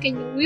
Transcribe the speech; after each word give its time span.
pequeño 0.00 0.36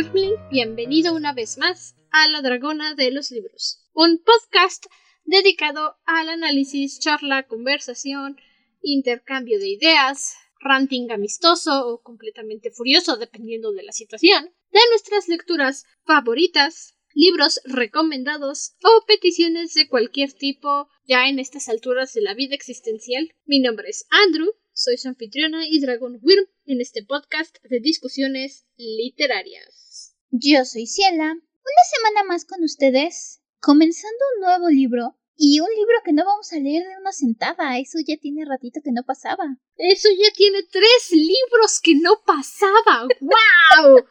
bienvenido 0.51 1.15
una 1.15 1.35
vez 1.35 1.59
más 1.59 1.95
a 2.11 2.27
La 2.29 2.41
Dragona 2.41 2.95
de 2.95 3.11
los 3.11 3.31
Libros, 3.31 3.85
un 3.93 4.23
podcast 4.25 4.87
dedicado 5.25 5.97
al 6.07 6.31
análisis, 6.31 6.99
charla, 6.99 7.47
conversación, 7.47 8.39
intercambio 8.81 9.59
de 9.59 9.69
ideas, 9.69 10.33
ranting 10.59 11.11
amistoso 11.11 11.87
o 11.87 12.01
completamente 12.01 12.71
furioso 12.71 13.19
dependiendo 13.19 13.73
de 13.73 13.83
la 13.83 13.93
situación, 13.93 14.55
de 14.71 14.81
nuestras 14.91 15.29
lecturas 15.29 15.85
favoritas, 16.07 16.97
libros 17.13 17.61
recomendados 17.67 18.75
o 18.83 19.05
peticiones 19.07 19.75
de 19.75 19.87
cualquier 19.87 20.33
tipo 20.33 20.89
ya 21.05 21.29
en 21.29 21.39
estas 21.39 21.69
alturas 21.69 22.15
de 22.15 22.23
la 22.23 22.33
vida 22.33 22.55
existencial. 22.55 23.29
Mi 23.45 23.61
nombre 23.61 23.91
es 23.91 24.07
Andrew, 24.09 24.51
soy 24.75 24.97
su 24.97 25.09
anfitriona 25.09 25.67
y 25.69 25.81
Dragon 25.81 26.19
Wyrm 26.23 26.47
en 26.67 26.81
este 26.81 27.05
podcast 27.05 27.57
de 27.63 27.81
discusiones 27.81 28.67
literarias. 28.77 30.17
Yo 30.31 30.65
soy 30.65 30.87
Ciela, 30.87 31.33
una 31.33 31.85
semana 31.95 32.25
más 32.27 32.45
con 32.45 32.63
ustedes, 32.65 33.43
comenzando 33.61 34.19
un 34.35 34.41
nuevo 34.41 34.69
libro 34.71 35.19
y 35.37 35.61
un 35.61 35.69
libro 35.69 35.97
que 36.05 36.13
no 36.13 36.25
vamos 36.25 36.53
a 36.53 36.59
leer 36.59 36.87
de 36.87 36.97
una 36.99 37.13
sentada, 37.13 37.79
eso 37.79 37.99
ya 38.07 38.17
tiene 38.17 38.45
ratito 38.45 38.81
que 38.83 38.93
no 38.93 39.03
pasaba. 39.05 39.45
Eso 39.77 40.09
ya 40.11 40.33
tiene 40.35 40.63
tres 40.71 41.11
libros 41.11 41.81
que 41.83 41.95
no 41.95 42.23
pasaba. 42.25 43.09
¡Wow! 43.21 44.05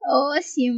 oh, 0.00 0.34
sí. 0.42 0.68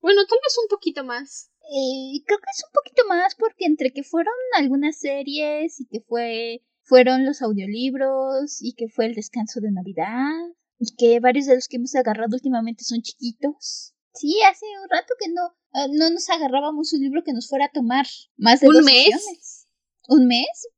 Bueno, 0.00 0.26
tal 0.26 0.38
vez 0.42 0.58
un 0.62 0.68
poquito 0.68 1.04
más. 1.04 1.50
Eh, 1.62 2.22
creo 2.24 2.38
que 2.38 2.50
es 2.54 2.64
un 2.64 2.72
poquito 2.72 3.06
más 3.08 3.34
porque 3.34 3.64
entre 3.64 3.92
que 3.92 4.04
fueron 4.04 4.34
algunas 4.54 4.98
series 4.98 5.80
y 5.80 5.86
que 5.86 6.00
fue 6.00 6.62
fueron 6.86 7.26
los 7.26 7.42
audiolibros 7.42 8.58
y 8.60 8.74
que 8.74 8.88
fue 8.88 9.06
el 9.06 9.14
descanso 9.14 9.60
de 9.60 9.72
Navidad 9.72 10.30
y 10.78 10.94
que 10.96 11.20
varios 11.20 11.46
de 11.46 11.56
los 11.56 11.66
que 11.68 11.76
hemos 11.76 11.94
agarrado 11.96 12.34
últimamente 12.34 12.84
son 12.84 13.02
chiquitos. 13.02 13.92
Sí, 14.14 14.40
hace 14.48 14.66
un 14.82 14.88
rato 14.88 15.12
que 15.18 15.28
no, 15.30 15.42
ah, 15.72 15.88
no 15.92 16.10
nos 16.10 16.30
agarrábamos 16.30 16.92
un 16.92 17.00
libro 17.00 17.22
que 17.24 17.32
nos 17.32 17.48
fuera 17.48 17.66
a 17.66 17.72
tomar 17.72 18.06
más 18.36 18.60
de 18.60 18.68
¿Un 18.68 18.74
dos 18.74 18.84
mes? 18.84 19.04
sesiones. 19.04 19.66
¿Un 20.08 20.26
mes? 20.26 20.68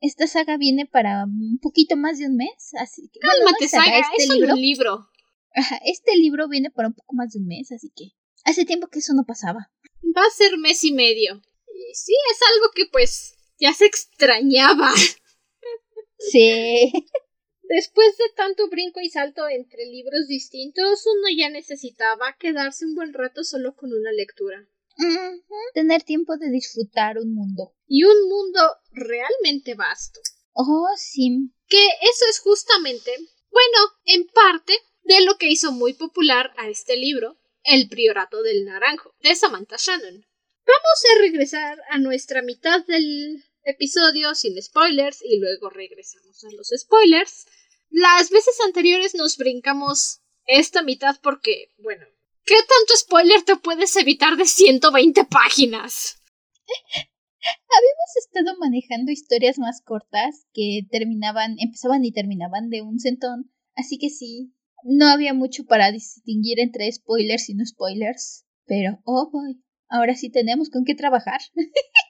Esta 0.00 0.26
saga 0.26 0.56
viene 0.56 0.86
para 0.86 1.24
un 1.24 1.58
poquito 1.60 1.96
más 1.96 2.18
de 2.18 2.26
un 2.26 2.36
mes, 2.36 2.72
así 2.78 3.10
que... 3.12 3.20
bueno, 3.22 3.44
Cálmate, 3.44 3.68
saga, 3.68 3.84
Saga, 3.84 3.98
este 3.98 4.22
es 4.22 4.28
libro, 4.30 4.54
un 4.54 4.60
libro. 4.60 5.08
Ajá, 5.54 5.80
este 5.84 6.16
libro 6.16 6.48
viene 6.48 6.70
para 6.70 6.88
un 6.88 6.94
poco 6.94 7.14
más 7.14 7.32
de 7.32 7.40
un 7.40 7.46
mes, 7.46 7.70
así 7.72 7.92
que 7.94 8.12
hace 8.44 8.64
tiempo 8.64 8.88
que 8.88 9.00
eso 9.00 9.12
no 9.12 9.24
pasaba. 9.24 9.70
Va 10.16 10.22
a 10.22 10.30
ser 10.34 10.56
mes 10.56 10.82
y 10.84 10.92
medio. 10.92 11.42
Y 11.66 11.94
sí, 11.94 12.14
es 12.32 12.38
algo 12.54 12.70
que 12.74 12.84
pues 12.90 13.37
ya 13.58 13.72
se 13.72 13.86
extrañaba. 13.86 14.92
Sí. 16.18 16.92
Después 17.62 18.16
de 18.16 18.24
tanto 18.34 18.68
brinco 18.68 19.00
y 19.00 19.10
salto 19.10 19.46
entre 19.48 19.84
libros 19.86 20.26
distintos, 20.26 21.06
uno 21.06 21.28
ya 21.36 21.50
necesitaba 21.50 22.34
quedarse 22.38 22.86
un 22.86 22.94
buen 22.94 23.12
rato 23.12 23.44
solo 23.44 23.76
con 23.76 23.92
una 23.92 24.10
lectura. 24.10 24.66
Tener 25.74 26.02
tiempo 26.02 26.36
de 26.38 26.50
disfrutar 26.50 27.18
un 27.18 27.34
mundo. 27.34 27.74
Y 27.86 28.04
un 28.04 28.28
mundo 28.28 28.60
realmente 28.90 29.74
vasto. 29.74 30.20
Oh, 30.52 30.88
sí. 30.96 31.52
Que 31.68 31.86
eso 32.02 32.24
es 32.30 32.40
justamente, 32.40 33.12
bueno, 33.50 33.78
en 34.06 34.26
parte, 34.26 34.72
de 35.08 35.24
lo 35.24 35.38
que 35.38 35.48
hizo 35.48 35.72
muy 35.72 35.94
popular 35.94 36.52
a 36.56 36.68
este 36.68 36.96
libro, 36.96 37.38
El 37.64 37.88
Priorato 37.88 38.42
del 38.42 38.64
Naranjo, 38.64 39.14
de 39.20 39.34
Samantha 39.34 39.76
Shannon. 39.78 40.26
Vamos 40.66 41.04
a 41.14 41.20
regresar 41.22 41.78
a 41.88 41.98
nuestra 41.98 42.42
mitad 42.42 42.84
del 42.84 43.42
episodio 43.64 44.34
sin 44.34 44.60
spoilers 44.62 45.22
y 45.22 45.38
luego 45.38 45.70
regresamos 45.70 46.44
a 46.44 46.52
los 46.52 46.70
spoilers. 46.76 47.46
Las 47.90 48.30
veces 48.30 48.58
anteriores 48.66 49.14
nos 49.14 49.36
brincamos 49.36 50.20
esta 50.46 50.82
mitad 50.82 51.16
porque, 51.22 51.72
bueno, 51.78 52.06
¿qué 52.44 52.56
tanto 52.56 52.96
spoiler 52.96 53.42
te 53.42 53.56
puedes 53.56 53.94
evitar 53.96 54.36
de 54.36 54.46
120 54.46 55.24
páginas? 55.24 56.22
Habíamos 57.46 58.16
estado 58.18 58.58
manejando 58.58 59.12
historias 59.12 59.58
más 59.58 59.80
cortas 59.82 60.46
que 60.52 60.80
terminaban, 60.90 61.56
empezaban 61.58 62.04
y 62.04 62.12
terminaban 62.12 62.68
de 62.68 62.82
un 62.82 62.98
centón, 62.98 63.52
así 63.74 63.98
que 63.98 64.10
sí, 64.10 64.52
no 64.84 65.08
había 65.08 65.34
mucho 65.34 65.64
para 65.64 65.92
distinguir 65.92 66.60
entre 66.60 66.90
spoilers 66.90 67.48
y 67.48 67.54
no 67.54 67.64
spoilers. 67.64 68.44
Pero, 68.66 69.00
oh 69.04 69.30
boy, 69.30 69.62
ahora 69.88 70.14
sí 70.14 70.30
tenemos 70.30 70.70
con 70.70 70.84
qué 70.84 70.94
trabajar. 70.94 71.40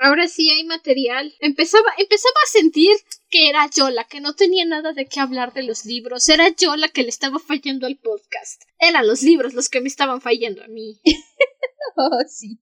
Ahora 0.00 0.28
sí 0.28 0.48
hay 0.48 0.62
material. 0.62 1.34
Empezaba, 1.40 1.92
empezaba 1.98 2.36
a 2.44 2.50
sentir 2.52 2.96
que 3.28 3.48
era 3.48 3.68
yo 3.68 3.90
la 3.90 4.04
que 4.04 4.20
no 4.20 4.34
tenía 4.34 4.64
nada 4.64 4.92
de 4.92 5.06
qué 5.06 5.18
hablar 5.18 5.52
de 5.52 5.64
los 5.64 5.84
libros. 5.84 6.28
Era 6.28 6.54
yo 6.54 6.76
la 6.76 6.88
que 6.88 7.02
le 7.02 7.08
estaba 7.08 7.40
fallando 7.40 7.84
al 7.84 7.98
podcast. 7.98 8.62
Eran 8.78 9.08
los 9.08 9.24
libros 9.24 9.54
los 9.54 9.68
que 9.68 9.80
me 9.80 9.88
estaban 9.88 10.20
fallando 10.20 10.62
a 10.62 10.68
mí. 10.68 11.00
oh, 11.96 12.20
sí. 12.28 12.60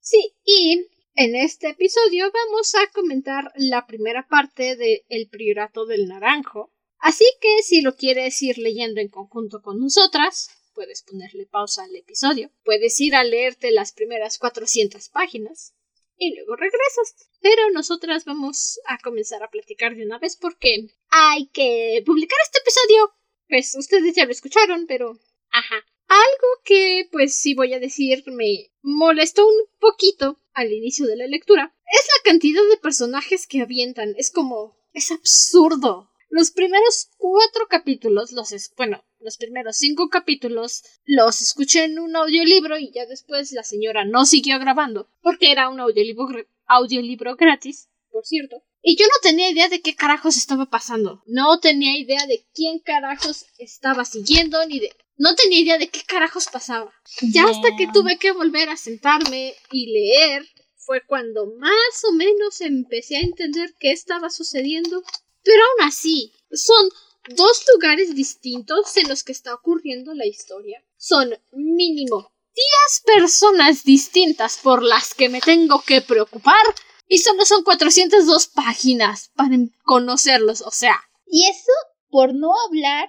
Sí, 0.00 0.36
y 0.44 0.86
en 1.16 1.34
este 1.34 1.70
episodio 1.70 2.30
vamos 2.32 2.76
a 2.76 2.86
comentar 2.92 3.52
la 3.56 3.84
primera 3.84 4.28
parte 4.28 4.76
de 4.76 5.04
El 5.08 5.28
Priorato 5.28 5.84
del 5.84 6.06
Naranjo. 6.06 6.72
Así 6.98 7.26
que 7.40 7.64
si 7.64 7.80
lo 7.80 7.96
quieres 7.96 8.40
ir 8.40 8.58
leyendo 8.58 9.00
en 9.00 9.08
conjunto 9.08 9.62
con 9.62 9.80
nosotras, 9.80 10.50
puedes 10.74 11.02
ponerle 11.02 11.44
pausa 11.46 11.82
al 11.82 11.96
episodio. 11.96 12.52
Puedes 12.62 13.00
ir 13.00 13.16
a 13.16 13.24
leerte 13.24 13.72
las 13.72 13.92
primeras 13.92 14.38
400 14.38 15.08
páginas 15.08 15.74
y 16.22 16.34
luego 16.36 16.56
regresas. 16.56 17.28
Pero 17.40 17.70
nosotras 17.70 18.24
vamos 18.24 18.80
a 18.86 18.98
comenzar 18.98 19.42
a 19.42 19.50
platicar 19.50 19.96
de 19.96 20.04
una 20.04 20.18
vez 20.18 20.36
porque 20.36 20.88
hay 21.10 21.48
que 21.48 22.02
publicar 22.06 22.38
este 22.44 22.58
episodio. 22.58 23.12
Pues 23.48 23.74
ustedes 23.74 24.14
ya 24.14 24.24
lo 24.24 24.32
escucharon, 24.32 24.86
pero... 24.86 25.18
Ajá. 25.50 25.84
Algo 26.08 26.48
que, 26.64 27.08
pues 27.10 27.34
sí 27.34 27.54
voy 27.54 27.72
a 27.74 27.80
decir, 27.80 28.22
me 28.26 28.70
molestó 28.82 29.46
un 29.46 29.66
poquito 29.78 30.38
al 30.52 30.72
inicio 30.72 31.06
de 31.06 31.16
la 31.16 31.26
lectura 31.26 31.74
es 31.92 32.06
la 32.16 32.30
cantidad 32.30 32.62
de 32.70 32.78
personajes 32.78 33.46
que 33.46 33.60
avientan. 33.60 34.14
Es 34.16 34.30
como... 34.30 34.76
es 34.92 35.10
absurdo. 35.10 36.10
Los 36.34 36.50
primeros 36.50 37.10
cuatro 37.18 37.66
capítulos, 37.68 38.32
los 38.32 38.52
es, 38.52 38.72
bueno, 38.74 39.04
los 39.20 39.36
primeros 39.36 39.76
cinco 39.76 40.08
capítulos 40.08 40.82
los 41.04 41.42
escuché 41.42 41.84
en 41.84 41.98
un 41.98 42.16
audiolibro 42.16 42.78
y 42.78 42.90
ya 42.90 43.04
después 43.04 43.52
la 43.52 43.62
señora 43.62 44.06
no 44.06 44.24
siguió 44.24 44.58
grabando 44.58 45.10
porque 45.20 45.52
era 45.52 45.68
un 45.68 45.78
audiolibro, 45.78 46.24
gr- 46.26 46.46
audiolibro 46.64 47.36
gratis, 47.36 47.90
por 48.10 48.24
cierto. 48.24 48.62
Y 48.80 48.96
yo 48.96 49.04
no 49.04 49.12
tenía 49.22 49.50
idea 49.50 49.68
de 49.68 49.82
qué 49.82 49.94
carajos 49.94 50.38
estaba 50.38 50.70
pasando. 50.70 51.22
No 51.26 51.60
tenía 51.60 51.98
idea 51.98 52.26
de 52.26 52.46
quién 52.54 52.78
carajos 52.78 53.44
estaba 53.58 54.06
siguiendo 54.06 54.64
ni 54.66 54.80
de... 54.80 54.90
No 55.18 55.34
tenía 55.34 55.60
idea 55.60 55.76
de 55.76 55.88
qué 55.88 56.00
carajos 56.06 56.46
pasaba. 56.50 56.90
Ya 57.34 57.44
hasta 57.44 57.76
que 57.76 57.88
tuve 57.92 58.16
que 58.18 58.32
volver 58.32 58.70
a 58.70 58.78
sentarme 58.78 59.54
y 59.70 59.92
leer 59.92 60.48
fue 60.78 61.02
cuando 61.06 61.44
más 61.58 62.04
o 62.08 62.12
menos 62.14 62.62
empecé 62.62 63.18
a 63.18 63.20
entender 63.20 63.74
qué 63.78 63.92
estaba 63.92 64.30
sucediendo. 64.30 65.02
Pero 65.42 65.62
aún 65.62 65.88
así, 65.88 66.32
son 66.50 66.88
dos 67.36 67.64
lugares 67.74 68.14
distintos 68.14 68.96
en 68.96 69.08
los 69.08 69.24
que 69.24 69.32
está 69.32 69.54
ocurriendo 69.54 70.14
la 70.14 70.26
historia. 70.26 70.84
Son 70.96 71.34
mínimo 71.52 72.32
10 72.54 73.16
personas 73.16 73.84
distintas 73.84 74.58
por 74.62 74.82
las 74.82 75.14
que 75.14 75.28
me 75.28 75.40
tengo 75.40 75.82
que 75.82 76.02
preocupar. 76.02 76.62
Y 77.08 77.18
solo 77.18 77.44
son 77.44 77.62
402 77.64 78.46
páginas 78.48 79.30
para 79.34 79.56
conocerlos. 79.84 80.62
O 80.62 80.70
sea, 80.70 80.96
Y 81.26 81.46
eso 81.46 81.72
por 82.08 82.34
no 82.34 82.52
hablar 82.66 83.08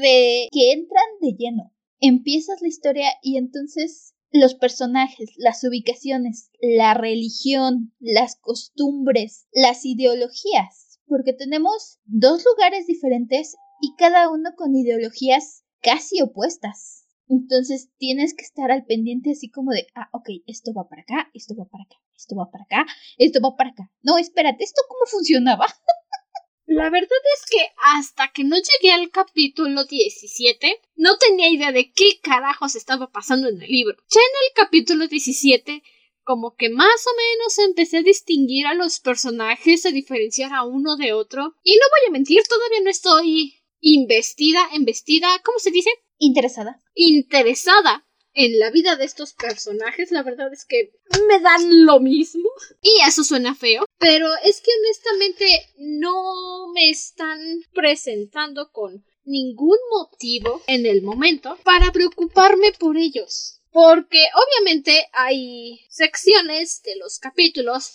de 0.00 0.48
que 0.50 0.72
entran 0.72 1.04
de 1.20 1.32
lleno. 1.38 1.72
Empiezas 2.00 2.60
la 2.60 2.68
historia 2.68 3.08
y 3.22 3.36
entonces 3.36 4.14
los 4.32 4.54
personajes, 4.54 5.30
las 5.36 5.62
ubicaciones, 5.62 6.50
la 6.60 6.94
religión, 6.94 7.94
las 8.00 8.36
costumbres, 8.36 9.46
las 9.52 9.84
ideologías, 9.84 10.91
porque 11.12 11.34
tenemos 11.34 11.98
dos 12.06 12.42
lugares 12.42 12.86
diferentes 12.86 13.54
y 13.82 13.94
cada 13.98 14.30
uno 14.30 14.52
con 14.56 14.74
ideologías 14.74 15.62
casi 15.82 16.22
opuestas. 16.22 17.04
Entonces 17.28 17.90
tienes 17.98 18.34
que 18.34 18.44
estar 18.44 18.70
al 18.70 18.86
pendiente 18.86 19.32
así 19.32 19.50
como 19.50 19.72
de, 19.72 19.86
ah, 19.94 20.08
ok, 20.12 20.30
esto 20.46 20.72
va 20.72 20.88
para 20.88 21.02
acá, 21.02 21.30
esto 21.34 21.54
va 21.54 21.66
para 21.66 21.84
acá, 21.84 21.96
esto 22.16 22.34
va 22.34 22.50
para 22.50 22.64
acá, 22.64 22.86
esto 23.18 23.40
va 23.42 23.54
para 23.56 23.70
acá. 23.70 23.92
No, 24.00 24.16
espérate, 24.16 24.64
¿esto 24.64 24.80
cómo 24.88 25.04
funcionaba? 25.04 25.66
La 26.64 26.88
verdad 26.88 27.20
es 27.36 27.44
que 27.50 27.58
hasta 27.94 28.28
que 28.32 28.44
no 28.44 28.56
llegué 28.56 28.94
al 28.94 29.10
capítulo 29.10 29.84
17, 29.84 30.80
no 30.94 31.18
tenía 31.18 31.50
idea 31.50 31.72
de 31.72 31.92
qué 31.92 32.20
carajos 32.22 32.74
estaba 32.74 33.12
pasando 33.12 33.50
en 33.50 33.60
el 33.60 33.68
libro. 33.68 33.98
Ya 34.08 34.20
en 34.20 34.48
el 34.48 34.64
capítulo 34.64 35.08
17, 35.08 35.82
como 36.24 36.54
que 36.56 36.68
más 36.68 37.06
o 37.06 37.10
menos 37.16 37.58
empecé 37.58 37.98
a 37.98 38.02
distinguir 38.02 38.66
a 38.66 38.74
los 38.74 39.00
personajes, 39.00 39.86
a 39.86 39.90
diferenciar 39.90 40.52
a 40.52 40.64
uno 40.64 40.96
de 40.96 41.12
otro. 41.12 41.54
Y 41.62 41.74
no 41.74 41.84
voy 41.90 42.08
a 42.08 42.12
mentir, 42.12 42.42
todavía 42.48 42.80
no 42.82 42.90
estoy 42.90 43.54
investida, 43.80 44.68
embestida, 44.72 45.28
¿cómo 45.44 45.58
se 45.58 45.70
dice? 45.70 45.90
Interesada. 46.18 46.80
Interesada 46.94 48.06
en 48.34 48.58
la 48.58 48.70
vida 48.70 48.96
de 48.96 49.04
estos 49.04 49.34
personajes, 49.34 50.10
la 50.10 50.22
verdad 50.22 50.52
es 50.52 50.64
que 50.64 50.92
me 51.28 51.40
dan 51.40 51.84
lo 51.84 52.00
mismo. 52.00 52.48
Y 52.80 53.00
eso 53.06 53.24
suena 53.24 53.54
feo, 53.54 53.84
pero 53.98 54.28
es 54.44 54.60
que 54.60 54.70
honestamente 54.80 55.74
no 55.76 56.72
me 56.72 56.90
están 56.90 57.38
presentando 57.72 58.70
con 58.70 59.04
ningún 59.24 59.78
motivo 59.90 60.62
en 60.66 60.86
el 60.86 61.02
momento 61.02 61.56
para 61.64 61.92
preocuparme 61.92 62.72
por 62.72 62.96
ellos. 62.96 63.61
Porque 63.72 64.28
obviamente 64.34 65.08
hay 65.12 65.80
secciones 65.88 66.82
de 66.82 66.96
los 66.96 67.18
capítulos 67.18 67.92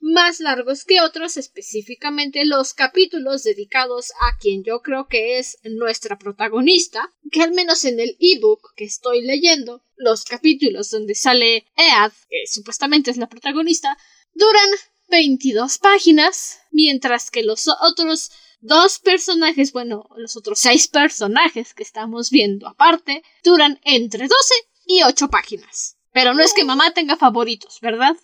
más 0.00 0.40
largos 0.40 0.84
que 0.84 1.00
otros, 1.02 1.36
específicamente 1.36 2.46
los 2.46 2.72
capítulos 2.72 3.42
dedicados 3.42 4.12
a 4.22 4.38
quien 4.38 4.64
yo 4.64 4.80
creo 4.80 5.08
que 5.08 5.38
es 5.38 5.58
nuestra 5.62 6.18
protagonista, 6.18 7.12
que 7.30 7.42
al 7.42 7.52
menos 7.52 7.84
en 7.84 8.00
el 8.00 8.16
ebook 8.18 8.74
que 8.76 8.84
estoy 8.84 9.22
leyendo, 9.22 9.84
los 9.96 10.24
capítulos 10.24 10.90
donde 10.90 11.14
sale 11.14 11.66
Ead, 11.76 12.12
que 12.30 12.46
supuestamente 12.46 13.10
es 13.10 13.18
la 13.18 13.28
protagonista, 13.28 13.96
duran 14.32 14.70
22 15.10 15.78
páginas, 15.78 16.60
mientras 16.70 17.30
que 17.30 17.42
los 17.42 17.66
otros 17.68 18.30
dos 18.60 18.98
personajes, 18.98 19.72
bueno, 19.72 20.08
los 20.16 20.36
otros 20.36 20.60
seis 20.60 20.88
personajes 20.88 21.74
que 21.74 21.82
estamos 21.82 22.30
viendo 22.30 22.68
aparte, 22.68 23.22
duran 23.42 23.80
entre 23.84 24.28
12 24.28 24.54
y 24.90 25.02
8 25.04 25.28
páginas. 25.28 25.96
Pero 26.12 26.34
no 26.34 26.42
es 26.42 26.52
que 26.52 26.64
mamá 26.64 26.92
tenga 26.92 27.16
favoritos, 27.16 27.78
¿verdad? 27.80 28.16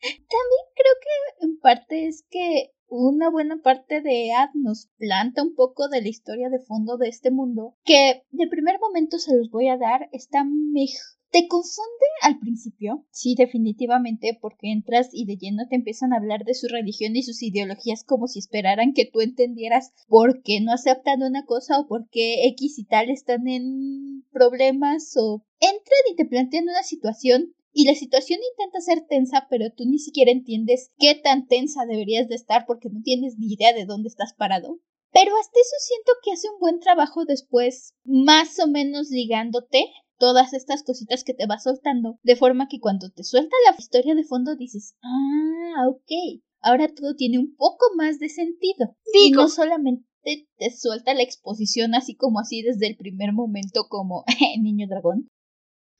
También 0.00 0.64
creo 0.76 0.94
que 1.00 1.44
en 1.46 1.58
parte 1.58 2.06
es 2.06 2.24
que 2.30 2.72
una 2.86 3.30
buena 3.30 3.56
parte 3.62 4.00
de 4.00 4.32
Ad 4.32 4.50
nos 4.54 4.88
planta 4.98 5.42
un 5.42 5.56
poco 5.56 5.88
de 5.88 6.02
la 6.02 6.08
historia 6.08 6.48
de 6.50 6.60
fondo 6.60 6.98
de 6.98 7.08
este 7.08 7.32
mundo, 7.32 7.74
que 7.84 8.24
de 8.30 8.46
primer 8.46 8.78
momento 8.78 9.18
se 9.18 9.36
los 9.36 9.50
voy 9.50 9.68
a 9.68 9.78
dar, 9.78 10.08
está 10.12 10.44
mejor 10.44 11.18
te 11.32 11.48
confunde 11.48 12.06
al 12.20 12.38
principio, 12.38 13.06
sí, 13.10 13.34
definitivamente, 13.34 14.38
porque 14.38 14.70
entras 14.70 15.08
y 15.12 15.24
de 15.24 15.38
lleno 15.38 15.66
te 15.66 15.76
empiezan 15.76 16.12
a 16.12 16.18
hablar 16.18 16.44
de 16.44 16.52
su 16.52 16.68
religión 16.68 17.16
y 17.16 17.22
sus 17.22 17.42
ideologías 17.42 18.04
como 18.04 18.28
si 18.28 18.38
esperaran 18.38 18.92
que 18.92 19.06
tú 19.06 19.22
entendieras 19.22 19.92
por 20.08 20.42
qué 20.42 20.60
no 20.60 20.72
aceptan 20.72 21.22
una 21.22 21.46
cosa 21.46 21.80
o 21.80 21.88
por 21.88 22.06
qué 22.10 22.46
X 22.48 22.78
y 22.78 22.84
tal 22.84 23.08
están 23.08 23.48
en 23.48 24.24
problemas 24.30 25.14
o 25.16 25.42
entran 25.58 26.02
y 26.10 26.16
te 26.16 26.26
plantean 26.26 26.64
una 26.64 26.82
situación 26.82 27.54
y 27.72 27.86
la 27.86 27.94
situación 27.94 28.38
intenta 28.52 28.82
ser 28.82 29.06
tensa, 29.08 29.46
pero 29.48 29.72
tú 29.74 29.84
ni 29.86 29.98
siquiera 29.98 30.30
entiendes 30.30 30.92
qué 30.98 31.14
tan 31.14 31.46
tensa 31.46 31.86
deberías 31.86 32.28
de 32.28 32.34
estar 32.34 32.66
porque 32.66 32.90
no 32.90 33.00
tienes 33.02 33.38
ni 33.38 33.54
idea 33.54 33.72
de 33.72 33.86
dónde 33.86 34.08
estás 34.08 34.34
parado. 34.34 34.80
Pero 35.12 35.32
hasta 35.38 35.60
eso 35.60 35.76
siento 35.78 36.12
que 36.22 36.32
hace 36.32 36.48
un 36.50 36.58
buen 36.58 36.80
trabajo 36.80 37.24
después, 37.24 37.94
más 38.04 38.58
o 38.58 38.66
menos 38.66 39.08
ligándote 39.08 39.86
todas 40.22 40.52
estas 40.52 40.84
cositas 40.84 41.24
que 41.24 41.34
te 41.34 41.48
va 41.48 41.58
soltando, 41.58 42.16
de 42.22 42.36
forma 42.36 42.68
que 42.68 42.78
cuando 42.78 43.10
te 43.10 43.24
suelta 43.24 43.56
la 43.66 43.74
historia 43.76 44.14
de 44.14 44.22
fondo 44.22 44.54
dices, 44.54 44.94
ah, 45.02 45.88
ok, 45.88 46.40
ahora 46.60 46.86
todo 46.94 47.16
tiene 47.16 47.40
un 47.40 47.56
poco 47.56 47.86
más 47.96 48.20
de 48.20 48.28
sentido. 48.28 48.94
Y 49.12 49.32
no 49.32 49.48
solamente 49.48 50.06
te 50.22 50.70
suelta 50.70 51.12
la 51.14 51.24
exposición 51.24 51.96
así 51.96 52.14
como 52.14 52.38
así 52.38 52.62
desde 52.62 52.86
el 52.86 52.96
primer 52.96 53.32
momento 53.32 53.88
como 53.88 54.24
niño 54.62 54.86
dragón. 54.88 55.28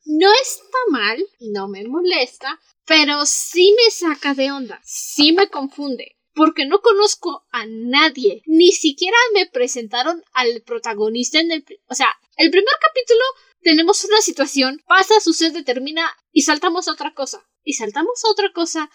No 0.05 0.29
está 0.41 0.79
mal, 0.93 1.19
no 1.41 1.67
me 1.67 1.83
molesta, 1.89 2.61
pero 2.87 3.27
sí 3.27 3.75
me 3.77 3.91
saca 3.91 4.35
de 4.35 4.53
onda, 4.53 4.81
sí 4.85 5.33
me 5.33 5.49
confunde, 5.49 6.13
porque 6.33 6.65
no 6.65 6.81
conozco 6.81 7.45
a 7.51 7.67
nadie, 7.67 8.43
ni 8.47 8.71
siquiera 8.71 9.17
me 9.35 9.47
presentaron 9.47 10.23
al 10.33 10.63
protagonista 10.65 11.41
en 11.41 11.51
el... 11.51 11.65
O 11.89 11.97
sea, 11.97 12.07
el 12.37 12.53
primer 12.53 12.75
capítulo 12.81 13.23
tenemos 13.63 14.05
una 14.05 14.21
situación, 14.21 14.83
pasa, 14.87 15.21
sucede, 15.21 15.63
termina 15.63 16.11
y 16.33 16.43
saltamos 16.43 16.89
a 16.89 16.93
otra 16.93 17.15
cosa. 17.15 17.47
Y 17.65 17.75
saltamos 17.75 18.25
a 18.25 18.31
otra 18.31 18.53
cosa 18.53 18.91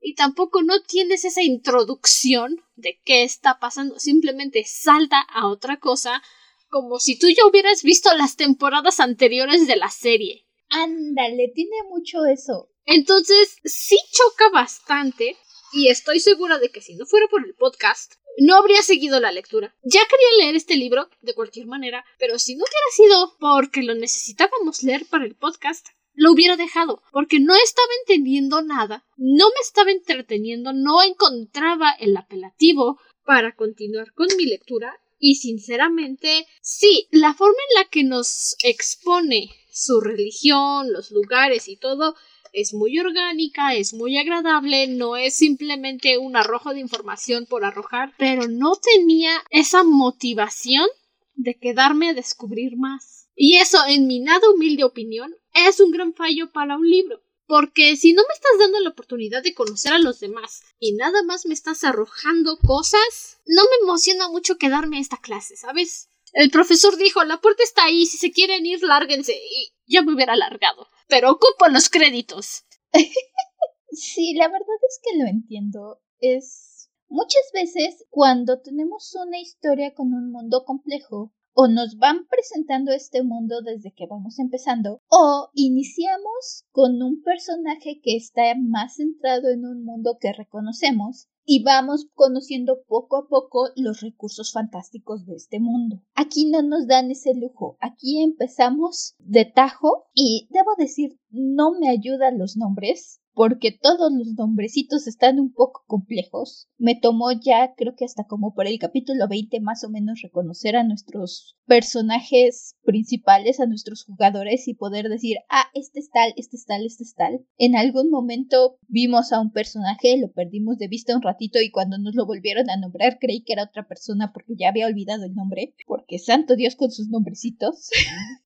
y 0.00 0.14
tampoco 0.14 0.62
no 0.62 0.82
tienes 0.82 1.24
esa 1.24 1.42
introducción 1.42 2.62
de 2.74 3.00
qué 3.04 3.22
está 3.22 3.58
pasando, 3.58 3.98
simplemente 3.98 4.64
salta 4.64 5.20
a 5.20 5.48
otra 5.48 5.78
cosa 5.78 6.22
como 6.68 6.98
si 6.98 7.18
tú 7.18 7.28
ya 7.28 7.46
hubieras 7.46 7.82
visto 7.82 8.12
las 8.14 8.36
temporadas 8.36 8.98
anteriores 8.98 9.66
de 9.66 9.76
la 9.76 9.90
serie. 9.90 10.46
Ándale, 10.70 11.52
tiene 11.54 11.76
mucho 11.88 12.24
eso. 12.24 12.70
Entonces, 12.86 13.58
sí 13.64 13.98
choca 14.10 14.48
bastante 14.50 15.36
y 15.72 15.88
estoy 15.88 16.18
segura 16.18 16.58
de 16.58 16.70
que 16.70 16.80
si 16.80 16.94
no 16.96 17.06
fuera 17.06 17.28
por 17.28 17.44
el 17.44 17.54
podcast, 17.54 18.14
no 18.38 18.56
habría 18.56 18.82
seguido 18.82 19.20
la 19.20 19.32
lectura. 19.32 19.74
Ya 19.82 20.00
quería 20.00 20.44
leer 20.44 20.56
este 20.56 20.76
libro, 20.76 21.08
de 21.20 21.34
cualquier 21.34 21.66
manera, 21.66 22.04
pero 22.18 22.38
si 22.38 22.54
no 22.54 22.64
hubiera 22.64 23.16
sido 23.16 23.36
porque 23.38 23.82
lo 23.82 23.94
necesitábamos 23.94 24.82
leer 24.82 25.06
para 25.06 25.24
el 25.24 25.34
podcast, 25.34 25.88
lo 26.14 26.32
hubiera 26.32 26.56
dejado, 26.56 27.02
porque 27.10 27.40
no 27.40 27.54
estaba 27.54 27.88
entendiendo 28.00 28.62
nada, 28.62 29.04
no 29.16 29.46
me 29.46 29.60
estaba 29.62 29.90
entreteniendo, 29.90 30.72
no 30.72 31.02
encontraba 31.02 31.92
el 31.98 32.16
apelativo 32.16 32.98
para 33.24 33.54
continuar 33.54 34.12
con 34.12 34.28
mi 34.36 34.44
lectura 34.46 34.98
y 35.18 35.36
sinceramente, 35.36 36.46
sí, 36.60 37.06
la 37.12 37.32
forma 37.32 37.56
en 37.70 37.82
la 37.82 37.88
que 37.88 38.02
nos 38.02 38.56
expone 38.64 39.50
su 39.70 40.00
religión, 40.00 40.92
los 40.92 41.12
lugares 41.12 41.68
y 41.68 41.76
todo 41.76 42.16
es 42.52 42.74
muy 42.74 42.98
orgánica, 42.98 43.74
es 43.74 43.94
muy 43.94 44.18
agradable, 44.18 44.86
no 44.88 45.16
es 45.16 45.34
simplemente 45.34 46.18
un 46.18 46.36
arrojo 46.36 46.72
de 46.72 46.80
información 46.80 47.46
por 47.46 47.64
arrojar, 47.64 48.12
pero 48.18 48.48
no 48.48 48.72
tenía 48.76 49.32
esa 49.50 49.82
motivación 49.82 50.86
de 51.34 51.54
quedarme 51.58 52.10
a 52.10 52.14
descubrir 52.14 52.76
más. 52.76 53.28
Y 53.34 53.56
eso, 53.56 53.78
en 53.88 54.06
mi 54.06 54.20
nada 54.20 54.50
humilde 54.50 54.84
opinión, 54.84 55.34
es 55.54 55.80
un 55.80 55.90
gran 55.90 56.14
fallo 56.14 56.52
para 56.52 56.76
un 56.76 56.88
libro. 56.88 57.22
Porque 57.46 57.96
si 57.96 58.12
no 58.12 58.22
me 58.28 58.34
estás 58.34 58.58
dando 58.58 58.80
la 58.80 58.90
oportunidad 58.90 59.42
de 59.42 59.54
conocer 59.54 59.92
a 59.92 59.98
los 59.98 60.20
demás 60.20 60.62
y 60.78 60.92
nada 60.92 61.22
más 61.22 61.44
me 61.44 61.54
estás 61.54 61.84
arrojando 61.84 62.58
cosas, 62.58 63.40
no 63.46 63.62
me 63.64 63.84
emociona 63.84 64.28
mucho 64.28 64.56
quedarme 64.56 64.98
a 64.98 65.00
esta 65.00 65.18
clase, 65.18 65.56
¿sabes? 65.56 66.08
El 66.32 66.50
profesor 66.50 66.96
dijo, 66.96 67.22
la 67.24 67.40
puerta 67.40 67.62
está 67.62 67.84
ahí, 67.84 68.06
si 68.06 68.16
se 68.16 68.30
quieren 68.30 68.64
ir, 68.64 68.82
lárguense. 68.82 69.34
Y 69.34 69.72
yo 69.92 70.02
me 70.02 70.14
hubiera 70.14 70.34
largado 70.36 70.88
pero 71.12 71.30
ocupo 71.30 71.68
los 71.68 71.90
créditos. 71.90 72.64
sí, 73.90 74.32
la 74.32 74.48
verdad 74.48 74.78
es 74.88 74.98
que 75.02 75.18
lo 75.18 75.26
entiendo. 75.26 76.00
Es 76.20 76.90
muchas 77.06 77.42
veces 77.52 78.06
cuando 78.08 78.62
tenemos 78.62 79.14
una 79.14 79.38
historia 79.38 79.92
con 79.92 80.14
un 80.14 80.32
mundo 80.32 80.64
complejo, 80.64 81.34
o 81.54 81.68
nos 81.68 81.98
van 81.98 82.26
presentando 82.28 82.92
este 82.92 83.22
mundo 83.22 83.60
desde 83.60 83.92
que 83.92 84.06
vamos 84.06 84.38
empezando, 84.38 85.02
o 85.10 85.50
iniciamos 85.52 86.64
con 86.70 87.02
un 87.02 87.22
personaje 87.22 88.00
que 88.02 88.16
está 88.16 88.54
más 88.58 88.96
centrado 88.96 89.50
en 89.50 89.66
un 89.66 89.84
mundo 89.84 90.16
que 90.18 90.32
reconocemos, 90.32 91.28
y 91.44 91.62
vamos 91.62 92.06
conociendo 92.14 92.82
poco 92.86 93.16
a 93.16 93.28
poco 93.28 93.70
los 93.76 94.00
recursos 94.00 94.52
fantásticos 94.52 95.26
de 95.26 95.36
este 95.36 95.60
mundo. 95.60 96.02
Aquí 96.14 96.50
no 96.50 96.62
nos 96.62 96.86
dan 96.86 97.10
ese 97.10 97.34
lujo, 97.34 97.76
aquí 97.80 98.22
empezamos 98.22 99.14
de 99.18 99.44
tajo 99.44 100.04
y 100.14 100.48
debo 100.50 100.74
decir, 100.76 101.18
no 101.30 101.72
me 101.78 101.88
ayudan 101.88 102.38
los 102.38 102.56
nombres, 102.56 103.21
porque 103.34 103.72
todos 103.72 104.12
los 104.12 104.34
nombrecitos 104.34 105.06
están 105.06 105.40
un 105.40 105.52
poco 105.52 105.84
complejos. 105.86 106.68
Me 106.78 106.94
tomó 106.94 107.32
ya, 107.32 107.74
creo 107.76 107.94
que 107.96 108.04
hasta 108.04 108.24
como 108.24 108.54
por 108.54 108.66
el 108.66 108.78
capítulo 108.78 109.26
20 109.28 109.60
más 109.60 109.84
o 109.84 109.90
menos 109.90 110.20
reconocer 110.22 110.76
a 110.76 110.84
nuestros 110.84 111.56
personajes 111.66 112.76
principales, 112.82 113.60
a 113.60 113.66
nuestros 113.66 114.04
jugadores 114.04 114.68
y 114.68 114.74
poder 114.74 115.08
decir, 115.08 115.38
ah, 115.48 115.64
este 115.74 116.00
es 116.00 116.10
tal, 116.10 116.34
este 116.36 116.56
es 116.56 116.66
tal, 116.66 116.84
este 116.84 117.04
es 117.04 117.14
tal. 117.14 117.46
En 117.56 117.76
algún 117.76 118.10
momento 118.10 118.78
vimos 118.88 119.32
a 119.32 119.40
un 119.40 119.52
personaje, 119.52 120.18
lo 120.18 120.30
perdimos 120.32 120.78
de 120.78 120.88
vista 120.88 121.16
un 121.16 121.22
ratito 121.22 121.60
y 121.60 121.70
cuando 121.70 121.98
nos 121.98 122.14
lo 122.14 122.26
volvieron 122.26 122.68
a 122.68 122.76
nombrar 122.76 123.18
creí 123.18 123.42
que 123.42 123.54
era 123.54 123.64
otra 123.64 123.86
persona 123.86 124.32
porque 124.32 124.54
ya 124.58 124.68
había 124.68 124.86
olvidado 124.86 125.24
el 125.24 125.34
nombre, 125.34 125.74
porque 125.86 126.18
santo 126.18 126.56
Dios 126.56 126.76
con 126.76 126.90
sus 126.90 127.08
nombrecitos. 127.08 127.88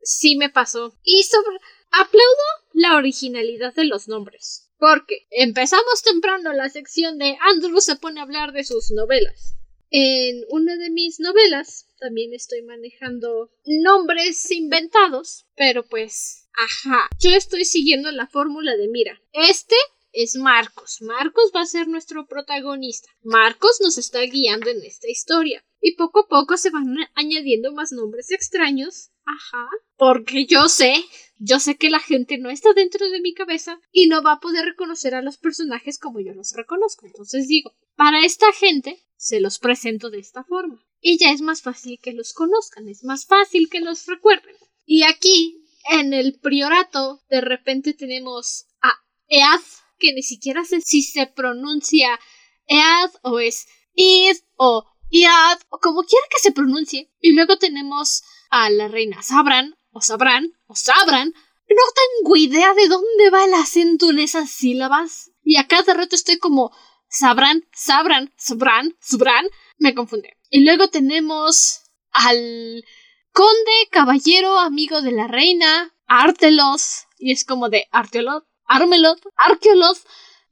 Sí 0.02 0.36
me 0.36 0.48
pasó. 0.48 0.94
Y 1.02 1.24
sobre... 1.24 1.58
Aplaudo 1.90 2.44
la 2.72 2.96
originalidad 2.96 3.74
de 3.74 3.84
los 3.84 4.08
nombres. 4.08 4.70
Porque 4.78 5.26
empezamos 5.30 6.02
temprano 6.02 6.52
la 6.52 6.68
sección 6.68 7.18
de 7.18 7.36
Andrew 7.40 7.80
se 7.80 7.96
pone 7.96 8.20
a 8.20 8.24
hablar 8.24 8.52
de 8.52 8.64
sus 8.64 8.90
novelas. 8.90 9.56
En 9.90 10.44
una 10.50 10.76
de 10.76 10.90
mis 10.90 11.20
novelas 11.20 11.86
también 11.98 12.34
estoy 12.34 12.62
manejando 12.62 13.50
nombres 13.64 14.50
inventados, 14.50 15.46
pero 15.54 15.86
pues, 15.86 16.48
ajá, 16.54 17.08
yo 17.20 17.30
estoy 17.30 17.64
siguiendo 17.64 18.10
la 18.10 18.26
fórmula 18.26 18.76
de 18.76 18.88
mira, 18.88 19.22
este 19.32 19.76
es 20.12 20.34
Marcos. 20.36 21.02
Marcos 21.02 21.52
va 21.54 21.60
a 21.60 21.66
ser 21.66 21.88
nuestro 21.88 22.26
protagonista. 22.26 23.08
Marcos 23.22 23.80
nos 23.82 23.98
está 23.98 24.20
guiando 24.22 24.70
en 24.70 24.82
esta 24.82 25.08
historia. 25.08 25.62
Y 25.80 25.94
poco 25.94 26.20
a 26.20 26.28
poco 26.28 26.56
se 26.56 26.70
van 26.70 26.96
añadiendo 27.14 27.72
más 27.72 27.92
nombres 27.92 28.30
extraños. 28.30 29.10
Ajá. 29.26 29.68
Porque 29.96 30.46
yo 30.46 30.68
sé 30.68 31.04
yo 31.38 31.60
sé 31.60 31.76
que 31.76 31.90
la 31.90 32.00
gente 32.00 32.38
no 32.38 32.50
está 32.50 32.72
dentro 32.72 33.10
de 33.10 33.20
mi 33.20 33.34
cabeza 33.34 33.78
y 33.92 34.06
no 34.06 34.22
va 34.22 34.32
a 34.32 34.40
poder 34.40 34.64
reconocer 34.64 35.14
a 35.14 35.22
los 35.22 35.36
personajes 35.36 35.98
como 35.98 36.20
yo 36.20 36.32
los 36.32 36.52
reconozco. 36.52 37.06
Entonces 37.06 37.46
digo, 37.46 37.74
para 37.94 38.24
esta 38.24 38.50
gente 38.52 39.04
se 39.16 39.40
los 39.40 39.58
presento 39.58 40.10
de 40.10 40.18
esta 40.18 40.44
forma. 40.44 40.82
Y 41.00 41.18
ya 41.18 41.30
es 41.30 41.42
más 41.42 41.60
fácil 41.60 41.98
que 42.00 42.12
los 42.12 42.32
conozcan, 42.32 42.88
es 42.88 43.04
más 43.04 43.26
fácil 43.26 43.68
que 43.68 43.80
los 43.80 44.06
recuerden. 44.06 44.56
Y 44.86 45.02
aquí, 45.02 45.62
en 45.90 46.14
el 46.14 46.38
priorato, 46.38 47.20
de 47.28 47.42
repente 47.42 47.92
tenemos 47.92 48.66
a 48.80 48.92
Ead, 49.28 49.60
que 49.98 50.14
ni 50.14 50.22
siquiera 50.22 50.64
sé 50.64 50.80
si 50.80 51.02
se 51.02 51.26
pronuncia 51.26 52.18
Ead 52.66 53.10
o 53.22 53.40
es 53.40 53.66
Id 53.94 54.36
o 54.56 54.84
Iad, 55.10 55.58
o 55.68 55.78
como 55.78 56.02
quiera 56.02 56.26
que 56.30 56.40
se 56.40 56.52
pronuncie. 56.52 57.10
Y 57.20 57.32
luego 57.32 57.58
tenemos 57.58 58.22
a 58.50 58.70
la 58.70 58.88
reina 58.88 59.22
Sabran, 59.22 59.76
o 59.90 60.00
Sabran, 60.00 60.52
o 60.66 60.74
Sabran. 60.74 61.32
No 61.68 61.82
tengo 61.94 62.36
idea 62.36 62.74
de 62.74 62.88
dónde 62.88 63.30
va 63.30 63.44
el 63.44 63.54
acento 63.54 64.10
en 64.10 64.20
esas 64.20 64.50
sílabas. 64.50 65.32
Y 65.42 65.56
a 65.56 65.66
cada 65.66 65.94
rato 65.94 66.14
estoy 66.14 66.38
como 66.38 66.72
Sabran, 67.08 67.66
Sabran, 67.72 68.32
Sabran, 68.36 68.96
Sabran. 69.00 69.46
Me 69.78 69.94
confunde. 69.94 70.36
Y 70.50 70.64
luego 70.64 70.88
tenemos 70.88 71.82
al 72.12 72.84
conde, 73.32 73.88
caballero, 73.90 74.58
amigo 74.58 75.02
de 75.02 75.12
la 75.12 75.26
reina, 75.26 75.94
Artelos. 76.06 77.06
Y 77.18 77.32
es 77.32 77.44
como 77.44 77.68
de 77.68 77.86
Arteolot, 77.90 78.46
Armelot, 78.64 79.20
Arqueolot, 79.36 79.98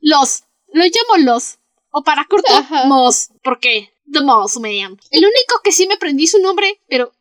los. 0.00 0.44
Lo 0.72 0.84
llamo 0.84 1.24
los. 1.24 1.58
O 1.90 2.02
para 2.02 2.24
corto, 2.24 2.52
Mos. 2.86 3.30
Porque 3.42 3.94
The 4.12 4.20
Moss 4.20 4.58
Man. 4.58 4.98
El 5.10 5.24
único 5.24 5.60
que 5.62 5.72
sí 5.72 5.86
me 5.86 5.94
aprendí 5.94 6.26
su 6.26 6.40
nombre, 6.40 6.80
pero 6.88 7.12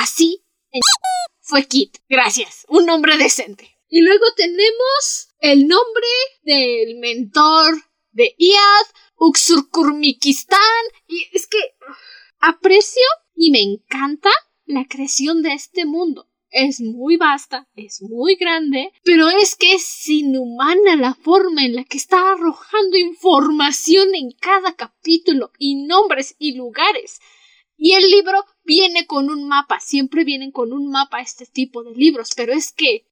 así, 0.00 0.44
fue 1.40 1.66
Kit. 1.66 1.98
Gracias. 2.08 2.66
Un 2.68 2.86
nombre 2.86 3.16
decente. 3.16 3.76
Y 3.88 4.00
luego 4.02 4.24
tenemos 4.36 5.28
el 5.40 5.66
nombre 5.66 6.06
del 6.42 6.98
mentor 6.98 7.74
de 8.12 8.34
Iad, 8.38 8.86
Uxurkurmikistán. 9.16 10.58
Y 11.08 11.26
es 11.32 11.46
que 11.46 11.58
aprecio 12.38 13.06
y 13.34 13.50
me 13.50 13.60
encanta 13.60 14.30
la 14.64 14.86
creación 14.86 15.42
de 15.42 15.54
este 15.54 15.84
mundo 15.84 16.30
es 16.50 16.80
muy 16.80 17.16
vasta, 17.16 17.68
es 17.76 18.02
muy 18.02 18.34
grande, 18.34 18.92
pero 19.04 19.28
es 19.28 19.54
que 19.56 19.72
es 19.74 20.08
inhumana 20.08 20.96
la 20.96 21.14
forma 21.14 21.64
en 21.64 21.76
la 21.76 21.84
que 21.84 21.96
está 21.96 22.32
arrojando 22.32 22.96
información 22.96 24.14
en 24.14 24.32
cada 24.32 24.74
capítulo 24.74 25.52
y 25.58 25.86
nombres 25.86 26.34
y 26.38 26.56
lugares. 26.56 27.20
Y 27.82 27.94
el 27.94 28.10
libro 28.10 28.44
viene 28.62 29.06
con 29.06 29.30
un 29.30 29.48
mapa, 29.48 29.80
siempre 29.80 30.22
vienen 30.22 30.52
con 30.52 30.74
un 30.74 30.90
mapa 30.90 31.22
este 31.22 31.46
tipo 31.46 31.82
de 31.82 31.94
libros, 31.94 32.32
pero 32.36 32.52
es 32.52 32.72
que... 32.72 33.06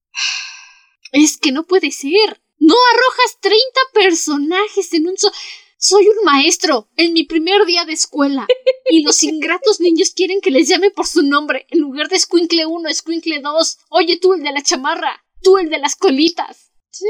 Es 1.10 1.38
que 1.38 1.52
no 1.52 1.64
puede 1.64 1.90
ser. 1.90 2.42
No 2.58 2.74
arrojas 2.92 3.38
30 3.40 3.60
personajes 3.94 4.92
en 4.92 5.08
un 5.08 5.16
solo... 5.16 5.34
Soy 5.78 6.06
un 6.08 6.22
maestro 6.24 6.90
en 6.96 7.14
mi 7.14 7.24
primer 7.24 7.64
día 7.64 7.86
de 7.86 7.94
escuela 7.94 8.46
y 8.90 9.02
los 9.04 9.22
ingratos 9.22 9.80
niños 9.80 10.12
quieren 10.14 10.40
que 10.42 10.50
les 10.50 10.68
llame 10.68 10.90
por 10.90 11.06
su 11.06 11.22
nombre 11.22 11.66
en 11.70 11.78
lugar 11.78 12.08
de 12.08 12.18
Squinkle 12.18 12.66
1, 12.66 12.92
Squinkle 12.92 13.40
2. 13.40 13.78
Oye 13.90 14.18
tú 14.18 14.34
el 14.34 14.42
de 14.42 14.52
la 14.52 14.62
chamarra, 14.62 15.24
tú 15.40 15.56
el 15.56 15.70
de 15.70 15.78
las 15.78 15.96
colitas. 15.96 16.72
Sí. 16.90 17.06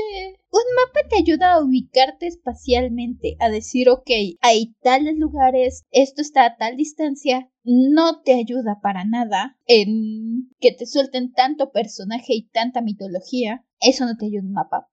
Un 0.51 0.63
mapa 0.75 1.09
te 1.09 1.19
ayuda 1.19 1.53
a 1.53 1.63
ubicarte 1.63 2.27
espacialmente, 2.27 3.37
a 3.39 3.49
decir, 3.49 3.89
ok, 3.89 4.11
hay 4.41 4.75
tales 4.83 5.17
lugares, 5.17 5.85
esto 5.91 6.21
está 6.21 6.45
a 6.45 6.57
tal 6.57 6.77
distancia. 6.77 7.51
No 7.65 8.23
te 8.23 8.35
ayuda 8.35 8.81
para 8.83 9.05
nada 9.05 9.57
en 9.67 10.51
que 10.59 10.73
te 10.73 10.87
suelten 10.87 11.33
tanto 11.33 11.71
personaje 11.71 12.35
y 12.35 12.49
tanta 12.49 12.81
mitología. 12.81 13.65
Eso 13.81 14.05
no 14.07 14.17
te 14.17 14.27
ayuda 14.27 14.43
un 14.43 14.53
mapa. 14.53 14.89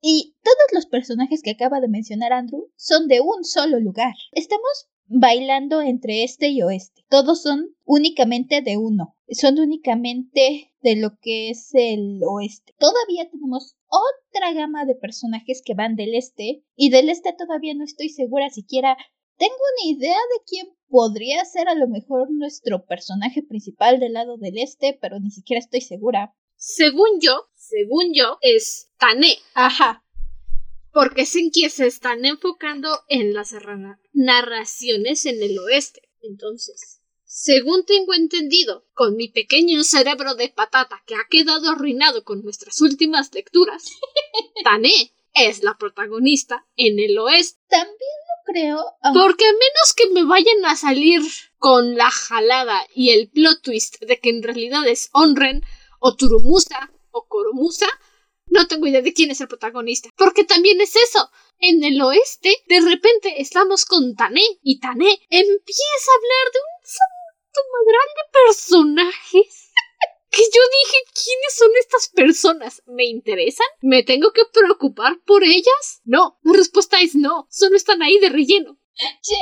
Y 0.00 0.36
todos 0.42 0.56
los 0.72 0.86
personajes 0.86 1.42
que 1.42 1.50
acaba 1.50 1.80
de 1.80 1.88
mencionar 1.88 2.32
Andrew 2.32 2.70
son 2.76 3.08
de 3.08 3.20
un 3.20 3.44
solo 3.44 3.78
lugar. 3.80 4.14
Estamos 4.32 4.88
bailando 5.10 5.82
entre 5.82 6.22
este 6.22 6.48
y 6.48 6.62
oeste. 6.62 7.04
Todos 7.08 7.42
son 7.42 7.74
únicamente 7.84 8.62
de 8.62 8.76
uno. 8.76 9.16
Son 9.28 9.58
únicamente 9.58 10.72
de 10.82 10.96
lo 10.96 11.18
que 11.20 11.50
es 11.50 11.70
el 11.74 12.20
oeste. 12.24 12.74
Todavía 12.78 13.28
tenemos 13.30 13.76
otra 13.88 14.52
gama 14.52 14.84
de 14.84 14.94
personajes 14.94 15.62
que 15.64 15.74
van 15.74 15.96
del 15.96 16.14
este. 16.14 16.62
Y 16.76 16.90
del 16.90 17.10
este 17.10 17.34
todavía 17.36 17.74
no 17.74 17.84
estoy 17.84 18.08
segura 18.08 18.50
siquiera. 18.50 18.96
Tengo 19.36 19.54
una 19.54 19.96
idea 19.96 20.16
de 20.16 20.44
quién 20.46 20.68
podría 20.88 21.44
ser 21.44 21.68
a 21.68 21.74
lo 21.74 21.88
mejor 21.88 22.30
nuestro 22.30 22.86
personaje 22.86 23.42
principal 23.42 23.98
del 23.98 24.12
lado 24.12 24.36
del 24.36 24.58
este, 24.58 24.96
pero 25.00 25.18
ni 25.18 25.30
siquiera 25.30 25.58
estoy 25.58 25.80
segura. 25.80 26.34
Según 26.56 27.20
yo, 27.20 27.48
según 27.54 28.12
yo, 28.14 28.38
es 28.42 28.90
Tané. 28.98 29.34
Ajá. 29.54 30.04
Porque 30.92 31.22
es 31.22 31.36
en 31.36 31.50
quien 31.50 31.70
se 31.70 31.86
están 31.86 32.24
enfocando 32.24 33.00
en 33.08 33.32
las 33.32 33.54
narraciones 34.12 35.26
en 35.26 35.42
el 35.42 35.58
oeste. 35.58 36.08
Entonces, 36.22 37.00
según 37.24 37.84
tengo 37.84 38.12
entendido, 38.12 38.86
con 38.92 39.14
mi 39.14 39.28
pequeño 39.28 39.84
cerebro 39.84 40.34
de 40.34 40.48
patata 40.48 41.02
que 41.06 41.14
ha 41.14 41.26
quedado 41.30 41.70
arruinado 41.70 42.24
con 42.24 42.42
nuestras 42.42 42.80
últimas 42.80 43.32
lecturas, 43.32 43.84
Tané 44.64 45.12
es 45.34 45.62
la 45.62 45.78
protagonista 45.78 46.66
en 46.76 46.98
el 46.98 47.16
oeste. 47.18 47.60
También 47.68 47.94
lo 47.96 48.52
creo. 48.52 48.84
Porque 49.14 49.44
a 49.44 49.52
menos 49.52 49.94
que 49.96 50.08
me 50.10 50.24
vayan 50.24 50.64
a 50.64 50.76
salir 50.76 51.22
con 51.56 51.94
la 51.94 52.10
jalada 52.10 52.84
y 52.94 53.10
el 53.10 53.30
plot 53.30 53.62
twist 53.62 54.00
de 54.00 54.18
que 54.18 54.30
en 54.30 54.42
realidad 54.42 54.86
es 54.88 55.08
Onren 55.12 55.62
o 56.00 56.16
Turumusa 56.16 56.90
o 57.12 57.26
Koromusa, 57.28 57.86
no 58.50 58.66
tengo 58.66 58.86
idea 58.86 59.02
de 59.02 59.12
quién 59.12 59.30
es 59.30 59.40
el 59.40 59.48
protagonista. 59.48 60.10
Porque 60.16 60.44
también 60.44 60.80
es 60.80 60.96
eso. 60.96 61.30
En 61.58 61.82
el 61.84 62.00
oeste, 62.02 62.54
de 62.66 62.80
repente 62.80 63.40
estamos 63.40 63.84
con 63.84 64.14
Tané 64.14 64.44
y 64.62 64.80
Tané 64.80 65.10
empieza 65.28 66.10
a 66.10 66.16
hablar 66.16 66.52
de 66.52 66.58
un 66.58 66.86
santo 66.86 67.60
madral 67.72 68.08
de 68.16 68.44
personajes. 68.44 69.70
que 70.30 70.42
yo 70.42 70.62
dije, 70.82 70.98
¿quiénes 71.12 71.54
son 71.56 71.70
estas 71.78 72.08
personas? 72.08 72.82
¿Me 72.86 73.04
interesan? 73.06 73.66
¿Me 73.80 74.02
tengo 74.02 74.32
que 74.32 74.42
preocupar 74.52 75.20
por 75.24 75.44
ellas? 75.44 76.00
No, 76.04 76.38
la 76.42 76.54
respuesta 76.54 77.00
es 77.00 77.14
no, 77.14 77.46
solo 77.50 77.76
están 77.76 78.02
ahí 78.02 78.18
de 78.18 78.28
relleno. 78.28 78.78
Che, 79.22 79.36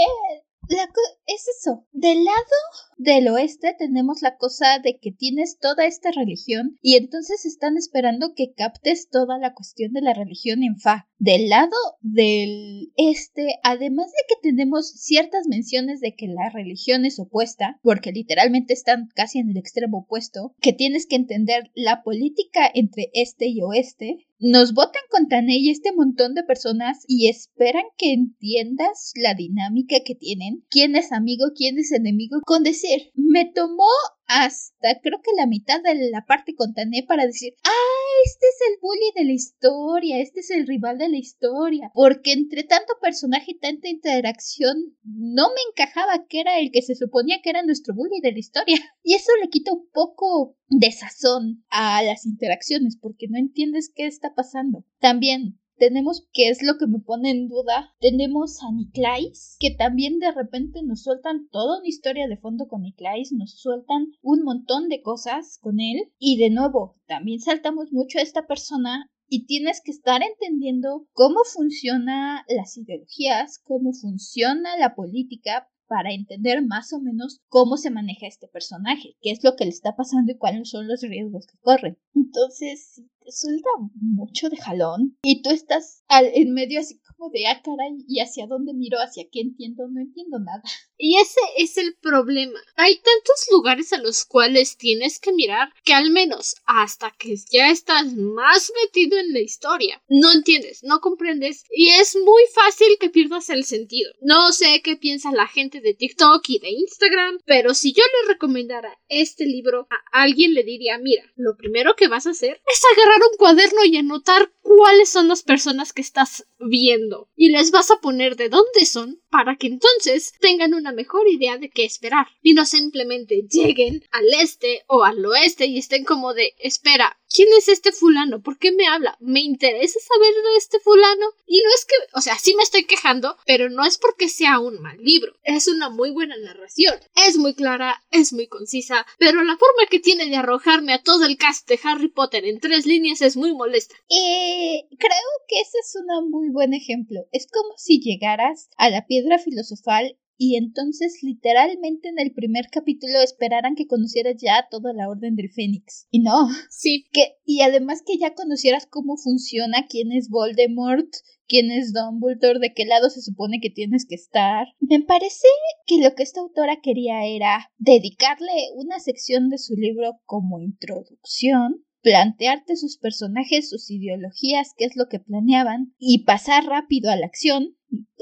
la 0.74 0.88
es 1.26 1.48
eso. 1.48 1.86
Del 1.92 2.24
lado 2.24 2.56
del 2.98 3.28
oeste 3.28 3.74
tenemos 3.78 4.22
la 4.22 4.36
cosa 4.36 4.80
de 4.82 4.98
que 4.98 5.12
tienes 5.12 5.58
toda 5.58 5.86
esta 5.86 6.10
religión 6.10 6.76
y 6.82 6.96
entonces 6.96 7.46
están 7.46 7.76
esperando 7.76 8.34
que 8.34 8.52
captes 8.52 9.08
toda 9.08 9.38
la 9.38 9.54
cuestión 9.54 9.92
de 9.92 10.02
la 10.02 10.14
religión 10.14 10.64
en 10.64 10.78
Fa. 10.78 11.06
Del 11.20 11.48
lado 11.48 11.76
del 12.00 12.92
este, 12.96 13.58
además 13.62 14.06
de 14.06 14.22
que 14.28 14.50
tenemos 14.50 14.90
ciertas 14.90 15.46
menciones 15.48 16.00
de 16.00 16.14
que 16.14 16.26
la 16.26 16.50
religión 16.50 17.04
es 17.04 17.18
opuesta, 17.18 17.78
porque 17.82 18.12
literalmente 18.12 18.72
están 18.72 19.08
casi 19.14 19.38
en 19.38 19.50
el 19.50 19.56
extremo 19.56 19.98
opuesto, 19.98 20.54
que 20.60 20.72
tienes 20.72 21.06
que 21.06 21.16
entender 21.16 21.70
la 21.74 22.02
política 22.02 22.70
entre 22.72 23.10
este 23.14 23.46
y 23.46 23.62
oeste, 23.62 24.28
nos 24.40 24.72
votan 24.72 25.02
con 25.10 25.26
Taney 25.26 25.66
y 25.66 25.70
este 25.70 25.92
montón 25.92 26.34
de 26.34 26.44
personas 26.44 27.04
y 27.08 27.28
esperan 27.28 27.82
que 27.96 28.12
entiendas 28.12 29.12
la 29.16 29.34
dinámica 29.34 29.96
que 30.04 30.14
tienen, 30.14 30.64
quién 30.70 30.94
es 30.94 31.10
amigo, 31.10 31.46
quién 31.56 31.78
es 31.78 31.90
enemigo, 31.90 32.38
con 32.46 32.62
decir, 32.62 32.87
me 33.14 33.44
tomó 33.46 33.88
hasta 34.26 35.00
creo 35.02 35.20
que 35.22 35.32
la 35.36 35.46
mitad 35.46 35.82
de 35.82 36.10
la 36.10 36.24
parte 36.26 36.54
con 36.54 36.74
Tané 36.74 37.02
para 37.08 37.24
decir, 37.24 37.54
ah, 37.64 38.08
este 38.26 38.46
es 38.46 38.58
el 38.70 38.78
bully 38.80 39.12
de 39.16 39.24
la 39.24 39.32
historia, 39.32 40.20
este 40.20 40.40
es 40.40 40.50
el 40.50 40.66
rival 40.66 40.98
de 40.98 41.08
la 41.08 41.16
historia, 41.16 41.90
porque 41.94 42.32
entre 42.32 42.64
tanto 42.64 42.92
personaje 43.00 43.52
y 43.52 43.58
tanta 43.58 43.88
interacción 43.88 44.96
no 45.02 45.48
me 45.48 45.60
encajaba 45.70 46.26
que 46.28 46.40
era 46.40 46.58
el 46.58 46.70
que 46.70 46.82
se 46.82 46.94
suponía 46.94 47.40
que 47.42 47.50
era 47.50 47.62
nuestro 47.62 47.94
bully 47.94 48.20
de 48.22 48.32
la 48.32 48.38
historia. 48.38 48.76
Y 49.02 49.14
eso 49.14 49.30
le 49.40 49.48
quita 49.48 49.72
un 49.72 49.88
poco 49.90 50.56
de 50.68 50.92
sazón 50.92 51.64
a 51.70 52.02
las 52.02 52.26
interacciones 52.26 52.98
porque 53.00 53.26
no 53.28 53.38
entiendes 53.38 53.90
qué 53.94 54.06
está 54.06 54.34
pasando. 54.34 54.84
También 54.98 55.58
tenemos, 55.78 56.28
que 56.32 56.48
es 56.48 56.62
lo 56.62 56.76
que 56.78 56.86
me 56.86 56.98
pone 57.00 57.30
en 57.30 57.48
duda, 57.48 57.94
tenemos 58.00 58.62
a 58.62 58.72
Niklais, 58.72 59.56
que 59.58 59.70
también 59.70 60.18
de 60.18 60.32
repente 60.32 60.82
nos 60.82 61.02
sueltan 61.02 61.48
toda 61.50 61.78
una 61.78 61.88
historia 61.88 62.28
de 62.28 62.36
fondo 62.36 62.68
con 62.68 62.82
Niklais, 62.82 63.32
nos 63.32 63.58
sueltan 63.58 64.08
un 64.22 64.42
montón 64.42 64.88
de 64.88 65.02
cosas 65.02 65.58
con 65.60 65.80
él, 65.80 66.12
y 66.18 66.36
de 66.36 66.50
nuevo, 66.50 66.96
también 67.06 67.40
saltamos 67.40 67.92
mucho 67.92 68.18
a 68.18 68.22
esta 68.22 68.46
persona 68.46 69.10
y 69.28 69.46
tienes 69.46 69.82
que 69.84 69.90
estar 69.90 70.22
entendiendo 70.22 71.06
cómo 71.12 71.40
funciona 71.44 72.44
las 72.48 72.76
ideologías, 72.76 73.58
cómo 73.62 73.92
funciona 73.92 74.76
la 74.78 74.94
política 74.94 75.68
para 75.88 76.12
entender 76.12 76.64
más 76.64 76.92
o 76.92 77.00
menos 77.00 77.40
cómo 77.48 77.76
se 77.76 77.90
maneja 77.90 78.26
este 78.26 78.46
personaje, 78.46 79.16
qué 79.20 79.30
es 79.30 79.42
lo 79.42 79.56
que 79.56 79.64
le 79.64 79.70
está 79.70 79.96
pasando 79.96 80.30
y 80.30 80.38
cuáles 80.38 80.68
son 80.68 80.86
los 80.86 81.00
riesgos 81.00 81.46
que 81.46 81.58
corren. 81.58 81.98
Entonces, 82.14 83.02
suelta 83.26 83.68
mucho 83.94 84.48
de 84.48 84.58
jalón 84.58 85.16
y 85.22 85.42
tú 85.42 85.50
estás 85.50 86.04
en 86.08 86.52
medio 86.52 86.80
así 86.80 87.00
de, 87.32 87.46
ah, 87.46 87.60
caray, 87.62 88.04
¿y 88.06 88.20
hacia 88.20 88.46
dónde 88.46 88.72
miro? 88.72 88.98
¿Hacia 88.98 89.24
qué 89.30 89.40
entiendo? 89.40 89.88
No 89.88 90.00
entiendo 90.00 90.38
nada. 90.38 90.62
Y 90.96 91.18
ese 91.18 91.40
es 91.56 91.76
el 91.76 91.96
problema. 91.96 92.58
Hay 92.76 92.94
tantos 92.96 93.46
lugares 93.50 93.92
a 93.92 93.98
los 93.98 94.24
cuales 94.24 94.76
tienes 94.76 95.18
que 95.18 95.32
mirar 95.32 95.68
que 95.84 95.94
al 95.94 96.10
menos 96.10 96.56
hasta 96.64 97.14
que 97.18 97.34
ya 97.50 97.70
estás 97.70 98.14
más 98.14 98.72
metido 98.84 99.18
en 99.18 99.32
la 99.32 99.40
historia, 99.40 100.02
no 100.08 100.32
entiendes, 100.32 100.82
no 100.82 101.00
comprendes 101.00 101.64
y 101.70 101.90
es 101.90 102.16
muy 102.16 102.42
fácil 102.54 102.96
que 103.00 103.10
pierdas 103.10 103.50
el 103.50 103.64
sentido. 103.64 104.12
No 104.20 104.52
sé 104.52 104.80
qué 104.82 104.96
piensa 104.96 105.32
la 105.32 105.46
gente 105.46 105.80
de 105.80 105.94
TikTok 105.94 106.42
y 106.48 106.58
de 106.60 106.70
Instagram, 106.70 107.38
pero 107.44 107.74
si 107.74 107.92
yo 107.92 108.02
le 108.02 108.32
recomendara 108.32 108.98
este 109.08 109.44
libro 109.44 109.86
a 109.90 110.22
alguien 110.22 110.54
le 110.54 110.62
diría, 110.62 110.98
mira, 110.98 111.24
lo 111.36 111.56
primero 111.56 111.94
que 111.96 112.08
vas 112.08 112.26
a 112.26 112.30
hacer 112.30 112.60
es 112.66 112.82
agarrar 112.92 113.20
un 113.30 113.36
cuaderno 113.38 113.84
y 113.84 113.96
anotar 113.96 114.52
cuáles 114.62 115.08
son 115.08 115.28
las 115.28 115.42
personas 115.42 115.92
que 115.92 116.02
estás 116.02 116.46
viendo 116.58 117.07
y 117.36 117.50
les 117.50 117.70
vas 117.70 117.90
a 117.90 118.00
poner 118.00 118.36
de 118.36 118.48
dónde 118.48 118.84
son 118.84 119.20
para 119.30 119.56
que 119.56 119.66
entonces 119.66 120.32
tengan 120.40 120.74
una 120.74 120.92
mejor 120.92 121.28
idea 121.28 121.58
de 121.58 121.70
qué 121.70 121.84
esperar. 121.84 122.26
Y 122.42 122.54
no 122.54 122.64
simplemente 122.64 123.44
lleguen 123.50 124.04
al 124.10 124.26
este 124.40 124.84
o 124.86 125.04
al 125.04 125.24
oeste 125.24 125.66
y 125.66 125.78
estén 125.78 126.04
como 126.04 126.34
de 126.34 126.54
espera, 126.58 127.18
¿quién 127.38 127.50
es 127.56 127.68
este 127.68 127.92
fulano? 127.92 128.42
¿Por 128.42 128.58
qué 128.58 128.72
me 128.72 128.88
habla? 128.88 129.16
¿Me 129.20 129.38
interesa 129.38 130.00
saber 130.00 130.34
de 130.34 130.56
este 130.56 130.80
fulano? 130.80 131.26
Y 131.46 131.58
no 131.58 131.68
es 131.72 131.84
que, 131.84 131.94
o 132.14 132.20
sea, 132.20 132.36
sí 132.36 132.52
me 132.56 132.64
estoy 132.64 132.84
quejando, 132.84 133.36
pero 133.46 133.70
no 133.70 133.84
es 133.84 133.96
porque 133.96 134.28
sea 134.28 134.58
un 134.58 134.82
mal 134.82 134.98
libro. 134.98 135.34
Es 135.44 135.68
una 135.68 135.88
muy 135.88 136.10
buena 136.10 136.36
narración. 136.36 136.98
Es 137.28 137.36
muy 137.36 137.54
clara, 137.54 138.02
es 138.10 138.32
muy 138.32 138.48
concisa, 138.48 139.06
pero 139.20 139.44
la 139.44 139.56
forma 139.56 139.86
que 139.88 140.00
tiene 140.00 140.26
de 140.26 140.34
arrojarme 140.34 140.92
a 140.92 141.02
todo 141.04 141.26
el 141.26 141.36
cast 141.36 141.68
de 141.68 141.78
Harry 141.84 142.08
Potter 142.08 142.44
en 142.44 142.58
tres 142.58 142.86
líneas 142.86 143.22
es 143.22 143.36
muy 143.36 143.54
molesta. 143.54 143.94
Eh, 144.08 144.88
creo 144.98 145.30
que 145.46 145.60
ese 145.60 145.78
es 145.78 145.94
un 145.94 146.30
muy 146.32 146.48
buen 146.48 146.74
ejemplo. 146.74 147.20
Es 147.30 147.46
como 147.46 147.72
si 147.76 148.00
llegaras 148.00 148.68
a 148.76 148.90
la 148.90 149.06
piedra 149.06 149.38
filosofal 149.38 150.18
y 150.38 150.56
entonces 150.56 151.18
literalmente 151.22 152.08
en 152.08 152.20
el 152.20 152.32
primer 152.32 152.68
capítulo 152.70 153.20
esperaran 153.20 153.74
que 153.74 153.88
conocieras 153.88 154.36
ya 154.40 154.68
toda 154.70 154.92
la 154.92 155.08
Orden 155.08 155.34
del 155.34 155.50
Fénix. 155.50 156.06
Y 156.10 156.20
no. 156.20 156.48
Sí. 156.70 157.06
Que, 157.12 157.36
y 157.44 157.62
además 157.62 158.02
que 158.06 158.16
ya 158.18 158.34
conocieras 158.34 158.86
cómo 158.86 159.16
funciona, 159.16 159.86
quién 159.88 160.12
es 160.12 160.28
Voldemort, 160.30 161.08
quién 161.48 161.72
es 161.72 161.92
Dumbledore, 161.92 162.60
de 162.60 162.72
qué 162.72 162.84
lado 162.84 163.10
se 163.10 163.20
supone 163.20 163.58
que 163.60 163.70
tienes 163.70 164.06
que 164.06 164.14
estar. 164.14 164.68
Me 164.78 165.00
parece 165.02 165.48
que 165.86 166.00
lo 166.00 166.14
que 166.14 166.22
esta 166.22 166.40
autora 166.40 166.78
quería 166.80 167.26
era 167.26 167.72
dedicarle 167.78 168.52
una 168.76 169.00
sección 169.00 169.48
de 169.48 169.58
su 169.58 169.74
libro 169.74 170.20
como 170.24 170.60
introducción 170.60 171.84
plantearte 172.00 172.76
sus 172.76 172.96
personajes, 172.96 173.68
sus 173.68 173.90
ideologías, 173.90 174.72
qué 174.76 174.84
es 174.84 174.96
lo 174.96 175.08
que 175.08 175.18
planeaban 175.18 175.94
y 175.98 176.24
pasar 176.24 176.64
rápido 176.64 177.10
a 177.10 177.16
la 177.16 177.26
acción 177.26 177.76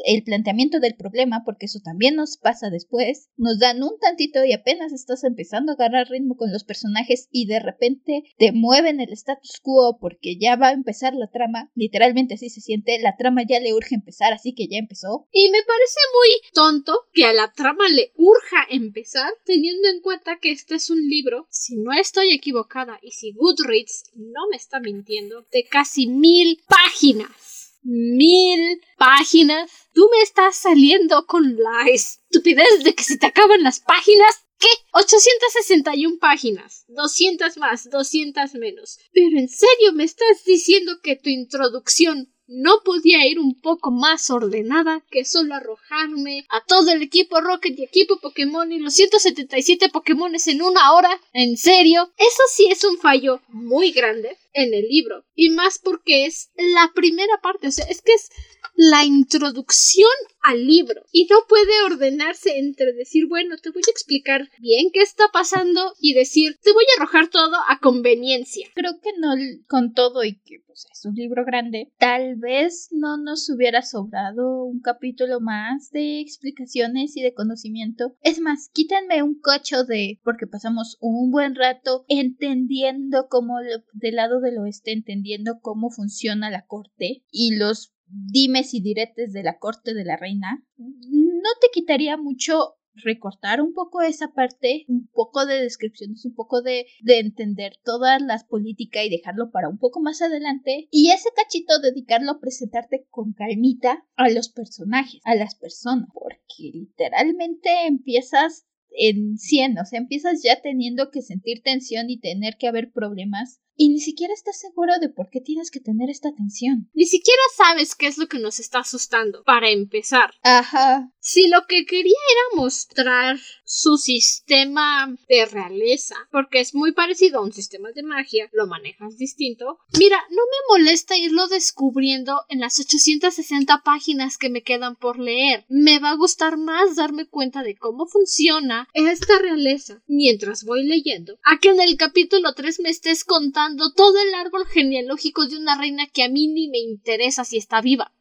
el 0.05 0.23
planteamiento 0.23 0.79
del 0.81 0.95
problema, 0.95 1.43
porque 1.45 1.67
eso 1.67 1.81
también 1.83 2.17
nos 2.17 2.37
pasa 2.37 2.71
después, 2.71 3.29
nos 3.37 3.59
dan 3.59 3.83
un 3.83 3.99
tantito 4.01 4.45
y 4.45 4.53
apenas 4.53 4.93
estás 4.93 5.25
empezando 5.25 5.73
a 5.73 5.75
agarrar 5.75 6.09
ritmo 6.09 6.37
con 6.37 6.53
los 6.53 6.65
personajes 6.65 7.29
y 7.31 7.47
de 7.47 7.61
repente 7.61 8.23
te 8.39 8.53
mueven 8.53 9.01
el 9.01 9.13
status 9.13 9.61
quo 9.63 9.99
porque 10.01 10.37
ya 10.39 10.57
va 10.57 10.69
a 10.69 10.73
empezar 10.73 11.15
la 11.15 11.29
trama, 11.29 11.71
literalmente 11.75 12.35
así 12.35 12.51
se 12.51 12.61
siente, 12.61 12.99
la 13.01 13.17
trama 13.17 13.43
ya 13.49 13.61
le 13.61 13.75
urge 13.75 13.95
empezar, 13.95 14.33
así 14.33 14.55
que 14.55 14.69
ya 14.69 14.79
empezó. 14.79 15.27
Y 15.33 15.51
me 15.51 15.63
parece 15.63 16.01
muy 16.15 16.53
tonto 16.53 16.93
que 17.13 17.25
a 17.25 17.33
la 17.33 17.53
trama 17.53 17.89
le 17.89 18.13
urja 18.17 18.67
empezar, 18.71 19.33
teniendo 19.45 19.89
en 19.89 20.01
cuenta 20.01 20.39
que 20.41 20.53
este 20.53 20.77
es 20.77 20.91
un 20.91 21.01
libro, 21.09 21.47
si 21.51 21.77
no 21.77 21.93
estoy 21.93 22.33
equivocada 22.33 22.99
y 23.03 23.13
si 23.13 23.33
Goodreads 23.33 24.05
no 24.15 24.49
me 24.51 24.57
está 24.57 24.81
mintiendo, 24.81 25.47
de 25.51 25.65
casi 25.65 26.07
mil 26.07 26.63
páginas 26.69 27.66
mil 27.87 28.81
páginas. 28.99 29.71
Tú 29.93 30.09
me 30.13 30.23
estás 30.23 30.57
saliendo 30.57 31.27
con 31.27 31.57
la 31.57 31.87
estupidez 31.89 32.85
de 32.85 32.95
que 32.95 33.05
se 33.05 33.17
te 33.17 33.27
acaban 33.27 33.63
las 33.63 33.81
páginas. 33.81 34.45
¿Qué? 34.59 34.69
861 34.93 36.19
páginas. 36.19 36.85
200 36.89 37.57
más, 37.59 37.89
200 37.91 38.55
menos. 38.55 38.99
Pero 39.13 39.39
en 39.39 39.49
serio 39.49 39.93
me 39.95 40.05
estás 40.05 40.45
diciendo 40.45 41.01
que 41.03 41.17
tu 41.17 41.29
introducción 41.29 42.33
no 42.49 42.81
podía 42.85 43.27
ir 43.27 43.39
un 43.39 43.61
poco 43.61 43.91
más 43.91 44.31
ordenada 44.31 45.03
que 45.11 45.25
solo 45.25 45.55
arrojarme 45.55 46.47
a 46.49 46.65
todo 46.65 46.91
el 46.91 47.03
equipo 47.03 47.41
Rocket 47.41 47.79
y 47.79 47.85
equipo 47.85 48.19
Pokémon 48.21 48.71
y 48.73 48.79
los 48.79 48.95
177 48.95 49.89
Pokémones 49.89 50.47
en 50.47 50.63
una 50.63 50.93
hora. 50.93 51.21
¿En 51.33 51.57
serio? 51.57 52.13
Eso 52.17 52.43
sí 52.53 52.69
es 52.71 52.85
un 52.85 52.99
fallo 52.99 53.41
muy 53.49 53.93
grande 53.93 54.37
en 54.53 54.73
el 54.75 54.89
libro. 54.89 55.25
Y 55.35 55.51
más 55.51 55.79
porque 55.79 56.27
es 56.27 56.51
la 56.57 56.91
primera 56.95 57.39
parte. 57.43 57.69
O 57.69 57.73
sea, 57.73 57.87
es 57.87 58.03
que 58.03 58.13
es 58.15 58.31
la 58.75 59.05
introducción 59.05 60.11
al 60.43 60.67
libro 60.67 61.03
y 61.11 61.27
no 61.27 61.39
puede 61.49 61.81
ordenarse 61.87 62.59
entre 62.59 62.93
decir, 62.93 63.27
bueno, 63.27 63.57
te 63.57 63.71
voy 63.71 63.83
a 63.87 63.91
explicar 63.91 64.49
bien 64.59 64.91
qué 64.93 65.01
está 65.01 65.25
pasando 65.33 65.95
y 65.99 66.15
decir, 66.15 66.59
te 66.63 66.73
voy 66.73 66.85
a 66.85 67.01
arrojar 67.01 67.29
todo 67.29 67.57
a 67.69 67.79
conveniencia. 67.81 68.69
Creo 68.75 69.01
que 69.01 69.11
no 69.19 69.35
con 69.67 69.93
todo 69.93 70.25
y 70.25 70.35
que 70.41 70.61
pues, 70.67 70.87
es 70.93 71.05
un 71.05 71.15
libro 71.15 71.45
grande, 71.45 71.91
tal 71.99 72.36
vez 72.39 72.89
no 72.93 73.17
nos 73.17 73.49
hubiera 73.51 73.83
sobrado 73.83 74.65
un 74.65 74.81
capítulo 74.81 75.41
más 75.41 75.91
de 75.91 76.21
explicaciones 76.21 77.17
y 77.17 77.23
de 77.23 77.35
conocimiento. 77.35 78.17
Es 78.23 78.41
más, 78.41 78.71
quítenme 78.73 79.23
un 79.23 79.41
cocho 79.41 79.85
de 79.85 80.21
porque 80.25 80.47
pasamos 80.47 80.97
un 81.01 81.31
buen 81.31 81.55
rato 81.55 82.05
entendiendo 82.09 83.29
cómo 83.29 83.57
del 83.93 84.15
lado 84.15 84.41
del 84.41 84.59
oeste 84.59 84.93
entendiendo 84.93 85.61
cómo 85.61 85.91
funciona 85.91 86.51
la 86.51 86.67
corte 86.67 87.25
y 87.31 87.57
los 87.57 87.93
dimes 88.09 88.75
y 88.75 88.81
diretes 88.81 89.33
de 89.33 89.43
la 89.43 89.59
corte 89.59 89.95
de 89.95 90.05
la 90.05 90.17
reina, 90.17 90.65
no 90.79 91.51
te 91.61 91.69
quitaría 91.73 92.17
mucho 92.17 92.77
recortar 93.03 93.61
un 93.61 93.73
poco 93.73 94.03
esa 94.03 94.33
parte, 94.33 94.85
un 94.89 95.09
poco 95.09 95.47
de 95.47 95.61
descripciones, 95.61 96.25
un 96.25 96.35
poco 96.35 96.63
de, 96.63 96.87
de 97.03 97.19
entender 97.19 97.75
todas 97.85 98.21
las 98.23 98.45
políticas 98.45 99.05
y 99.05 99.11
dejarlo 99.11 99.51
para 99.51 99.69
un 99.69 99.79
poco 99.79 100.01
más 100.01 100.23
adelante. 100.23 100.89
Y 100.91 101.11
ese 101.11 101.31
cachito 101.35 101.79
dedicarlo 101.81 102.33
a 102.33 102.41
presentarte 102.41 103.07
con 103.11 103.33
calmita 103.33 104.05
a 104.17 104.29
los 104.31 104.49
personajes, 104.49 105.21
a 105.25 105.35
las 105.35 105.55
personas, 105.55 106.09
porque 106.13 106.71
literalmente 106.73 107.87
empiezas 107.87 108.67
en 108.91 109.37
100, 109.37 109.79
o 109.79 109.85
sea, 109.85 109.99
empiezas 109.99 110.43
ya 110.43 110.61
teniendo 110.63 111.11
que 111.11 111.23
sentir 111.23 111.63
tensión 111.63 112.09
y 112.09 112.19
tener 112.19 112.57
que 112.57 112.69
haber 112.69 112.93
problemas 112.93 113.61
y 113.77 113.91
ni 113.91 114.01
siquiera 114.01 114.33
estás 114.33 114.59
seguro 114.59 114.95
de 115.01 115.09
por 115.09 115.29
qué 115.31 115.41
tienes 115.41 115.71
que 115.71 115.81
tener 115.81 116.11
esta 116.11 116.33
tensión. 116.35 116.91
Ni 116.95 117.05
siquiera 117.05 117.43
sabes 117.57 117.95
qué 117.95 118.07
es 118.07 118.19
lo 118.19 118.27
que 118.27 118.39
nos 118.39 118.59
está 118.59 118.81
asustando, 118.81 119.43
para 119.45 119.71
empezar. 119.71 120.33
Ajá. 120.43 121.13
Si 121.21 121.49
lo 121.49 121.67
que 121.67 121.85
quería 121.87 122.15
era 122.31 122.63
mostrar 122.63 123.39
su 123.65 123.97
sistema 123.97 125.15
de 125.29 125.45
realeza, 125.47 126.15
porque 126.31 126.61
es 126.61 126.75
muy 126.75 126.93
parecido 126.93 127.39
a 127.39 127.43
un 127.43 127.53
sistema 127.53 127.91
de 127.93 128.05
magia, 128.05 128.49
lo 128.53 128.67
manejas 128.67 129.17
distinto. 129.19 129.79
Mira, 129.99 130.19
no 130.31 130.43
me 130.43 130.79
molesta 130.79 131.17
irlo 131.17 131.49
descubriendo 131.49 132.43
en 132.49 132.61
las 132.61 132.79
860 132.79 133.83
páginas 133.85 134.39
que 134.39 134.51
me 134.51 134.63
quedan 134.63 134.95
por 134.95 135.19
leer. 135.19 135.65
Me 135.69 135.99
va 135.99 136.11
a 136.11 136.17
gustar 136.17 136.57
más 136.57 136.97
darme 136.97 137.27
cuenta 137.27 137.63
de 137.63 137.77
cómo 137.77 138.07
funciona 138.07 138.89
esta 138.95 139.39
realeza 139.39 140.03
mientras 140.07 140.65
voy 140.65 140.85
leyendo, 140.85 141.39
a 141.43 141.59
que 141.59 141.71
en 141.71 141.81
el 141.81 141.97
capítulo 141.97 142.55
3 142.55 142.81
me 142.81 142.91
estés 142.91 143.25
contando 143.25 143.66
todo 143.95 144.21
el 144.21 144.35
árbol 144.35 144.67
genealógico 144.67 145.47
de 145.47 145.57
una 145.57 145.79
reina 145.79 146.07
que 146.07 146.23
a 146.23 146.29
mí 146.29 146.49
ni 146.49 146.69
me 146.69 146.79
interesa 146.79 147.45
si 147.45 147.57
está 147.57 147.81
viva. 147.81 148.13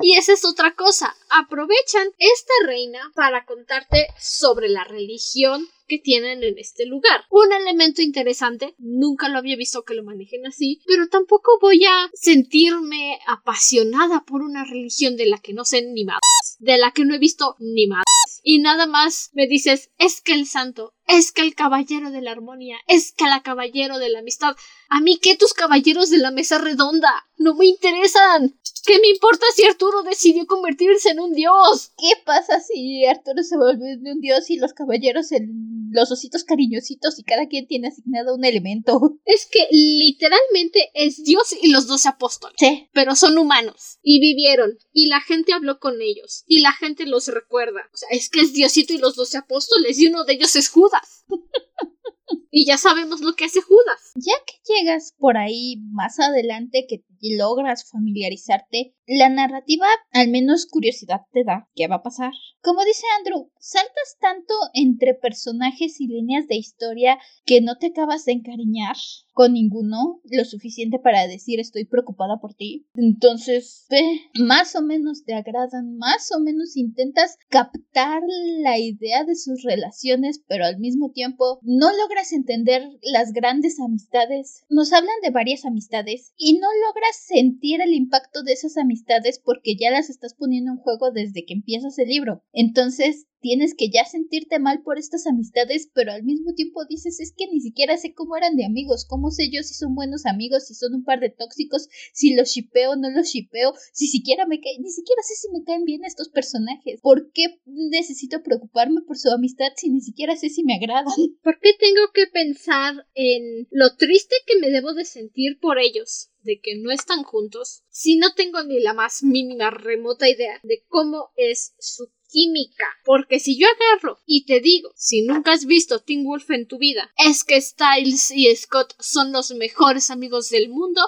Y 0.00 0.16
esa 0.16 0.32
es 0.32 0.44
otra 0.44 0.74
cosa. 0.74 1.14
Aprovechan 1.30 2.08
esta 2.18 2.52
reina 2.66 3.12
para 3.14 3.44
contarte 3.44 4.08
sobre 4.18 4.68
la 4.68 4.84
religión 4.84 5.66
que 5.90 5.98
tienen 5.98 6.42
en 6.44 6.58
este 6.58 6.86
lugar. 6.86 7.24
Un 7.30 7.52
elemento 7.52 8.00
interesante, 8.00 8.74
nunca 8.78 9.28
lo 9.28 9.38
había 9.38 9.56
visto 9.56 9.82
que 9.82 9.94
lo 9.94 10.04
manejen 10.04 10.46
así, 10.46 10.80
pero 10.86 11.08
tampoco 11.08 11.58
voy 11.60 11.84
a 11.84 12.10
sentirme 12.14 13.18
apasionada 13.26 14.24
por 14.24 14.42
una 14.42 14.64
religión 14.64 15.16
de 15.16 15.26
la 15.26 15.38
que 15.38 15.52
no 15.52 15.64
sé 15.64 15.82
ni 15.82 16.04
más, 16.04 16.20
de 16.60 16.78
la 16.78 16.92
que 16.92 17.04
no 17.04 17.14
he 17.14 17.18
visto 17.18 17.56
ni 17.58 17.88
más. 17.88 18.04
Y 18.42 18.60
nada 18.60 18.86
más 18.86 19.30
me 19.32 19.46
dices, 19.46 19.90
es 19.98 20.20
que 20.20 20.32
el 20.32 20.46
santo, 20.46 20.94
es 21.10 21.32
que 21.32 21.42
el 21.42 21.54
caballero 21.54 22.10
de 22.10 22.22
la 22.22 22.32
armonía, 22.32 22.76
es 22.86 23.12
que 23.12 23.24
el 23.24 23.42
caballero 23.42 23.98
de 23.98 24.10
la 24.10 24.20
amistad. 24.20 24.54
A 24.88 25.00
mí 25.00 25.18
que 25.18 25.36
tus 25.36 25.54
caballeros 25.54 26.10
de 26.10 26.18
la 26.18 26.30
mesa 26.30 26.58
redonda 26.58 27.10
no 27.36 27.54
me 27.54 27.66
interesan. 27.66 28.58
¿Qué 28.86 28.98
me 28.98 29.08
importa 29.08 29.44
si 29.54 29.64
Arturo 29.64 30.02
decidió 30.02 30.46
convertirse 30.46 31.10
en 31.10 31.20
un 31.20 31.32
dios? 31.32 31.92
¿Qué 31.98 32.12
pasa 32.24 32.60
si 32.60 33.04
Arturo 33.06 33.42
se 33.42 33.56
vuelve 33.56 33.98
un 34.10 34.20
dios 34.20 34.50
y 34.50 34.56
los 34.56 34.72
caballeros 34.72 35.32
en 35.32 35.90
los 35.92 36.10
ositos 36.12 36.44
cariñositos 36.44 37.18
y 37.18 37.24
cada 37.24 37.46
quien 37.46 37.66
tiene 37.66 37.88
asignado 37.88 38.34
un 38.34 38.44
elemento? 38.44 39.18
Es 39.24 39.46
que 39.46 39.66
literalmente 39.70 40.90
es 40.94 41.22
Dios 41.22 41.54
y 41.60 41.70
los 41.70 41.86
doce 41.86 42.08
apóstoles. 42.08 42.56
Sí. 42.58 42.88
Pero 42.92 43.14
son 43.14 43.38
humanos 43.38 43.98
y 44.02 44.20
vivieron 44.20 44.76
y 44.92 45.06
la 45.06 45.20
gente 45.20 45.52
habló 45.52 45.78
con 45.78 46.00
ellos 46.00 46.44
y 46.46 46.60
la 46.60 46.72
gente 46.72 47.06
los 47.06 47.28
recuerda. 47.28 47.82
O 47.92 47.96
sea, 47.96 48.08
es 48.10 48.28
que 48.28 48.40
es 48.40 48.52
Diosito 48.52 48.92
y 48.92 48.98
los 48.98 49.14
doce 49.14 49.38
apóstoles 49.38 49.98
y 49.98 50.06
uno 50.06 50.24
de 50.24 50.34
ellos 50.34 50.56
es 50.56 50.68
Judas. 50.68 50.99
us. 51.00 51.24
y 52.50 52.66
ya 52.66 52.76
sabemos 52.76 53.20
lo 53.20 53.34
que 53.34 53.44
hace 53.44 53.60
Judas. 53.60 54.12
Ya 54.16 54.34
que 54.46 54.54
llegas 54.72 55.14
por 55.18 55.36
ahí 55.36 55.76
más 55.92 56.18
adelante 56.18 56.86
que 56.88 57.04
logras 57.36 57.88
familiarizarte, 57.90 58.94
la 59.06 59.28
narrativa 59.28 59.86
al 60.12 60.28
menos 60.28 60.66
curiosidad 60.66 61.22
te 61.32 61.44
da. 61.44 61.68
¿Qué 61.74 61.88
va 61.88 61.96
a 61.96 62.02
pasar? 62.02 62.32
Como 62.62 62.84
dice 62.84 63.02
Andrew, 63.18 63.50
saltas 63.58 64.16
tanto 64.20 64.54
entre 64.72 65.14
personajes 65.14 66.00
y 66.00 66.06
líneas 66.06 66.46
de 66.46 66.56
historia 66.56 67.18
que 67.44 67.60
no 67.60 67.76
te 67.76 67.88
acabas 67.88 68.24
de 68.24 68.32
encariñar 68.32 68.96
con 69.32 69.54
ninguno 69.54 70.20
lo 70.24 70.44
suficiente 70.44 70.98
para 70.98 71.26
decir 71.26 71.60
estoy 71.60 71.86
preocupada 71.86 72.38
por 72.40 72.54
ti. 72.54 72.86
Entonces, 72.94 73.86
más 74.34 74.76
o 74.76 74.82
menos 74.82 75.24
te 75.24 75.34
agradan, 75.34 75.96
más 75.96 76.30
o 76.36 76.40
menos 76.40 76.76
intentas 76.76 77.36
captar 77.48 78.22
la 78.62 78.78
idea 78.78 79.24
de 79.24 79.34
sus 79.34 79.62
relaciones, 79.62 80.42
pero 80.46 80.64
al 80.64 80.78
mismo 80.78 81.10
tiempo 81.10 81.58
no 81.62 81.90
logras 81.96 82.32
entender 82.40 82.82
las 83.02 83.32
grandes 83.32 83.78
amistades. 83.80 84.64
Nos 84.68 84.92
hablan 84.92 85.14
de 85.22 85.30
varias 85.30 85.64
amistades 85.64 86.32
y 86.36 86.54
no 86.54 86.68
logras 86.86 87.16
sentir 87.16 87.80
el 87.80 87.94
impacto 87.94 88.42
de 88.42 88.52
esas 88.52 88.76
amistades 88.76 89.38
porque 89.38 89.76
ya 89.76 89.90
las 89.90 90.10
estás 90.10 90.34
poniendo 90.34 90.72
en 90.72 90.78
juego 90.78 91.10
desde 91.12 91.44
que 91.44 91.54
empiezas 91.54 91.98
el 91.98 92.08
libro. 92.08 92.42
Entonces, 92.52 93.26
tienes 93.40 93.74
que 93.74 93.90
ya 93.90 94.04
sentirte 94.04 94.58
mal 94.58 94.82
por 94.82 94.98
estas 94.98 95.26
amistades, 95.26 95.90
pero 95.92 96.12
al 96.12 96.22
mismo 96.22 96.54
tiempo 96.54 96.84
dices, 96.88 97.20
es 97.20 97.32
que 97.36 97.46
ni 97.52 97.60
siquiera 97.60 97.96
sé 97.96 98.14
cómo 98.14 98.36
eran 98.36 98.56
de 98.56 98.64
amigos, 98.64 99.06
cómo 99.08 99.30
sé 99.30 99.50
yo 99.50 99.62
si 99.62 99.74
son 99.74 99.94
buenos 99.94 100.26
amigos, 100.26 100.66
si 100.66 100.74
son 100.74 100.94
un 100.94 101.04
par 101.04 101.20
de 101.20 101.30
tóxicos, 101.30 101.88
si 102.12 102.34
los 102.34 102.50
shipeo 102.50 102.96
no 102.96 103.10
los 103.10 103.28
shipeo, 103.28 103.72
si 103.92 104.06
siquiera 104.06 104.46
me 104.46 104.60
caen, 104.60 104.82
ni 104.82 104.90
siquiera 104.90 105.22
sé 105.22 105.34
si 105.34 105.50
me 105.50 105.64
caen 105.64 105.84
bien 105.84 106.04
estos 106.04 106.28
personajes. 106.28 107.00
¿Por 107.00 107.30
qué 107.32 107.60
necesito 107.66 108.42
preocuparme 108.42 109.00
por 109.02 109.18
su 109.18 109.30
amistad 109.30 109.68
si 109.76 109.90
ni 109.90 110.00
siquiera 110.00 110.36
sé 110.36 110.48
si 110.48 110.62
me 110.62 110.74
agradan? 110.74 111.12
¿Por 111.42 111.58
qué 111.60 111.72
tengo 111.78 112.02
que 112.14 112.26
pensar 112.26 113.06
en 113.14 113.66
lo 113.70 113.96
triste 113.96 114.34
que 114.46 114.58
me 114.58 114.70
debo 114.70 114.94
de 114.94 115.04
sentir 115.04 115.58
por 115.60 115.78
ellos? 115.78 116.30
de 116.42 116.58
que 116.58 116.76
no 116.76 116.90
están 116.90 117.22
juntos 117.22 117.84
si 117.90 118.16
no 118.16 118.32
tengo 118.34 118.62
ni 118.64 118.80
la 118.80 118.94
más 118.94 119.22
mínima 119.22 119.70
remota 119.70 120.26
idea 120.26 120.58
de 120.62 120.84
cómo 120.88 121.32
es 121.36 121.74
su 121.78 122.10
química. 122.30 122.84
Porque 123.04 123.40
si 123.40 123.58
yo 123.58 123.66
agarro 123.68 124.18
y 124.26 124.44
te 124.44 124.60
digo, 124.60 124.90
si 124.96 125.22
nunca 125.22 125.52
has 125.52 125.66
visto 125.66 126.00
Teen 126.00 126.24
Wolf 126.24 126.50
en 126.50 126.66
tu 126.66 126.78
vida, 126.78 127.12
es 127.16 127.44
que 127.44 127.60
Styles 127.60 128.30
y 128.30 128.54
Scott 128.54 128.94
son 129.00 129.32
los 129.32 129.50
mejores 129.52 130.10
amigos 130.10 130.50
del 130.50 130.68
mundo, 130.68 131.02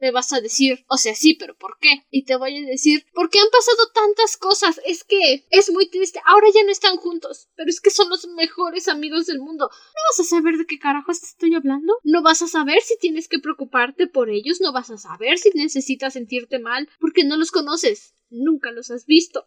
me 0.00 0.10
vas 0.10 0.32
a 0.32 0.40
decir, 0.40 0.84
o 0.88 0.96
sea, 0.96 1.14
sí, 1.14 1.34
pero 1.34 1.56
¿por 1.56 1.78
qué? 1.80 2.06
Y 2.10 2.24
te 2.24 2.36
voy 2.36 2.56
a 2.56 2.66
decir, 2.66 3.04
porque 3.12 3.40
han 3.40 3.50
pasado 3.50 3.90
tantas 3.92 4.36
cosas, 4.36 4.80
es 4.84 5.04
que 5.04 5.46
es 5.50 5.70
muy 5.70 5.88
triste, 5.88 6.20
ahora 6.24 6.46
ya 6.54 6.62
no 6.64 6.70
están 6.70 6.96
juntos, 6.96 7.48
pero 7.56 7.68
es 7.68 7.80
que 7.80 7.90
son 7.90 8.08
los 8.08 8.26
mejores 8.28 8.88
amigos 8.88 9.26
del 9.26 9.40
mundo. 9.40 9.68
¿No 9.68 10.00
vas 10.10 10.20
a 10.20 10.24
saber 10.24 10.56
de 10.56 10.66
qué 10.66 10.78
carajos 10.78 11.20
te 11.20 11.26
estoy 11.26 11.54
hablando? 11.54 11.94
¿No 12.04 12.22
vas 12.22 12.42
a 12.42 12.48
saber 12.48 12.80
si 12.82 12.96
tienes 12.98 13.28
que 13.28 13.38
preocuparte 13.38 14.06
por 14.06 14.30
ellos? 14.30 14.60
¿No 14.60 14.72
vas 14.72 14.90
a 14.90 14.98
saber 14.98 15.38
si 15.38 15.50
necesitas 15.50 16.12
sentirte 16.12 16.58
mal 16.58 16.88
porque 17.00 17.24
no 17.24 17.36
los 17.36 17.50
conoces? 17.50 18.14
Nunca 18.30 18.70
los 18.72 18.90
has 18.90 19.06
visto. 19.06 19.46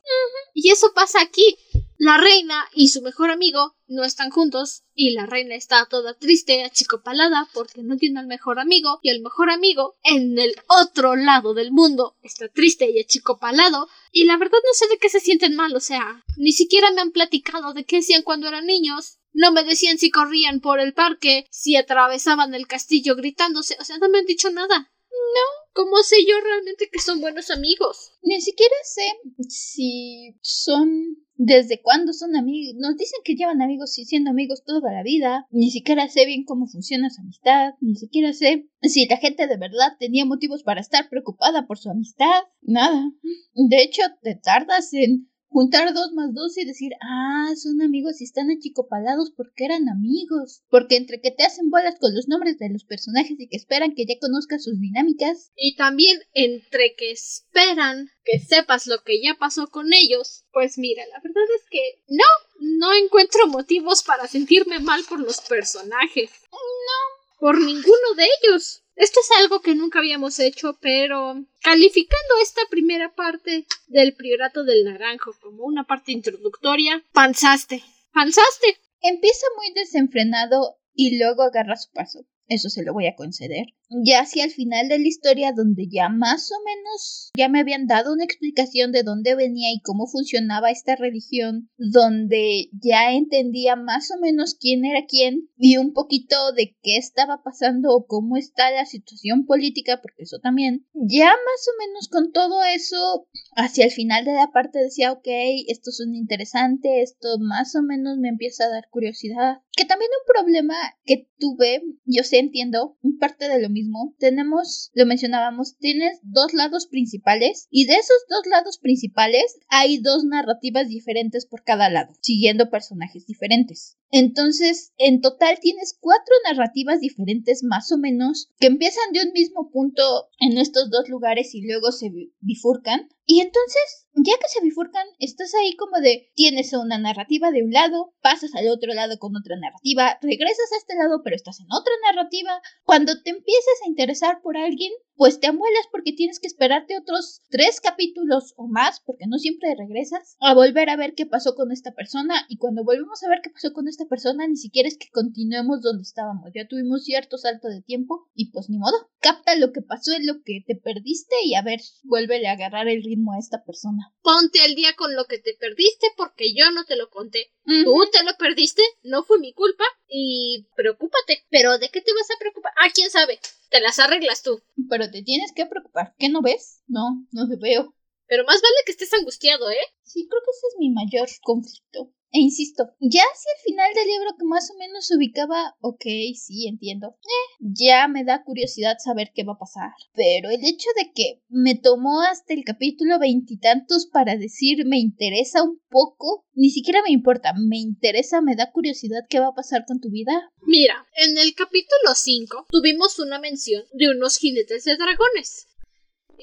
Y 0.54 0.72
eso 0.72 0.92
pasa 0.94 1.22
aquí. 1.22 1.58
La 1.98 2.18
reina 2.18 2.68
y 2.74 2.88
su 2.88 3.04
mejor 3.04 3.30
amigo 3.30 3.76
no 3.88 4.04
están 4.04 4.32
juntos 4.32 4.84
y 4.96 5.12
la 5.12 5.28
reina 5.28 5.54
está 5.54 5.86
toda 5.86 6.18
triste, 6.18 6.64
achicopalada 6.64 7.48
porque 7.54 7.84
no 7.84 7.96
tiene 7.96 8.20
al 8.20 8.26
mejor 8.26 8.58
amigo 8.58 8.98
y 9.04 9.12
el 9.12 9.22
mejor 9.22 9.52
amigo 9.52 9.98
en 10.04 10.40
el 10.40 10.56
otro 10.68 11.16
lado 11.16 11.54
del 11.54 11.72
mundo 11.72 12.18
está 12.24 12.48
triste 12.50 12.90
y 12.90 13.00
achicopalado 13.00 13.88
y 14.12 14.24
la 14.24 14.38
verdad 14.38 14.58
no 14.66 14.74
sé 14.74 14.88
de 14.88 14.98
qué 14.98 15.10
se 15.10 15.20
sienten 15.20 15.56
mal, 15.56 15.76
o 15.76 15.80
sea, 15.80 16.24
ni 16.38 16.54
siquiera 16.54 16.90
me 16.90 17.02
han 17.02 17.12
platicado 17.12 17.74
de 17.74 17.86
qué 17.86 17.98
hacían 17.98 18.24
cuando 18.24 18.48
eran 18.48 18.66
niños. 18.66 19.20
No 19.34 19.52
me 19.52 19.64
decían 19.64 19.98
si 19.98 20.10
corrían 20.10 20.60
por 20.60 20.80
el 20.80 20.94
parque, 20.94 21.46
si 21.52 21.76
atravesaban 21.76 22.54
el 22.54 22.68
castillo 22.68 23.16
gritándose, 23.16 23.78
o 23.80 23.84
sea, 23.84 23.98
no 24.00 24.10
me 24.10 24.20
han 24.20 24.26
dicho 24.26 24.50
nada. 24.52 24.91
No, 25.34 25.74
¿cómo 25.74 25.98
sé 26.04 26.18
yo 26.28 26.40
realmente 26.42 26.90
que 26.92 27.00
son 27.00 27.22
buenos 27.22 27.50
amigos? 27.52 28.14
Ni 28.22 28.42
siquiera 28.42 28.76
sé 28.84 29.06
si 29.48 30.36
son 30.42 31.18
desde 31.36 31.82
cuándo 31.82 32.14
son 32.14 32.36
amigos. 32.36 32.76
Nos 32.78 32.98
dicen 32.98 33.20
que 33.24 33.36
llevan 33.36 33.62
amigos 33.62 33.98
y 33.98 34.06
siendo 34.06 34.30
amigos 34.30 34.64
toda 34.64 34.92
la 34.92 35.04
vida. 35.04 35.48
Ni 35.50 35.72
siquiera 35.72 36.08
sé 36.08 36.26
bien 36.26 36.44
cómo 36.44 36.68
funciona 36.68 37.10
su 37.10 37.22
amistad. 37.22 37.74
Ni 37.82 37.96
siquiera 37.96 38.34
sé 38.34 38.70
si 38.84 39.08
la 39.08 39.18
gente 39.18 39.48
de 39.48 39.58
verdad 39.58 39.98
tenía 40.00 40.26
motivos 40.26 40.64
para 40.64 40.82
estar 40.82 41.10
preocupada 41.10 41.66
por 41.66 41.80
su 41.80 41.90
amistad. 41.90 42.44
Nada. 42.62 43.12
De 43.54 43.82
hecho, 43.82 44.04
te 44.22 44.36
tardas 44.36 44.94
en 44.94 45.31
juntar 45.52 45.94
dos 45.94 46.14
más 46.14 46.34
dos 46.34 46.58
y 46.58 46.66
decir, 46.66 46.94
ah, 47.02 47.54
son 47.62 47.82
amigos 47.82 48.22
y 48.22 48.24
están 48.24 48.50
achicopalados 48.50 49.32
porque 49.36 49.66
eran 49.66 49.90
amigos. 49.90 50.64
Porque 50.70 50.96
entre 50.96 51.22
que 51.22 51.32
te 51.32 51.44
hacen 51.44 51.70
bolas 51.70 51.96
con 52.00 52.16
los 52.16 52.28
nombres 52.30 52.58
de 52.58 52.70
los 52.70 52.86
personajes 52.86 53.38
y 53.38 53.48
que 53.50 53.58
esperan 53.58 53.94
que 53.94 54.06
ya 54.06 54.18
conozcas 54.20 54.64
sus 54.64 54.80
dinámicas. 54.80 55.52
Y 55.56 55.76
también 55.76 56.20
entre 56.34 56.96
que 56.96 57.12
esperan 57.12 58.10
que 58.24 58.40
sepas 58.40 58.88
lo 58.88 59.04
que 59.04 59.22
ya 59.22 59.36
pasó 59.38 59.68
con 59.68 59.94
ellos. 59.94 60.46
Pues 60.54 60.78
mira, 60.78 61.04
la 61.08 61.20
verdad 61.22 61.44
es 61.58 61.70
que 61.70 62.02
no, 62.08 62.24
no 62.60 62.94
encuentro 62.94 63.48
motivos 63.48 64.04
para 64.04 64.28
sentirme 64.28 64.80
mal 64.80 65.04
por 65.10 65.20
los 65.20 65.42
personajes. 65.42 66.32
No, 66.52 67.38
por 67.40 67.60
ninguno 67.60 68.16
de 68.16 68.26
ellos. 68.42 68.81
Esto 68.96 69.20
es 69.20 69.40
algo 69.40 69.62
que 69.62 69.76
nunca 69.76 70.00
habíamos 70.00 70.40
hecho, 70.40 70.78
pero 70.82 71.46
calificando 71.62 72.36
esta 72.42 72.62
primera 72.70 73.14
parte 73.14 73.66
del 73.88 74.14
priorato 74.14 74.64
del 74.64 74.84
naranjo 74.84 75.32
como 75.42 75.64
una 75.64 75.86
parte 75.86 76.12
introductoria, 76.12 77.04
panzaste, 77.14 77.84
panzaste. 78.14 78.80
Empieza 79.02 79.46
muy 79.58 79.74
desenfrenado 79.74 80.78
y 80.94 81.18
luego 81.18 81.44
agarra 81.44 81.76
su 81.76 81.92
paso 81.92 82.26
eso 82.52 82.70
se 82.70 82.84
lo 82.84 82.94
voy 82.94 83.08
a 83.08 83.16
conceder. 83.16 83.68
Ya 84.04 84.22
hacia 84.22 84.46
el 84.46 84.52
final 84.52 84.88
de 84.88 85.00
la 85.00 85.08
historia, 85.08 85.52
donde 85.54 85.88
ya 85.92 86.08
más 86.08 86.50
o 86.52 86.56
menos 86.64 87.30
ya 87.38 87.50
me 87.50 87.60
habían 87.60 87.88
dado 87.88 88.14
una 88.14 88.24
explicación 88.24 88.92
de 88.92 89.04
dónde 89.04 89.36
venía 89.36 89.72
y 89.74 89.82
cómo 89.82 90.08
funcionaba 90.08 90.72
esta 90.72 90.96
religión, 90.96 91.70
donde 91.78 92.70
ya 92.72 93.12
entendía 93.12 93.76
más 93.76 94.10
o 94.12 94.20
menos 94.20 94.56
quién 94.60 94.86
era 94.86 95.06
quién 95.08 95.50
y 95.58 95.78
un 95.78 95.94
poquito 95.94 96.54
de 96.54 96.78
qué 96.82 96.98
estaba 96.98 97.44
pasando 97.44 97.94
o 97.94 98.06
cómo 98.06 98.38
está 98.38 98.72
la 98.72 98.86
situación 98.86 99.46
política, 99.46 100.00
porque 100.02 100.24
eso 100.24 100.40
también, 100.40 100.86
ya 100.94 101.26
más 101.28 101.68
o 101.68 101.86
menos 101.86 102.08
con 102.08 102.32
todo 102.32 102.64
eso, 102.64 103.28
hacia 103.56 103.86
el 103.86 103.92
final 103.92 104.24
de 104.24 104.34
la 104.34 104.52
parte 104.52 104.80
decía, 104.80 105.12
ok, 105.12 105.28
esto 105.68 105.90
es 105.90 106.00
un 106.00 106.16
interesante, 106.16 107.02
esto 107.02 107.40
más 107.40 107.76
o 107.76 107.82
menos 107.82 108.18
me 108.18 108.30
empieza 108.30 108.66
a 108.66 108.70
dar 108.70 108.88
curiosidad. 108.90 109.58
Que 109.74 109.86
también 109.86 110.12
un 110.12 110.34
problema 110.34 110.76
que 111.06 111.30
tuve, 111.40 111.82
yo 112.06 112.24
sé 112.24 112.40
entiendo 112.40 112.98
parte 113.20 113.48
de 113.48 113.62
lo 113.62 113.70
mismo. 113.70 113.81
Tenemos, 114.20 114.92
lo 114.94 115.06
mencionábamos, 115.06 115.78
tienes 115.78 116.20
dos 116.24 116.54
lados 116.54 116.88
principales 116.88 117.68
y 117.70 117.86
de 117.86 117.94
esos 117.94 118.18
dos 118.30 118.46
lados 118.48 118.78
principales 118.78 119.60
hay 119.70 120.00
dos 120.00 120.24
narrativas 120.24 120.90
diferentes 120.90 121.46
por 121.46 121.64
cada 121.64 121.90
lado, 121.90 122.14
siguiendo 122.22 122.70
personajes 122.70 123.26
diferentes. 123.26 123.98
Entonces, 124.12 124.94
en 124.98 125.22
total 125.22 125.58
tienes 125.62 125.98
cuatro 126.00 126.36
narrativas 126.46 127.00
diferentes 127.00 127.64
más 127.64 127.92
o 127.92 127.98
menos 127.98 128.50
que 128.60 128.68
empiezan 128.68 129.14
de 129.14 129.24
un 129.26 129.32
mismo 129.32 129.72
punto 129.72 130.30
en 130.40 130.58
estos 130.58 130.90
dos 130.90 131.08
lugares 131.08 131.56
y 131.56 131.66
luego 131.66 131.92
se 131.92 132.12
bifurcan. 132.42 133.10
Y 133.26 133.40
entonces, 133.40 134.10
ya 134.14 134.34
que 134.34 134.50
se 134.50 134.62
bifurcan, 134.62 135.08
estás 135.20 135.54
ahí 135.56 135.76
como 135.78 136.02
de 136.02 136.32
tienes 136.36 136.74
una 136.74 136.98
narrativa 136.98 137.52
de 137.52 137.64
un 137.64 137.72
lado, 137.72 138.14
pasas 138.22 138.54
al 138.56 138.68
otro 138.68 138.94
lado 138.94 139.18
con 139.20 139.36
otra 139.38 139.56
narrativa, 139.56 140.18
regresas 140.22 140.72
a 140.74 140.78
este 140.78 140.96
lado 140.96 141.22
pero 141.24 141.36
estás 141.36 141.62
en 141.62 141.68
otra 141.72 141.94
narrativa. 142.06 142.62
Cuando 142.84 143.22
te 143.22 143.30
empieces 143.30 143.80
a 143.86 143.88
interesar 143.88 144.42
por 144.42 144.58
alguien, 144.58 144.92
pues 145.16 145.40
te 145.40 145.48
amuelas 145.48 145.86
porque 145.92 146.14
tienes 146.14 146.40
que 146.40 146.48
esperarte 146.48 146.98
otros 146.98 147.42
tres 147.50 147.80
capítulos 147.80 148.54
o 148.58 148.68
más, 148.68 149.02
porque 149.06 149.28
no 149.28 149.38
siempre 149.38 149.76
regresas, 149.78 150.36
a 150.40 150.54
volver 150.54 150.90
a 150.90 150.98
ver 150.98 151.14
qué 151.14 151.26
pasó 151.26 151.56
con 151.56 151.72
esta 151.72 151.94
persona. 151.94 152.46
Y 152.50 152.58
cuando 152.58 152.84
volvemos 152.84 153.22
a 153.24 153.30
ver 153.30 153.40
qué 153.44 153.52
pasó 153.52 153.72
con 153.72 153.88
esta 153.88 154.01
persona, 154.06 154.48
ni 154.48 154.56
siquiera 154.56 154.88
es 154.88 154.98
que 154.98 155.10
continuemos 155.12 155.82
donde 155.82 156.04
estábamos. 156.04 156.52
Ya 156.54 156.68
tuvimos 156.68 157.04
cierto 157.04 157.38
salto 157.38 157.68
de 157.68 157.82
tiempo 157.82 158.30
y 158.34 158.52
pues 158.52 158.70
ni 158.70 158.78
modo. 158.78 159.10
Capta 159.20 159.56
lo 159.56 159.72
que 159.72 159.82
pasó 159.82 160.14
en 160.14 160.26
lo 160.26 160.42
que 160.44 160.64
te 160.66 160.76
perdiste 160.76 161.36
y 161.46 161.56
a 161.56 161.62
ver, 161.62 161.80
vuélvele 162.04 162.48
a 162.48 162.54
agarrar 162.54 162.88
el 162.88 163.04
ritmo 163.04 163.34
a 163.34 163.40
esta 163.40 163.64
persona. 163.64 164.14
Ponte 164.22 164.62
al 164.62 164.76
día 164.76 164.94
con 164.98 165.16
lo 165.16 165.26
que 165.26 165.40
te 165.40 165.56
perdiste 165.60 166.08
porque 166.18 166.54
yo 166.54 166.72
no 166.72 166.86
te 166.86 166.96
lo 166.96 167.10
conté. 167.10 167.52
Tú 167.64 167.96
te 168.12 168.24
lo 168.24 168.32
perdiste, 168.38 168.82
no 169.04 169.24
fue 169.24 169.40
mi 169.40 169.54
culpa 169.54 169.84
y 170.08 170.68
preocúpate. 170.76 171.46
Pero 171.50 171.78
¿de 171.78 171.90
qué 171.90 172.02
te 172.02 172.14
vas 172.14 172.30
a 172.32 172.40
preocupar? 172.40 172.72
Ah, 172.78 172.90
quién 172.94 173.10
sabe. 173.10 173.40
Te 173.70 173.80
las 173.80 174.00
arreglas 174.00 174.44
tú. 174.44 174.62
Pero 174.90 175.10
te 175.10 175.24
tienes 175.24 175.52
que 175.54 175.66
preocupar. 175.66 176.16
¿Qué 176.18 176.30
no 176.30 176.42
ves? 176.42 176.82
No, 176.88 177.26
no 177.32 177.48
te 177.48 177.56
veo. 177.56 177.96
Pero 178.28 178.46
más 178.46 178.62
vale 178.62 178.76
que 178.86 178.94
estés 178.94 179.14
angustiado, 179.14 179.70
¿eh? 179.70 179.86
Sí, 180.04 180.26
creo 180.30 180.42
que 180.42 180.52
ese 180.52 180.68
es 180.68 180.76
mi 180.80 180.90
mayor 180.90 181.28
conflicto. 181.42 182.14
E 182.34 182.40
insisto, 182.40 182.86
ya 183.02 183.24
hacia 183.24 183.52
el 183.58 183.64
final 183.66 183.94
del 183.94 184.08
libro 184.08 184.36
que 184.40 184.46
más 184.46 184.72
o 184.72 184.78
menos 184.78 185.06
se 185.06 185.18
ubicaba, 185.18 185.76
ok, 185.82 186.04
sí, 186.36 186.66
entiendo. 186.66 187.18
Eh, 187.20 187.58
ya 187.60 188.08
me 188.08 188.24
da 188.24 188.44
curiosidad 188.44 188.96
saber 189.00 189.32
qué 189.36 189.44
va 189.44 189.54
a 189.54 189.60
pasar. 189.60 189.92
Pero 190.14 190.50
el 190.50 190.64
hecho 190.64 190.88
de 190.96 191.12
que 191.14 191.42
me 191.50 191.76
tomó 191.76 192.22
hasta 192.22 192.54
el 192.54 192.64
capítulo 192.64 193.20
veintitantos 193.20 194.06
para 194.06 194.38
decir 194.38 194.86
me 194.86 194.98
interesa 194.98 195.62
un 195.62 195.82
poco, 195.90 196.46
ni 196.54 196.70
siquiera 196.70 197.02
me 197.04 197.12
importa, 197.12 197.54
me 197.54 197.78
interesa, 197.78 198.40
me 198.42 198.56
da 198.56 198.72
curiosidad 198.72 199.26
qué 199.30 199.40
va 199.40 199.48
a 199.48 199.56
pasar 199.56 199.86
con 199.86 200.00
tu 200.00 200.10
vida. 200.10 200.52
Mira, 200.62 201.06
en 201.18 201.38
el 201.38 201.54
capítulo 201.54 202.16
5 202.16 202.68
tuvimos 202.70 203.20
una 203.20 203.40
mención 203.40 203.84
de 203.92 204.10
unos 204.10 204.38
jinetes 204.38 204.86
de 204.86 204.96
dragones. 204.96 205.68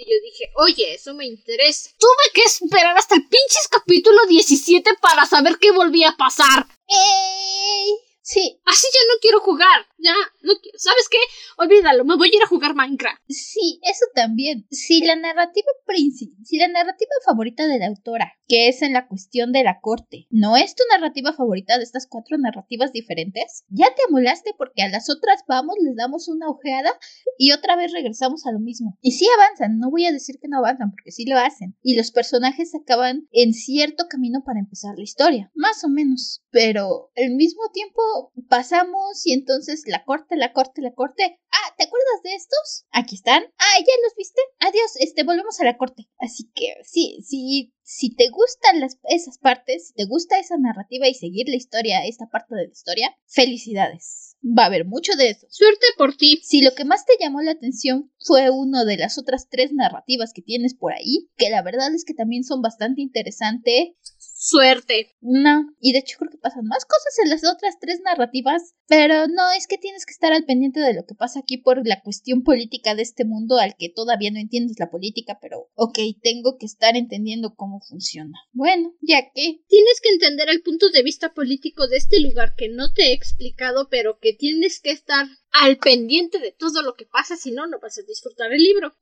Y 0.00 0.04
yo 0.04 0.16
dije, 0.22 0.52
oye, 0.54 0.94
eso 0.94 1.12
me 1.12 1.26
interesa. 1.26 1.90
Tuve 1.98 2.32
que 2.32 2.42
esperar 2.42 2.96
hasta 2.96 3.16
el 3.16 3.22
pinches 3.22 3.66
capítulo 3.68 4.26
17 4.28 4.88
para 5.00 5.26
saber 5.26 5.58
qué 5.60 5.72
volvía 5.72 6.10
a 6.10 6.16
pasar. 6.16 6.68
¡Ey! 6.86 8.07
Sí. 8.28 8.60
Así 8.66 8.86
ya 8.92 9.00
no 9.08 9.18
quiero 9.22 9.40
jugar. 9.40 9.86
Ya, 9.96 10.12
no 10.42 10.52
¿sabes 10.76 11.08
qué? 11.10 11.16
Olvídalo, 11.56 12.04
me 12.04 12.16
voy 12.16 12.28
a 12.28 12.36
ir 12.36 12.42
a 12.42 12.46
jugar 12.46 12.74
Minecraft. 12.74 13.22
Sí, 13.28 13.80
eso 13.82 14.04
también. 14.14 14.66
Si 14.70 15.02
la 15.02 15.16
narrativa 15.16 15.68
principal, 15.86 16.36
si 16.44 16.58
la 16.58 16.68
narrativa 16.68 17.10
favorita 17.24 17.66
de 17.66 17.78
la 17.78 17.86
autora, 17.86 18.34
que 18.46 18.68
es 18.68 18.82
en 18.82 18.92
la 18.92 19.08
cuestión 19.08 19.52
de 19.52 19.64
la 19.64 19.80
corte, 19.80 20.26
no 20.30 20.58
es 20.58 20.74
tu 20.74 20.82
narrativa 20.90 21.32
favorita 21.32 21.78
de 21.78 21.84
estas 21.84 22.06
cuatro 22.06 22.36
narrativas 22.36 22.92
diferentes, 22.92 23.64
ya 23.70 23.86
te 23.94 24.02
amolaste 24.08 24.52
porque 24.58 24.82
a 24.82 24.88
las 24.88 25.08
otras 25.08 25.42
vamos, 25.48 25.76
les 25.82 25.96
damos 25.96 26.28
una 26.28 26.48
ojeada 26.48 26.92
y 27.38 27.52
otra 27.52 27.76
vez 27.76 27.92
regresamos 27.92 28.46
a 28.46 28.52
lo 28.52 28.60
mismo. 28.60 28.98
Y 29.00 29.12
sí 29.12 29.26
avanzan, 29.38 29.78
no 29.78 29.90
voy 29.90 30.04
a 30.04 30.12
decir 30.12 30.38
que 30.40 30.48
no 30.48 30.58
avanzan 30.58 30.90
porque 30.90 31.12
sí 31.12 31.24
lo 31.24 31.38
hacen. 31.38 31.76
Y 31.82 31.96
los 31.96 32.10
personajes 32.10 32.74
acaban 32.74 33.26
en 33.32 33.54
cierto 33.54 34.04
camino 34.08 34.42
para 34.44 34.60
empezar 34.60 34.96
la 34.96 35.04
historia, 35.04 35.50
más 35.54 35.82
o 35.82 35.88
menos. 35.88 36.42
Pero 36.50 37.10
al 37.16 37.30
mismo 37.34 37.62
tiempo 37.72 38.02
pasamos 38.48 39.24
y 39.24 39.32
entonces 39.32 39.82
la 39.86 40.04
corte, 40.04 40.36
la 40.36 40.52
corte, 40.52 40.82
la 40.82 40.92
corte. 40.92 41.38
Ah, 41.50 41.74
¿te 41.76 41.84
acuerdas 41.84 42.22
de 42.22 42.34
estos? 42.34 42.86
Aquí 42.92 43.14
están. 43.16 43.42
Ah, 43.58 43.78
ya 43.78 43.92
los 44.04 44.14
viste. 44.16 44.40
Adiós, 44.60 44.96
este, 45.00 45.24
volvemos 45.24 45.58
a 45.60 45.64
la 45.64 45.76
corte. 45.76 46.08
Así 46.18 46.50
que 46.54 46.74
sí, 46.84 47.20
sí, 47.22 47.72
si 47.82 48.14
te 48.14 48.28
gustan 48.28 48.80
las, 48.80 48.98
esas 49.04 49.38
partes, 49.38 49.88
si 49.88 49.94
te 49.94 50.04
gusta 50.04 50.38
esa 50.38 50.56
narrativa 50.58 51.08
y 51.08 51.14
seguir 51.14 51.48
la 51.48 51.56
historia, 51.56 52.04
esta 52.04 52.26
parte 52.26 52.54
de 52.54 52.66
la 52.66 52.72
historia, 52.72 53.16
felicidades. 53.26 54.36
Va 54.44 54.64
a 54.64 54.66
haber 54.66 54.84
mucho 54.84 55.12
de 55.16 55.30
eso. 55.30 55.46
Suerte 55.50 55.86
por 55.96 56.14
ti. 56.14 56.40
Si 56.44 56.60
lo 56.60 56.74
que 56.74 56.84
más 56.84 57.04
te 57.06 57.14
llamó 57.18 57.40
la 57.40 57.52
atención 57.52 58.12
fue 58.18 58.50
uno 58.50 58.84
de 58.84 58.98
las 58.98 59.18
otras 59.18 59.48
tres 59.48 59.72
narrativas 59.72 60.32
que 60.32 60.42
tienes 60.42 60.74
por 60.74 60.92
ahí, 60.92 61.28
que 61.36 61.50
la 61.50 61.62
verdad 61.62 61.94
es 61.94 62.04
que 62.04 62.14
también 62.14 62.44
son 62.44 62.60
bastante 62.60 63.00
interesantes, 63.00 63.94
suerte. 64.38 65.16
No, 65.20 65.74
y 65.80 65.92
de 65.92 65.98
hecho 65.98 66.16
creo 66.18 66.30
que 66.30 66.38
pasan 66.38 66.66
más 66.66 66.84
cosas 66.84 67.18
en 67.22 67.30
las 67.30 67.44
otras 67.44 67.76
tres 67.80 68.00
narrativas, 68.04 68.74
pero 68.86 69.26
no, 69.26 69.50
es 69.56 69.66
que 69.66 69.78
tienes 69.78 70.06
que 70.06 70.12
estar 70.12 70.32
al 70.32 70.44
pendiente 70.44 70.80
de 70.80 70.94
lo 70.94 71.04
que 71.04 71.14
pasa 71.14 71.40
aquí 71.40 71.58
por 71.58 71.86
la 71.86 72.00
cuestión 72.02 72.42
política 72.42 72.94
de 72.94 73.02
este 73.02 73.24
mundo 73.24 73.58
al 73.58 73.74
que 73.76 73.88
todavía 73.88 74.30
no 74.30 74.38
entiendes 74.38 74.78
la 74.78 74.90
política, 74.90 75.38
pero 75.42 75.70
ok, 75.74 75.98
tengo 76.22 76.56
que 76.58 76.66
estar 76.66 76.96
entendiendo 76.96 77.54
cómo 77.54 77.80
funciona. 77.80 78.38
Bueno, 78.52 78.94
ya 79.00 79.22
que... 79.34 79.60
Tienes 79.68 80.00
que 80.02 80.10
entender 80.10 80.48
el 80.48 80.62
punto 80.62 80.88
de 80.90 81.02
vista 81.02 81.34
político 81.34 81.88
de 81.88 81.96
este 81.96 82.20
lugar 82.20 82.54
que 82.56 82.68
no 82.68 82.92
te 82.92 83.08
he 83.08 83.12
explicado, 83.12 83.88
pero 83.90 84.18
que 84.20 84.32
tienes 84.32 84.80
que 84.80 84.90
estar 84.90 85.26
al 85.60 85.78
pendiente 85.78 86.38
de 86.38 86.52
todo 86.52 86.82
lo 86.82 86.94
que 86.94 87.04
pasa, 87.04 87.36
si 87.36 87.50
no, 87.50 87.66
no 87.66 87.78
vas 87.80 87.98
a 87.98 88.02
disfrutar 88.02 88.52
el 88.52 88.62
libro. 88.62 88.94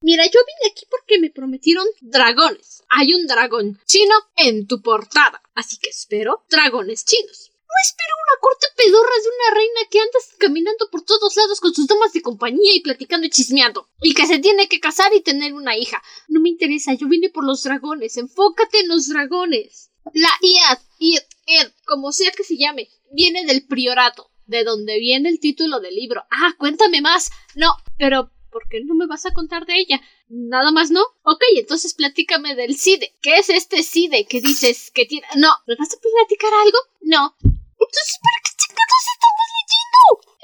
Mira, 0.00 0.24
yo 0.26 0.40
vine 0.46 0.72
aquí 0.72 0.86
porque 0.90 1.20
me 1.20 1.30
prometieron 1.30 1.86
dragones. 2.00 2.82
Hay 2.90 3.14
un 3.14 3.26
dragón 3.26 3.80
chino 3.86 4.14
en 4.36 4.66
tu 4.66 4.82
portada, 4.82 5.42
así 5.54 5.78
que 5.78 5.90
espero 5.90 6.44
dragones 6.50 7.04
chinos. 7.04 7.50
No 7.50 7.74
espero 7.82 8.14
una 8.22 8.40
corte 8.40 8.66
pedorra 8.76 9.16
de 9.22 9.28
una 9.28 9.56
reina 9.56 9.80
que 9.90 10.00
anda 10.00 10.18
caminando 10.38 10.90
por 10.90 11.02
todos 11.02 11.36
lados 11.36 11.60
con 11.60 11.74
sus 11.74 11.86
damas 11.86 12.12
de 12.12 12.22
compañía 12.22 12.74
y 12.74 12.80
platicando 12.80 13.26
y 13.26 13.30
chismeando. 13.30 13.88
Y 14.00 14.14
que 14.14 14.26
se 14.26 14.38
tiene 14.38 14.68
que 14.68 14.80
casar 14.80 15.12
y 15.14 15.22
tener 15.22 15.54
una 15.54 15.76
hija. 15.76 16.02
No 16.28 16.40
me 16.40 16.50
interesa, 16.50 16.94
yo 16.94 17.08
vine 17.08 17.30
por 17.30 17.44
los 17.44 17.64
dragones. 17.64 18.16
Enfócate 18.16 18.80
en 18.80 18.88
los 18.88 19.08
dragones. 19.08 19.90
La 20.12 20.30
IAD, 20.40 20.78
IAD, 20.98 21.72
como 21.86 22.12
sea 22.12 22.30
que 22.30 22.44
se 22.44 22.56
llame, 22.56 22.88
viene 23.10 23.44
del 23.44 23.66
priorato 23.66 24.30
de 24.46 24.64
dónde 24.64 24.98
viene 24.98 25.28
el 25.28 25.40
título 25.40 25.80
del 25.80 25.94
libro. 25.94 26.24
Ah, 26.30 26.54
cuéntame 26.58 27.00
más. 27.00 27.30
No, 27.54 27.76
pero 27.98 28.30
¿por 28.50 28.68
qué 28.68 28.80
no 28.84 28.94
me 28.94 29.06
vas 29.06 29.26
a 29.26 29.32
contar 29.32 29.66
de 29.66 29.78
ella? 29.78 30.00
Nada 30.28 30.70
más 30.72 30.90
no. 30.90 31.02
Ok, 31.22 31.42
entonces 31.56 31.94
platícame 31.94 32.54
del 32.54 32.76
CIDE. 32.78 33.14
¿Qué 33.20 33.36
es 33.36 33.50
este 33.50 33.82
CIDE 33.82 34.26
que 34.26 34.40
dices 34.40 34.90
que 34.92 35.06
tiene? 35.06 35.26
No, 35.36 35.50
¿me 35.66 35.76
vas 35.76 35.92
a 35.92 36.00
platicar 36.00 36.52
algo? 36.64 36.78
No. 37.02 37.36
Entonces, 37.42 38.18
¿para 38.22 38.38
qué 38.44 38.50
chingados 38.56 39.04
estamos 39.14 39.46
leyendo? 39.58 40.34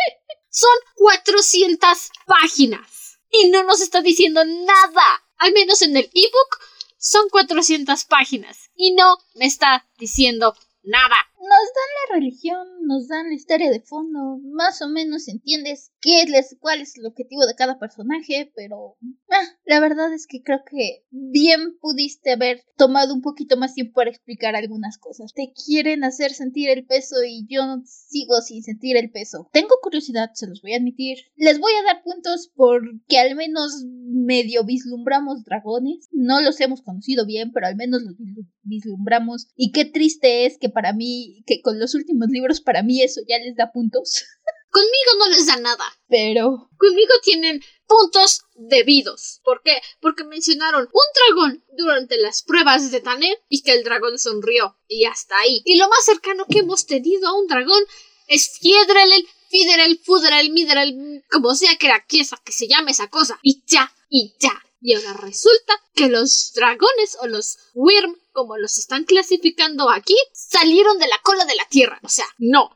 Son 0.50 0.76
400 0.96 2.10
páginas. 2.26 3.18
Y 3.30 3.48
no 3.50 3.62
nos 3.62 3.80
está 3.80 4.02
diciendo 4.02 4.44
nada. 4.44 5.22
Al 5.38 5.52
menos 5.52 5.82
en 5.82 5.96
el 5.96 6.10
ebook 6.12 6.58
son 6.98 7.28
400 7.30 8.04
páginas. 8.04 8.70
Y 8.74 8.92
no 8.92 9.18
me 9.34 9.46
está 9.46 9.86
diciendo 9.98 10.54
nada. 10.82 11.16
Nos 11.40 11.48
dan 11.48 11.90
la 11.96 12.16
religión, 12.16 12.68
nos 12.82 13.08
dan 13.08 13.28
la 13.28 13.34
historia 13.34 13.70
de 13.70 13.80
fondo, 13.80 14.38
más 14.42 14.82
o 14.82 14.88
menos 14.90 15.26
entiendes 15.26 15.90
qué 16.02 16.20
es, 16.22 16.56
cuál 16.60 16.82
es 16.82 16.98
el 16.98 17.06
objetivo 17.06 17.46
de 17.46 17.54
cada 17.54 17.78
personaje, 17.78 18.52
pero 18.54 18.98
ah, 19.30 19.48
la 19.64 19.80
verdad 19.80 20.12
es 20.12 20.26
que 20.26 20.42
creo 20.42 20.60
que 20.70 21.06
bien 21.10 21.78
pudiste 21.80 22.32
haber 22.32 22.62
tomado 22.76 23.14
un 23.14 23.22
poquito 23.22 23.56
más 23.56 23.72
tiempo 23.72 23.94
para 23.94 24.10
explicar 24.10 24.54
algunas 24.54 24.98
cosas. 24.98 25.32
Te 25.32 25.52
quieren 25.64 26.04
hacer 26.04 26.32
sentir 26.32 26.68
el 26.68 26.84
peso 26.84 27.16
y 27.26 27.46
yo 27.48 27.62
sigo 27.86 28.40
sin 28.42 28.62
sentir 28.62 28.96
el 28.96 29.10
peso. 29.10 29.48
Tengo 29.52 29.76
curiosidad, 29.82 30.30
se 30.34 30.46
los 30.46 30.60
voy 30.60 30.74
a 30.74 30.76
admitir. 30.76 31.18
Les 31.36 31.58
voy 31.58 31.72
a 31.72 31.84
dar 31.84 32.02
puntos 32.02 32.50
porque 32.54 33.18
al 33.18 33.34
menos 33.34 33.84
medio 33.86 34.64
vislumbramos 34.64 35.44
dragones. 35.44 36.08
No 36.12 36.40
los 36.40 36.60
hemos 36.60 36.82
conocido 36.82 37.26
bien, 37.26 37.52
pero 37.52 37.66
al 37.66 37.76
menos 37.76 38.02
los 38.02 38.16
vislumbramos. 38.62 39.48
Y 39.56 39.72
qué 39.72 39.84
triste 39.84 40.46
es 40.46 40.58
que 40.58 40.68
para 40.68 40.92
mí, 40.92 41.29
que 41.46 41.60
con 41.62 41.78
los 41.78 41.94
últimos 41.94 42.28
libros, 42.28 42.60
para 42.60 42.82
mí 42.82 43.02
eso 43.02 43.20
ya 43.28 43.38
les 43.38 43.56
da 43.56 43.72
puntos. 43.72 44.24
Conmigo 44.70 45.18
no 45.18 45.28
les 45.30 45.46
da 45.46 45.56
nada. 45.56 45.84
Pero. 46.08 46.70
Conmigo 46.78 47.14
tienen 47.22 47.60
puntos 47.86 48.42
debidos. 48.54 49.40
¿Por 49.42 49.62
qué? 49.62 49.80
Porque 50.00 50.24
mencionaron 50.24 50.82
un 50.82 51.36
dragón 51.36 51.64
durante 51.76 52.16
las 52.18 52.42
pruebas 52.42 52.90
de 52.90 53.00
Taner 53.00 53.36
y 53.48 53.62
que 53.62 53.72
el 53.72 53.82
dragón 53.82 54.18
sonrió. 54.18 54.76
Y 54.86 55.06
hasta 55.06 55.38
ahí. 55.38 55.60
Y 55.64 55.76
lo 55.76 55.88
más 55.88 56.04
cercano 56.04 56.46
que 56.48 56.60
hemos 56.60 56.86
tenido 56.86 57.28
a 57.28 57.38
un 57.38 57.48
dragón 57.48 57.82
es 58.28 58.58
Fiedrel, 58.60 59.10
Fiderel, 59.48 59.98
Fuderel, 60.04 60.50
Miderel, 60.52 61.24
como 61.28 61.54
sea 61.56 61.76
que 61.76 61.86
era 61.86 62.06
que 62.06 62.52
se 62.52 62.68
llame 62.68 62.92
esa 62.92 63.08
cosa. 63.08 63.38
Y 63.42 63.64
ya, 63.66 63.92
y 64.08 64.34
ya. 64.38 64.52
Y 64.80 64.94
ahora 64.94 65.14
resulta 65.14 65.74
que 65.94 66.08
los 66.08 66.52
dragones 66.54 67.16
o 67.20 67.26
los 67.26 67.58
Wyrm, 67.74 68.16
como 68.40 68.56
los 68.56 68.78
están 68.78 69.04
clasificando 69.04 69.90
aquí, 69.90 70.16
salieron 70.32 70.98
de 70.98 71.08
la 71.08 71.20
cola 71.22 71.44
de 71.44 71.54
la 71.56 71.66
tierra. 71.68 72.00
O 72.02 72.08
sea, 72.08 72.24
no. 72.38 72.70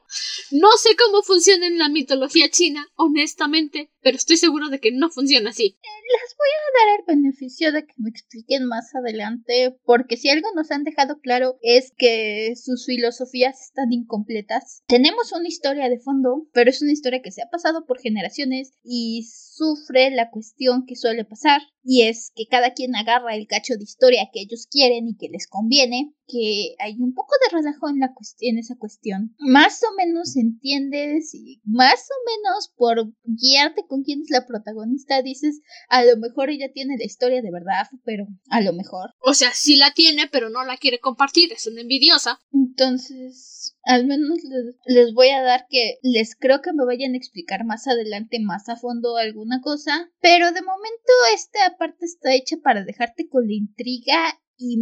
No 0.51 0.69
sé 0.77 0.91
cómo 0.95 1.23
funciona 1.23 1.67
en 1.67 1.79
la 1.79 1.89
mitología 1.89 2.51
china, 2.51 2.87
honestamente, 2.97 3.91
pero 4.03 4.19
estoy 4.19 4.37
seguro 4.37 4.69
de 4.69 4.79
que 4.79 4.93
no 4.93 5.09
funciona 5.09 5.49
así. 5.49 5.79
Les 5.83 6.37
voy 6.37 6.49
a 6.53 6.87
dar 6.87 7.01
el 7.01 7.17
beneficio 7.17 7.73
de 7.73 7.87
que 7.87 7.95
me 7.97 8.11
expliquen 8.11 8.67
más 8.67 8.95
adelante, 8.95 9.75
porque 9.85 10.19
si 10.19 10.29
algo 10.29 10.49
nos 10.55 10.71
han 10.71 10.85
dejado 10.85 11.19
claro 11.21 11.57
es 11.63 11.95
que 11.97 12.53
sus 12.63 12.85
filosofías 12.85 13.63
están 13.63 13.91
incompletas. 13.91 14.83
Tenemos 14.87 15.33
una 15.33 15.49
historia 15.49 15.89
de 15.89 15.99
fondo, 15.99 16.47
pero 16.53 16.69
es 16.69 16.83
una 16.83 16.93
historia 16.93 17.23
que 17.23 17.33
se 17.33 17.41
ha 17.41 17.49
pasado 17.49 17.87
por 17.87 18.01
generaciones 18.01 18.75
y 18.85 19.27
sufre 19.57 20.11
la 20.11 20.31
cuestión 20.31 20.85
que 20.87 20.97
suele 20.97 21.25
pasar, 21.25 21.61
y 21.85 22.03
es 22.03 22.33
que 22.35 22.47
cada 22.47 22.73
quien 22.73 22.97
agarra 22.97 23.37
el 23.37 23.47
cacho 23.47 23.75
de 23.77 23.85
historia 23.85 24.31
que 24.33 24.41
ellos 24.41 24.67
quieren 24.71 25.07
y 25.07 25.17
que 25.17 25.29
les 25.29 25.47
conviene, 25.47 26.15
que 26.27 26.75
hay 26.79 26.97
un 26.99 27.13
poco 27.13 27.35
de 27.43 27.57
relajo 27.57 27.91
en, 27.91 28.01
la 28.01 28.15
esa 28.59 28.77
cuestión. 28.77 29.35
Más 29.39 29.83
o 29.83 29.95
menos 29.97 30.37
entiendes 30.37 31.35
y 31.35 31.61
más 31.65 32.09
o 32.11 32.17
menos 32.31 32.73
por 32.75 33.13
guiarte 33.25 33.87
con 33.87 34.03
quién 34.03 34.23
es 34.23 34.31
la 34.31 34.47
protagonista 34.47 35.21
dices, 35.21 35.61
a 35.89 36.05
lo 36.05 36.17
mejor 36.17 36.49
ella 36.49 36.73
tiene 36.73 36.97
la 36.97 37.05
historia 37.05 37.43
de 37.43 37.51
verdad, 37.51 37.87
pero 38.05 38.27
a 38.49 38.63
lo 38.63 38.73
mejor. 38.73 39.11
O 39.21 39.35
sea, 39.35 39.51
sí 39.53 39.77
la 39.77 39.93
tiene, 39.93 40.27
pero 40.33 40.49
no 40.49 40.65
la 40.65 40.79
quiere 40.79 41.01
compartir, 41.01 41.53
es 41.53 41.67
una 41.67 41.83
envidiosa. 41.83 42.41
Entonces, 42.77 43.77
al 43.85 44.05
menos 44.05 44.43
les, 44.43 44.77
les, 44.87 45.15
voy 45.15 45.29
a 45.29 45.43
dar 45.43 45.67
que 45.71 45.99
les 46.03 46.35
creo 46.35 46.61
que 46.61 46.73
me 46.73 46.85
vayan 46.85 47.15
a 47.15 47.17
explicar 47.17 47.65
más 47.65 47.87
adelante, 47.87 48.41
más 48.41 48.69
a 48.69 48.75
fondo 48.75 49.17
alguna 49.17 49.61
cosa. 49.61 50.11
Pero 50.21 50.47
de 50.51 50.61
momento 50.61 51.13
esta 51.33 51.77
parte 51.79 52.05
está 52.05 52.35
hecha 52.35 52.57
para 52.63 52.85
dejarte 52.85 53.29
con 53.29 53.47
la 53.47 53.55
intriga 53.55 54.41
y 54.57 54.77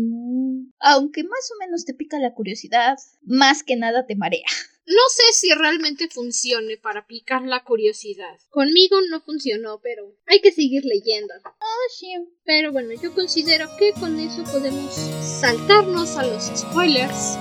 aunque 0.79 1.23
más 1.25 1.51
o 1.55 1.59
menos 1.61 1.85
te 1.85 1.93
pica 1.93 2.19
la 2.19 2.33
curiosidad, 2.33 2.97
más 3.23 3.63
que 3.63 3.77
nada 3.77 4.07
te 4.07 4.17
marea. 4.17 4.49
No 4.87 5.03
sé 5.15 5.23
si 5.35 5.53
realmente 5.55 6.09
funcione 6.09 6.77
para 6.77 7.07
picar 7.07 7.43
la 7.43 7.63
curiosidad. 7.63 8.37
Conmigo 8.51 8.97
no 9.11 9.21
funcionó, 9.21 9.81
pero 9.81 10.17
hay 10.27 10.41
que 10.41 10.51
seguir 10.51 10.85
leyendo. 10.85 11.33
Ah, 11.45 11.87
sí. 11.97 12.13
Pero 12.45 12.73
bueno, 12.73 12.91
yo 13.01 13.15
considero 13.15 13.69
que 13.79 13.93
con 13.93 14.19
eso 14.19 14.43
podemos 14.45 14.93
saltarnos 15.41 16.17
a 16.17 16.27
los 16.27 16.47
spoilers. 16.59 17.37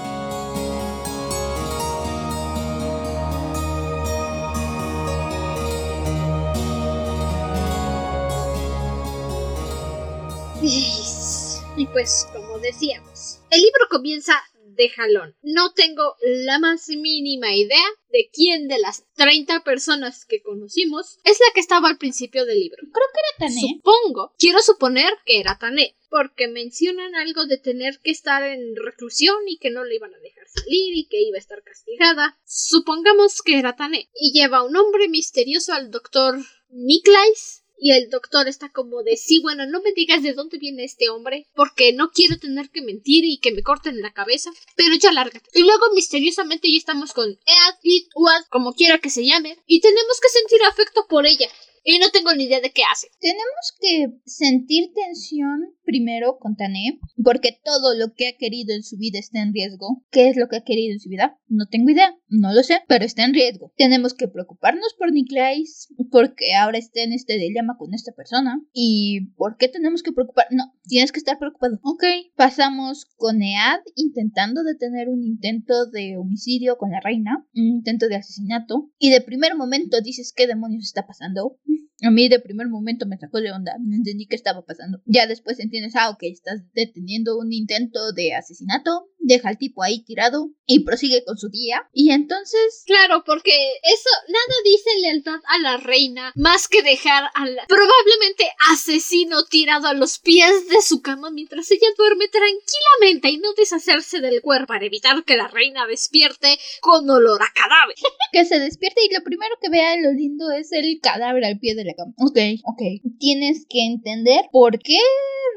Y 11.81 11.87
pues, 11.87 12.27
como 12.31 12.59
decíamos, 12.59 13.39
el 13.49 13.59
libro 13.59 13.87
comienza 13.89 14.39
de 14.65 14.89
jalón. 14.89 15.35
No 15.41 15.73
tengo 15.73 16.15
la 16.21 16.59
más 16.59 16.89
mínima 16.89 17.55
idea 17.55 17.83
de 18.11 18.29
quién 18.31 18.67
de 18.67 18.77
las 18.77 19.03
30 19.15 19.63
personas 19.63 20.25
que 20.25 20.43
conocimos 20.43 21.17
es 21.23 21.39
la 21.39 21.51
que 21.55 21.59
estaba 21.59 21.89
al 21.89 21.97
principio 21.97 22.45
del 22.45 22.59
libro. 22.59 22.77
Creo 22.81 23.07
que 23.11 23.19
era 23.19 23.49
Tané. 23.49 23.61
Supongo, 23.61 24.31
quiero 24.37 24.61
suponer 24.61 25.11
que 25.25 25.39
era 25.39 25.57
Tané, 25.57 25.97
porque 26.11 26.47
mencionan 26.47 27.15
algo 27.15 27.47
de 27.47 27.57
tener 27.57 27.99
que 28.03 28.11
estar 28.11 28.43
en 28.43 28.75
reclusión 28.75 29.37
y 29.47 29.57
que 29.57 29.71
no 29.71 29.83
le 29.83 29.95
iban 29.95 30.13
a 30.13 30.19
dejar 30.19 30.47
salir 30.49 30.95
y 30.95 31.07
que 31.07 31.19
iba 31.19 31.37
a 31.37 31.39
estar 31.39 31.63
castigada. 31.63 32.37
Supongamos 32.45 33.41
que 33.41 33.57
era 33.57 33.75
Tané 33.75 34.07
y 34.13 34.39
lleva 34.39 34.63
un 34.63 34.73
nombre 34.73 35.09
misterioso 35.09 35.73
al 35.73 35.89
doctor 35.89 36.37
Niklais 36.69 37.60
y 37.81 37.91
el 37.93 38.11
doctor 38.11 38.47
está 38.47 38.69
como 38.69 39.01
de 39.01 39.17
sí, 39.17 39.39
bueno, 39.39 39.65
no 39.65 39.81
me 39.81 39.91
digas 39.91 40.21
de 40.21 40.33
dónde 40.33 40.59
viene 40.59 40.83
este 40.83 41.09
hombre, 41.09 41.47
porque 41.55 41.93
no 41.93 42.11
quiero 42.11 42.37
tener 42.37 42.69
que 42.69 42.83
mentir 42.83 43.25
y 43.25 43.39
que 43.39 43.51
me 43.51 43.63
corten 43.63 44.01
la 44.01 44.13
cabeza, 44.13 44.51
pero 44.75 44.93
ya 44.95 45.11
lárgate. 45.11 45.49
Y 45.55 45.63
luego 45.63 45.87
misteriosamente 45.95 46.71
ya 46.71 46.77
estamos 46.77 47.11
con 47.13 47.27
Ead, 47.27 47.75
It, 47.81 48.07
Uad, 48.13 48.43
como 48.49 48.73
quiera 48.73 48.99
que 48.99 49.09
se 49.09 49.25
llame, 49.25 49.57
y 49.65 49.81
tenemos 49.81 50.19
que 50.21 50.29
sentir 50.29 50.63
afecto 50.63 51.07
por 51.09 51.25
ella. 51.25 51.49
Y 51.83 51.97
no 51.99 52.09
tengo 52.11 52.33
ni 52.35 52.43
idea 52.43 52.61
de 52.61 52.71
qué 52.71 52.83
hace. 52.91 53.07
Tenemos 53.19 53.73
que 53.79 54.19
sentir 54.25 54.91
tensión 54.93 55.73
primero 55.83 56.37
con 56.39 56.55
Tané, 56.55 56.99
porque 57.23 57.59
todo 57.63 57.95
lo 57.95 58.13
que 58.13 58.27
ha 58.27 58.37
querido 58.37 58.73
en 58.73 58.83
su 58.83 58.97
vida 58.97 59.19
está 59.19 59.41
en 59.41 59.53
riesgo. 59.53 60.03
¿Qué 60.09 60.29
es 60.29 60.37
lo 60.37 60.47
que 60.47 60.57
ha 60.57 60.63
querido 60.63 60.93
en 60.93 60.99
su 60.99 61.09
vida? 61.09 61.37
No 61.47 61.65
tengo 61.67 61.89
idea, 61.89 62.15
no 62.29 62.53
lo 62.53 62.63
sé, 62.63 62.81
pero 62.87 63.03
está 63.03 63.25
en 63.25 63.33
riesgo. 63.33 63.73
Tenemos 63.75 64.13
que 64.13 64.27
preocuparnos 64.27 64.93
por 64.97 65.11
Niklais, 65.11 65.89
porque 66.11 66.53
ahora 66.53 66.77
está 66.77 67.01
en 67.01 67.13
este 67.13 67.37
dilema 67.37 67.75
con 67.77 67.93
esta 67.93 68.13
persona. 68.13 68.61
¿Y 68.71 69.31
por 69.35 69.57
qué 69.57 69.67
tenemos 69.67 70.03
que 70.03 70.13
preocupar? 70.13 70.45
No, 70.51 70.73
tienes 70.83 71.11
que 71.11 71.19
estar 71.19 71.39
preocupado. 71.39 71.79
Ok, 71.83 72.03
pasamos 72.35 73.05
con 73.17 73.41
Ead 73.41 73.81
intentando 73.95 74.63
detener 74.63 75.09
un 75.09 75.23
intento 75.23 75.87
de 75.87 76.15
homicidio 76.17 76.77
con 76.77 76.91
la 76.91 77.01
reina, 77.01 77.45
un 77.53 77.67
intento 77.67 78.07
de 78.07 78.15
asesinato, 78.15 78.89
y 78.97 79.09
de 79.09 79.21
primer 79.21 79.55
momento 79.55 79.99
dices, 80.01 80.33
¿qué 80.33 80.47
demonios 80.47 80.85
está 80.85 81.05
pasando? 81.05 81.57
A 82.01 82.09
mí 82.09 82.29
de 82.29 82.39
primer 82.39 82.67
momento 82.67 83.05
me 83.05 83.17
sacó 83.17 83.39
de 83.39 83.51
onda, 83.51 83.77
no 83.79 83.95
entendí 83.95 84.25
qué 84.25 84.35
estaba 84.35 84.65
pasando. 84.65 85.01
Ya 85.05 85.27
después 85.27 85.59
entiendes, 85.59 85.95
ah, 85.95 86.09
ok, 86.09 86.23
estás 86.23 86.61
deteniendo 86.73 87.37
un 87.37 87.53
intento 87.53 88.11
de 88.13 88.33
asesinato, 88.33 89.10
deja 89.21 89.49
al 89.49 89.57
tipo 89.57 89.83
ahí 89.83 90.03
tirado 90.03 90.51
y 90.65 90.83
prosigue 90.83 91.23
con 91.25 91.37
su 91.37 91.49
día. 91.49 91.87
Y 91.93 92.11
entonces... 92.11 92.83
Claro, 92.85 93.23
porque 93.25 93.51
eso 93.83 94.09
nada 94.27 94.55
dice 94.63 94.89
lealtad 95.01 95.39
a 95.47 95.59
la 95.59 95.77
reina 95.77 96.31
más 96.35 96.67
que 96.67 96.81
dejar 96.81 97.25
al 97.33 97.57
probablemente 97.67 98.49
asesino 98.71 99.45
tirado 99.45 99.87
a 99.87 99.93
los 99.93 100.19
pies 100.19 100.67
de 100.69 100.81
su 100.81 101.01
cama 101.01 101.29
mientras 101.31 101.69
ella 101.71 101.87
duerme 101.97 102.27
tranquilamente 102.27 103.29
y 103.29 103.37
no 103.37 103.53
deshacerse 103.53 104.19
del 104.19 104.41
cuerpo 104.41 104.67
para 104.67 104.85
evitar 104.85 105.23
que 105.23 105.37
la 105.37 105.47
reina 105.47 105.85
despierte 105.87 106.57
con 106.81 107.09
olor 107.09 107.41
a 107.41 107.51
cadáver. 107.53 107.95
que 108.31 108.45
se 108.45 108.59
despierte 108.59 109.01
y 109.05 109.13
lo 109.13 109.23
primero 109.23 109.55
que 109.61 109.69
vea 109.69 109.97
lo 109.97 110.11
lindo 110.11 110.51
es 110.51 110.71
el 110.71 110.99
cadáver 111.01 111.45
al 111.45 111.59
pie 111.59 111.75
de 111.75 111.85
la 111.85 111.93
cama. 111.93 112.13
Ok, 112.17 112.37
ok. 112.63 112.81
Tienes 113.19 113.65
que 113.69 113.85
entender 113.85 114.45
por 114.51 114.79
qué 114.79 114.99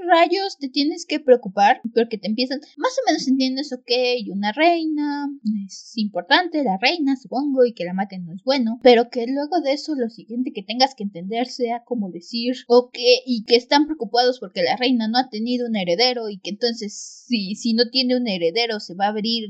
rayos 0.07 0.59
te 0.59 0.68
tienes 0.68 1.07
que 1.07 1.20
preocupar 1.20 1.81
porque 1.94 2.18
te 2.18 2.27
empiezan 2.27 2.61
más 2.77 2.92
o 2.92 3.07
menos 3.07 3.27
entiendes 3.55 3.73
ok 3.73 4.33
una 4.33 4.53
reina 4.53 5.29
es 5.67 5.93
importante 5.97 6.62
la 6.62 6.79
reina 6.81 7.17
supongo 7.17 7.64
y 7.64 7.73
que 7.73 7.85
la 7.85 7.95
maten 7.95 8.27
no 8.27 8.35
es 8.35 8.43
bueno 8.45 8.81
pero 8.83 9.09
que 9.11 9.27
luego 9.27 9.61
de 9.61 9.73
eso 9.73 9.95
lo 9.95 10.09
siguiente 10.11 10.53
que 10.53 10.62
tengas 10.62 10.95
que 10.95 11.05
entender 11.05 11.47
sea 11.47 11.83
como 11.85 12.11
decir 12.11 12.55
ok 12.69 12.97
y 13.27 13.45
que 13.45 13.57
están 13.57 13.87
preocupados 13.87 14.40
porque 14.40 14.62
la 14.62 14.77
reina 14.77 15.09
no 15.09 15.19
ha 15.19 15.29
tenido 15.29 15.67
un 15.67 15.77
heredero 15.77 16.29
y 16.29 16.38
que 16.38 16.51
entonces 16.51 17.25
si, 17.27 17.55
si 17.55 17.75
no 17.75 17.88
tiene 17.90 18.17
un 18.17 18.29
heredero 18.29 18.81
se 18.81 18.95
va 18.95 19.07
a 19.07 19.09
abrir 19.09 19.49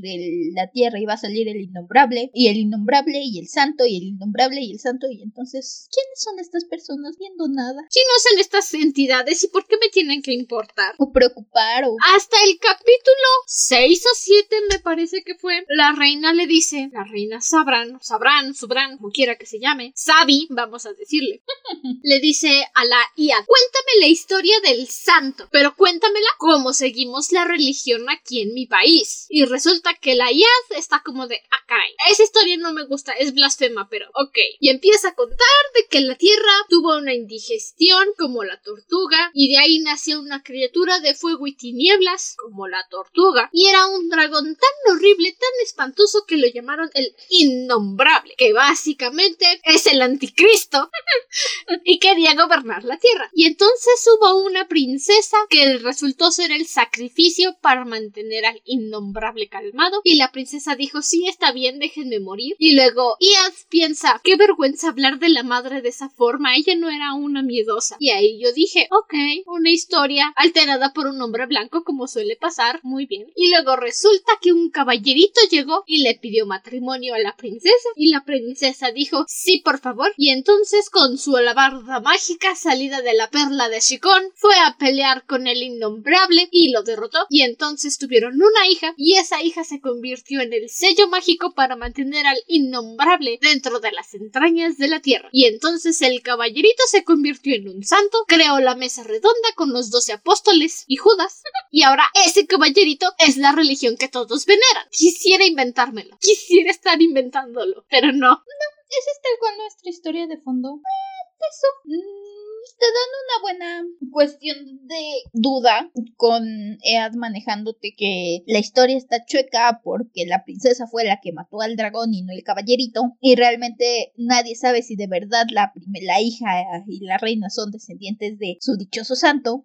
la 0.55 0.71
tierra 0.71 1.01
y 1.01 1.07
va 1.07 1.15
a 1.15 1.19
salir 1.19 1.49
el 1.49 1.61
innombrable 1.61 2.31
y 2.35 2.49
el 2.49 2.57
innombrable 2.57 3.21
y 3.23 3.39
el 3.39 3.49
santo 3.49 3.87
y 3.87 3.97
el 3.97 4.05
innombrable 4.05 4.61
y 4.61 4.73
el 4.73 4.79
santo 4.79 5.07
y 5.11 5.23
entonces 5.23 5.89
¿quiénes 5.91 6.23
son 6.23 6.39
estas 6.39 6.65
personas 6.65 7.17
viendo 7.19 7.49
nada? 7.49 7.83
¿quiénes 7.91 8.23
son 8.29 8.41
estas 8.41 8.75
entidades 8.75 9.45
y 9.45 9.49
por 9.49 9.67
qué 9.67 9.77
me 9.81 9.89
tienen 9.89 10.23
que 10.23 10.33
importar. 10.33 10.95
O 10.99 11.13
preocupar 11.13 11.85
o... 11.85 11.97
Hasta 12.15 12.37
el 12.45 12.59
capítulo 12.59 13.29
6 13.47 13.94
o 14.05 14.15
7 14.15 14.57
me 14.71 14.79
parece 14.79 15.23
que 15.23 15.35
fue. 15.35 15.65
La 15.69 15.93
reina 15.93 16.33
le 16.33 16.47
dice, 16.47 16.91
la 16.93 17.05
reina 17.05 17.41
Sabran, 17.41 17.99
Sabran, 18.03 18.55
Subran, 18.55 18.99
como 18.99 19.11
quiera 19.11 19.37
que 19.37 19.47
se 19.47 19.61
llame, 19.61 19.93
Sabi, 19.95 20.47
vamos 20.51 20.87
a 20.87 20.93
decirle, 20.93 21.43
le 22.03 22.21
dice 22.21 22.67
a 22.75 22.85
la 22.85 23.01
IA, 23.17 23.37
cuéntame 23.45 24.01
la 24.01 24.07
historia 24.09 24.59
del 24.61 24.87
santo, 24.89 25.49
pero 25.53 25.75
cuéntamela 25.77 26.29
cómo 26.39 26.73
seguimos 26.73 27.33
la 27.33 27.45
religión 27.45 28.09
aquí 28.11 28.41
en 28.41 28.55
mi 28.55 28.67
país. 28.67 29.27
Y 29.29 29.45
resulta 29.45 29.95
que 29.95 30.15
la 30.15 30.33
IA 30.33 30.49
está 30.77 31.03
como 31.05 31.27
de, 31.27 31.41
ah, 31.51 31.65
caray, 31.67 31.95
esa 32.11 32.23
historia 32.23 32.57
no 32.57 32.73
me 32.73 32.85
gusta, 32.85 33.13
es 33.13 33.35
blasfema, 33.35 33.89
pero 33.89 34.07
ok. 34.15 34.39
Y 34.61 34.71
empieza 34.71 35.09
a 35.09 35.15
contar 35.15 35.39
de 35.75 35.87
que 35.89 36.01
la 36.01 36.17
tierra 36.17 36.53
tuvo 36.69 36.97
una 36.97 37.15
indigestión 37.15 38.09
como 38.19 38.45
la 38.45 38.61
tortuga 38.61 39.31
y 39.35 39.53
de 39.53 39.59
ahí 39.59 39.79
nació 39.81 40.21
una 40.21 40.43
criatura 40.43 41.01
de 41.01 41.15
fuego 41.15 41.47
y 41.47 41.55
tinieblas, 41.57 42.37
como 42.43 42.69
la 42.69 42.87
tortuga, 42.89 43.49
y 43.53 43.69
era 43.69 43.84
un 43.89 44.09
dragón 44.09 44.57
tan 44.57 44.95
horrible, 44.95 45.33
tan 45.33 45.51
espantoso 45.65 46.25
que 46.27 46.37
lo 46.37 46.47
llamaron 46.47 46.91
el 46.95 47.15
innombrable, 47.31 48.35
que 48.37 48.53
básicamente 48.53 49.47
es 49.65 49.87
el 49.87 50.03
anticristo 50.03 50.91
y 51.85 51.99
quería 51.99 52.35
gobernar 52.35 52.85
la 52.85 52.99
tierra. 52.99 53.31
Y 53.33 53.47
entonces 53.47 54.07
hubo 54.07 54.45
una 54.45 54.69
princesa 54.69 55.37
que 55.49 55.79
resultó 55.79 56.31
ser 56.31 56.53
el 56.53 56.67
sacrificio 56.67 57.57
para 57.61 57.85
mantener 57.85 58.47
al 58.47 58.61
innombrable 58.65 59.49
calmado, 59.49 60.01
y 60.05 60.17
la 60.17 60.33
princesa 60.33 60.77
dijo, 60.77 61.03
sí, 61.03 61.27
está 61.29 61.53
bien, 61.53 61.79
déjenme 61.79 62.21
morir. 62.21 62.57
Y 62.59 62.75
luego 62.75 63.17
Iad 63.21 63.53
piensa, 63.69 64.21
qué 64.23 64.37
vergüenza 64.37 64.89
hablar 64.89 65.19
de 65.19 65.29
la 65.29 65.43
madre 65.43 65.83
de 65.83 65.89
esa 65.89 66.09
forma, 66.11 66.57
ella 66.57 66.75
no 66.77 66.91
era 66.91 67.15
una 67.15 67.43
miedosa. 67.43 67.97
Y 67.99 68.11
ahí 68.11 68.41
yo 68.41 68.53
dije, 68.53 68.89
ok, 68.91 69.15
una 69.47 69.71
historia 69.71 70.33
alterada 70.37 70.93
por 70.93 71.07
un 71.07 71.21
hombre 71.21 71.47
blanco 71.47 71.85
como 71.85 72.07
suele 72.07 72.37
pasar, 72.37 72.81
muy 72.83 73.07
bien. 73.07 73.31
Y 73.35 73.51
luego 73.51 73.74
resulta 73.77 74.33
que 74.41 74.53
un 74.53 74.71
caballerito 74.71 75.41
llegó 75.51 75.85
y 75.87 76.03
le 76.03 76.15
pidió 76.15 76.47
matrimonio 76.47 77.15
a 77.15 77.19
la 77.19 77.37
princesa. 77.37 77.89
Y 77.97 78.11
la 78.11 78.25
princesa 78.25 78.91
dijo 78.91 79.25
sí 79.29 79.61
por 79.65 79.81
favor 79.81 80.13
y 80.17 80.31
entonces 80.31 80.91
con 80.91 81.19
su 81.19 81.37
alabarda 81.37 82.01
mágica 82.01 82.55
salida 82.55 83.03
de 83.03 83.15
la 83.15 83.31
perla 83.31 83.69
de 83.69 83.81
Shikon 83.81 84.23
fue 84.35 84.55
a 84.57 84.77
pelear 84.79 85.25
con 85.27 85.47
el 85.47 85.63
innombrable 85.63 86.49
y 86.51 86.71
lo 86.71 86.83
derrotó. 86.83 87.27
Y 87.29 87.43
entonces 87.43 87.99
tuvieron 87.99 88.35
una 88.35 88.69
hija 88.69 88.95
y 88.97 89.17
esa 89.17 89.43
hija 89.43 89.65
se 89.65 89.81
convirtió 89.81 90.41
en 90.41 90.53
el 90.53 90.69
sello 90.69 91.09
mágico 91.09 91.55
para 91.55 91.77
mantener 91.77 92.27
al 92.27 92.39
innombrable 92.49 93.39
dentro 93.41 93.81
de 93.81 93.93
las 93.93 94.15
entrañas 94.15 94.79
de 94.79 94.89
la 94.89 95.01
tierra. 95.01 95.29
Y 95.33 95.47
entonces 95.47 96.01
el 96.03 96.23
caballerito 96.23 96.83
se 96.87 97.05
convirtió 97.05 97.55
en 97.55 97.69
un 97.69 97.85
santo 97.85 98.25
creó 98.27 98.59
la 98.61 98.75
mesa 98.75 99.03
redonda 99.03 99.49
con 99.55 99.73
los 99.73 99.91
doce 99.91 100.13
apóstoles 100.13 100.85
y 100.87 100.97
Judas. 100.97 101.43
Y 101.71 101.83
ahora 101.83 102.05
ese 102.25 102.47
caballerito 102.47 103.13
es 103.19 103.37
la 103.37 103.51
religión 103.65 103.97
que 103.97 104.09
todos 104.09 104.47
veneran. 104.47 104.87
Quisiera 104.91 105.45
inventármelo. 105.45 106.17
Quisiera 106.21 106.71
estar 106.71 107.01
inventándolo. 107.01 107.85
Pero 107.91 108.13
no. 108.13 108.31
No, 108.31 108.67
es 108.89 109.21
tal 109.23 109.39
cual 109.41 109.55
nuestra 109.59 109.91
historia 109.91 110.27
de 110.27 110.39
fondo. 110.39 110.77
Eh, 110.77 111.25
eso. 111.51 111.67
Mm, 111.85 112.35
te 112.79 112.87
dan 112.87 113.11
una 113.25 113.43
buena 113.43 114.11
cuestión 114.11 114.87
de 114.87 115.23
duda 115.33 115.91
con 116.17 116.45
Ead 116.83 117.13
manejándote 117.15 117.95
que 117.97 118.43
la 118.47 118.59
historia 118.59 118.97
está 118.97 119.25
chueca 119.25 119.81
porque 119.83 120.27
la 120.27 120.45
princesa 120.45 120.87
fue 120.87 121.05
la 121.05 121.21
que 121.23 121.33
mató 121.33 121.61
al 121.61 121.77
dragón 121.77 122.15
y 122.15 122.23
no 122.23 122.33
el 122.33 122.43
caballerito 122.43 123.17
y 123.21 123.37
realmente 123.37 124.13
nadie 124.17 124.57
sabe 124.57 124.83
si 124.83 124.97
de 124.97 125.07
verdad 125.07 125.47
la, 125.51 125.73
la 126.03 126.21
hija 126.21 126.65
y 126.87 127.05
la 127.05 127.19
reina 127.19 127.51
son 127.51 127.71
descendientes 127.71 128.39
de 128.39 128.57
su 128.61 128.77
dichoso 128.77 129.15
santo 129.15 129.65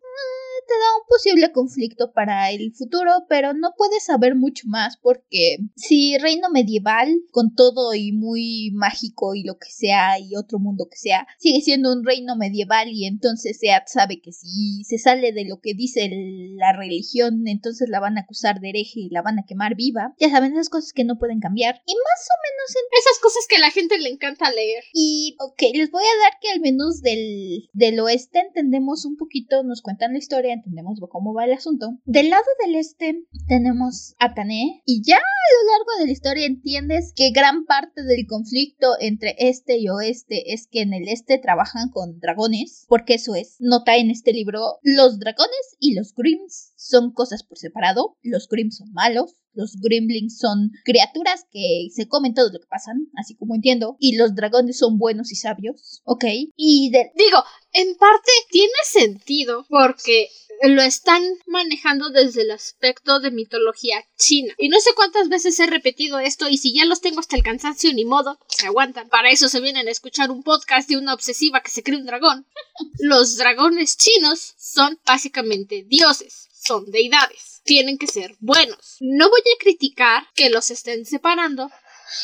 te 0.69 0.75
da 0.75 1.01
un 1.01 1.07
posible 1.07 1.51
conflicto 1.51 2.11
para 2.13 2.51
el 2.51 2.73
futuro, 2.73 3.25
pero 3.27 3.53
no 3.53 3.73
puedes 3.75 4.03
saber 4.03 4.35
mucho 4.35 4.67
más 4.67 4.97
porque 4.97 5.57
si 5.75 6.17
reino 6.19 6.49
medieval 6.49 7.09
con 7.31 7.55
todo 7.55 7.93
y 7.93 8.11
muy 8.11 8.71
mágico 8.73 9.33
y 9.33 9.43
lo 9.43 9.57
que 9.57 9.71
sea 9.71 10.19
y 10.19 10.35
otro 10.35 10.59
mundo 10.59 10.87
que 10.89 10.97
sea, 10.97 11.27
sigue 11.39 11.61
siendo 11.61 11.91
un 11.91 12.05
reino 12.05 12.35
medieval 12.35 12.89
y 12.91 13.05
entonces 13.05 13.57
Seat 13.59 13.87
sabe 13.87 14.21
que 14.21 14.31
si 14.31 14.83
se 14.83 14.97
sale 14.97 15.31
de 15.31 15.45
lo 15.45 15.59
que 15.59 15.73
dice 15.73 16.09
la 16.55 16.73
religión, 16.73 17.47
entonces 17.47 17.89
la 17.89 17.99
van 17.99 18.17
a 18.17 18.21
acusar 18.21 18.59
de 18.59 18.69
hereje 18.69 18.99
y 19.01 19.09
la 19.09 19.21
van 19.21 19.39
a 19.39 19.45
quemar 19.45 19.75
viva. 19.75 20.13
Ya 20.19 20.29
saben, 20.29 20.53
esas 20.53 20.69
cosas 20.69 20.93
que 20.93 21.03
no 21.03 21.17
pueden 21.17 21.39
cambiar. 21.39 21.81
Y 21.85 21.93
más 21.93 22.27
o 22.29 22.37
menos 22.45 22.75
en... 22.75 22.99
Esas 22.99 23.19
cosas 23.21 23.45
que 23.47 23.55
a 23.55 23.59
la 23.59 23.71
gente 23.71 23.97
le 23.97 24.09
encanta 24.09 24.51
leer. 24.51 24.83
Y, 24.93 25.35
ok, 25.39 25.61
les 25.73 25.89
voy 25.89 26.03
a 26.03 26.23
dar 26.23 26.33
que 26.41 26.49
al 26.49 26.59
menos 26.59 27.01
del, 27.01 27.69
del 27.73 27.99
oeste 27.99 28.39
entendemos 28.39 29.05
un 29.05 29.15
poquito, 29.15 29.63
nos 29.63 29.81
cuentan 29.81 30.13
la 30.13 30.19
historia 30.19 30.53
entendemos 30.59 30.99
cómo 31.09 31.33
va 31.33 31.45
el 31.45 31.53
asunto. 31.53 31.97
Del 32.05 32.29
lado 32.29 32.45
del 32.63 32.75
este 32.75 33.25
tenemos 33.47 34.15
a 34.19 34.33
Tané 34.33 34.81
y 34.85 35.01
ya 35.03 35.17
a 35.17 35.19
lo 35.19 35.71
largo 35.71 35.99
de 35.99 36.05
la 36.05 36.11
historia 36.11 36.45
entiendes 36.45 37.13
que 37.15 37.31
gran 37.31 37.65
parte 37.65 38.03
del 38.03 38.27
conflicto 38.27 38.93
entre 38.99 39.35
este 39.39 39.77
y 39.77 39.89
oeste 39.89 40.53
es 40.53 40.67
que 40.67 40.81
en 40.81 40.93
el 40.93 41.07
este 41.07 41.37
trabajan 41.37 41.89
con 41.89 42.19
dragones, 42.19 42.85
porque 42.87 43.15
eso 43.15 43.35
es. 43.35 43.55
Nota 43.59 43.97
en 43.97 44.11
este 44.11 44.33
libro, 44.33 44.79
los 44.83 45.19
dragones 45.19 45.77
y 45.79 45.95
los 45.95 46.13
Grims 46.13 46.73
son 46.75 47.11
cosas 47.11 47.43
por 47.43 47.57
separado, 47.57 48.17
los 48.21 48.47
Grims 48.47 48.77
son 48.77 48.91
malos, 48.93 49.35
los 49.53 49.77
Grimlings 49.81 50.37
son 50.37 50.71
criaturas 50.85 51.45
que 51.51 51.87
se 51.93 52.07
comen 52.07 52.33
todo 52.33 52.51
lo 52.51 52.59
que 52.59 52.67
pasan, 52.67 53.09
así 53.15 53.35
como 53.35 53.55
entiendo. 53.55 53.97
Y 53.99 54.15
los 54.15 54.35
dragones 54.35 54.77
son 54.77 54.97
buenos 54.97 55.31
y 55.31 55.35
sabios, 55.35 56.01
¿ok? 56.05 56.25
Y 56.55 56.91
de... 56.91 57.11
Digo, 57.15 57.39
en 57.79 57.95
parte 57.95 58.31
tiene 58.49 58.73
sentido 58.83 59.65
porque 59.69 60.29
lo 60.63 60.81
están 60.81 61.23
manejando 61.47 62.09
desde 62.09 62.41
el 62.41 62.51
aspecto 62.51 63.19
de 63.21 63.31
mitología 63.31 64.05
china. 64.17 64.53
Y 64.57 64.67
no 64.67 64.79
sé 64.81 64.91
cuántas 64.93 65.29
veces 65.29 65.57
he 65.59 65.67
repetido 65.67 66.19
esto 66.19 66.49
y 66.49 66.57
si 66.57 66.73
ya 66.73 66.85
los 66.85 66.99
tengo 66.99 67.21
hasta 67.21 67.37
el 67.37 67.43
cansancio 67.43 67.93
ni 67.93 68.03
modo, 68.03 68.37
se 68.47 68.67
aguantan. 68.67 69.07
Para 69.07 69.29
eso 69.29 69.47
se 69.47 69.61
vienen 69.61 69.87
a 69.87 69.91
escuchar 69.91 70.29
un 70.31 70.43
podcast 70.43 70.89
de 70.89 70.97
una 70.97 71.13
obsesiva 71.13 71.61
que 71.61 71.71
se 71.71 71.83
cree 71.83 71.97
un 71.97 72.05
dragón. 72.05 72.45
Los 72.99 73.37
dragones 73.37 73.97
chinos 73.97 74.55
son 74.57 74.99
básicamente 75.05 75.83
dioses, 75.87 76.49
son 76.61 76.91
deidades. 76.91 77.61
Tienen 77.63 77.97
que 77.97 78.07
ser 78.07 78.35
buenos. 78.39 78.97
No 78.99 79.29
voy 79.29 79.41
a 79.41 79.59
criticar 79.59 80.27
que 80.33 80.49
los 80.49 80.71
estén 80.71 81.05
separando 81.05 81.69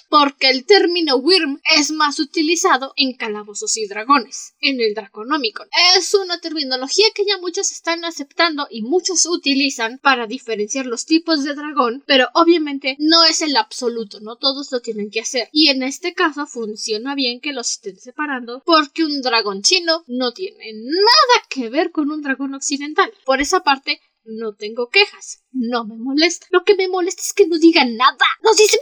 porque 0.10 0.50
el 0.50 0.66
término 0.66 1.18
Wyrm 1.18 1.62
es 1.78 1.92
más 1.92 2.20
utilizado 2.20 2.94
en 2.96 3.16
calabozos 3.16 3.78
y 3.78 3.88
dragones, 3.88 4.54
en 4.60 4.82
el 4.82 4.94
Draconomicon. 4.94 5.68
Es 5.98 6.14
una 6.14 6.40
terminología 6.40 7.06
que 7.14 7.26
ya 7.26 7.38
muchos 7.38 7.72
están 7.72 8.06
aceptando 8.06 8.68
y 8.70 8.82
muchos 8.82 9.26
utilizan 9.26 10.00
para 10.00 10.28
diferenciar 10.28 10.86
los 10.86 11.06
tipos 11.06 11.44
de 11.44 11.54
dragón, 11.54 12.04
pero 12.06 12.28
obviamente 12.34 12.96
no 13.00 13.24
es 13.26 13.42
el 13.42 13.58
absoluto, 13.58 14.20
no 14.20 14.36
todos 14.36 14.72
lo 14.72 14.82
tienen 14.82 15.10
que 15.10 15.22
hacer. 15.22 15.50
Y 15.52 15.70
en 15.70 15.84
este 15.84 16.14
caso 16.14 16.46
funciona 16.48 17.16
bien 17.16 17.40
que 17.40 17.54
los 17.54 17.72
estén 17.72 18.00
separando 18.00 18.62
porque 18.66 19.04
un 19.04 19.22
dragón 19.22 19.62
chino 19.62 20.04
no 20.08 20.34
tiene 20.34 20.74
nada 20.74 21.46
que 21.50 21.70
ver 21.70 21.92
con 21.92 22.12
un 22.12 22.22
dragón 22.22 22.54
occidental. 22.54 23.12
Por 23.26 23.42
esa 23.42 23.62
parte, 23.62 24.02
no 24.26 24.54
tengo 24.54 24.90
quejas. 24.90 25.44
No 25.52 25.86
me 25.86 25.98
molesta. 25.98 26.48
Lo 26.50 26.64
que 26.64 26.76
me 26.76 26.88
molesta 26.88 27.22
es 27.22 27.34
que 27.34 27.48
no 27.48 27.58
digan 27.58 27.96
nada. 27.96 28.26
Nos 28.44 28.58
dicen 28.58 28.80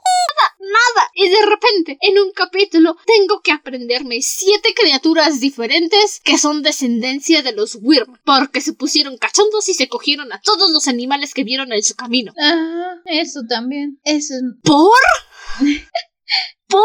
nada, 0.00 0.56
nada. 0.58 1.10
Y 1.14 1.28
de 1.28 1.46
repente, 1.46 1.98
en 2.00 2.18
un 2.18 2.32
capítulo, 2.32 2.96
tengo 3.06 3.40
que 3.42 3.52
aprenderme 3.52 4.22
siete 4.22 4.74
criaturas 4.74 5.40
diferentes 5.40 6.20
que 6.20 6.38
son 6.38 6.62
descendencia 6.62 7.42
de 7.42 7.52
los 7.52 7.78
Wyrm, 7.80 8.18
porque 8.24 8.60
se 8.60 8.72
pusieron 8.72 9.18
cachondos 9.18 9.68
y 9.68 9.74
se 9.74 9.88
cogieron 9.88 10.32
a 10.32 10.40
todos 10.40 10.70
los 10.70 10.88
animales 10.88 11.34
que 11.34 11.44
vieron 11.44 11.72
en 11.72 11.82
su 11.82 11.94
camino. 11.94 12.32
Ah, 12.40 12.96
eso 13.06 13.40
también. 13.48 14.00
Eso. 14.04 14.34
¿Por? 14.62 15.00
¿Por? 16.68 16.82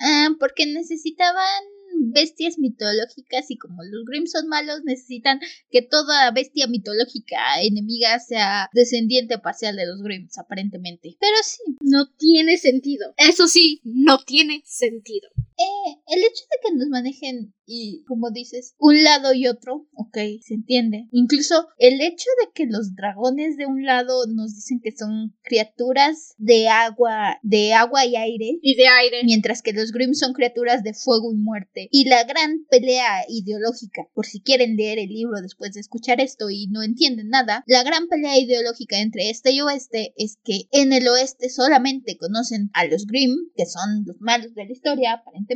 Ah, 0.00 0.30
porque 0.38 0.66
necesitaban 0.66 1.62
bestias 2.10 2.58
mitológicas 2.58 3.50
y 3.50 3.56
como 3.56 3.82
los 3.82 4.04
Grimm 4.06 4.26
son 4.26 4.48
malos, 4.48 4.80
necesitan 4.84 5.40
que 5.70 5.82
toda 5.82 6.30
bestia 6.32 6.66
mitológica 6.66 7.60
enemiga 7.62 8.18
sea 8.18 8.68
descendiente 8.72 9.38
parcial 9.38 9.76
de 9.76 9.86
los 9.86 10.02
Grimms, 10.02 10.38
aparentemente. 10.38 11.16
Pero 11.20 11.36
sí. 11.44 11.62
No 11.80 12.06
tiene 12.16 12.56
sentido. 12.58 13.14
Eso 13.16 13.48
sí, 13.48 13.80
no 13.84 14.18
tiene 14.18 14.62
sentido. 14.64 15.28
Eh, 15.62 16.00
el 16.08 16.20
hecho 16.20 16.44
de 16.50 16.58
que 16.62 16.74
nos 16.74 16.88
manejen 16.88 17.54
y, 17.66 18.04
como 18.06 18.30
dices, 18.30 18.74
un 18.78 19.02
lado 19.02 19.32
y 19.32 19.46
otro, 19.46 19.86
ok, 19.94 20.18
se 20.40 20.54
entiende. 20.54 21.06
Incluso 21.12 21.68
el 21.78 22.00
hecho 22.00 22.28
de 22.40 22.50
que 22.52 22.66
los 22.66 22.94
dragones 22.94 23.56
de 23.56 23.66
un 23.66 23.84
lado 23.84 24.26
nos 24.26 24.54
dicen 24.54 24.80
que 24.82 24.92
son 24.92 25.34
criaturas 25.42 26.34
de 26.38 26.68
agua, 26.68 27.38
de 27.42 27.72
agua 27.72 28.04
y 28.04 28.16
aire. 28.16 28.58
Y 28.60 28.74
de 28.74 28.88
aire. 28.88 29.22
Mientras 29.24 29.62
que 29.62 29.72
los 29.72 29.92
Grimm 29.92 30.14
son 30.14 30.32
criaturas 30.32 30.82
de 30.82 30.94
fuego 30.94 31.32
y 31.32 31.36
muerte. 31.36 31.88
Y 31.92 32.08
la 32.08 32.24
gran 32.24 32.64
pelea 32.68 33.24
ideológica, 33.28 34.08
por 34.14 34.26
si 34.26 34.40
quieren 34.40 34.76
leer 34.76 34.98
el 34.98 35.08
libro 35.08 35.40
después 35.40 35.72
de 35.74 35.80
escuchar 35.80 36.20
esto 36.20 36.50
y 36.50 36.66
no 36.66 36.82
entienden 36.82 37.28
nada, 37.28 37.62
la 37.66 37.84
gran 37.84 38.08
pelea 38.08 38.38
ideológica 38.38 38.98
entre 38.98 39.30
este 39.30 39.52
y 39.52 39.60
oeste 39.60 40.12
es 40.16 40.38
que 40.44 40.62
en 40.72 40.92
el 40.92 41.06
oeste 41.08 41.48
solamente 41.48 42.16
conocen 42.18 42.70
a 42.74 42.86
los 42.86 43.06
Grimm, 43.06 43.36
que 43.56 43.66
son 43.66 44.04
los 44.06 44.20
malos 44.20 44.54
de 44.54 44.64
la 44.64 44.72
historia, 44.72 45.12
aparentemente, 45.14 45.51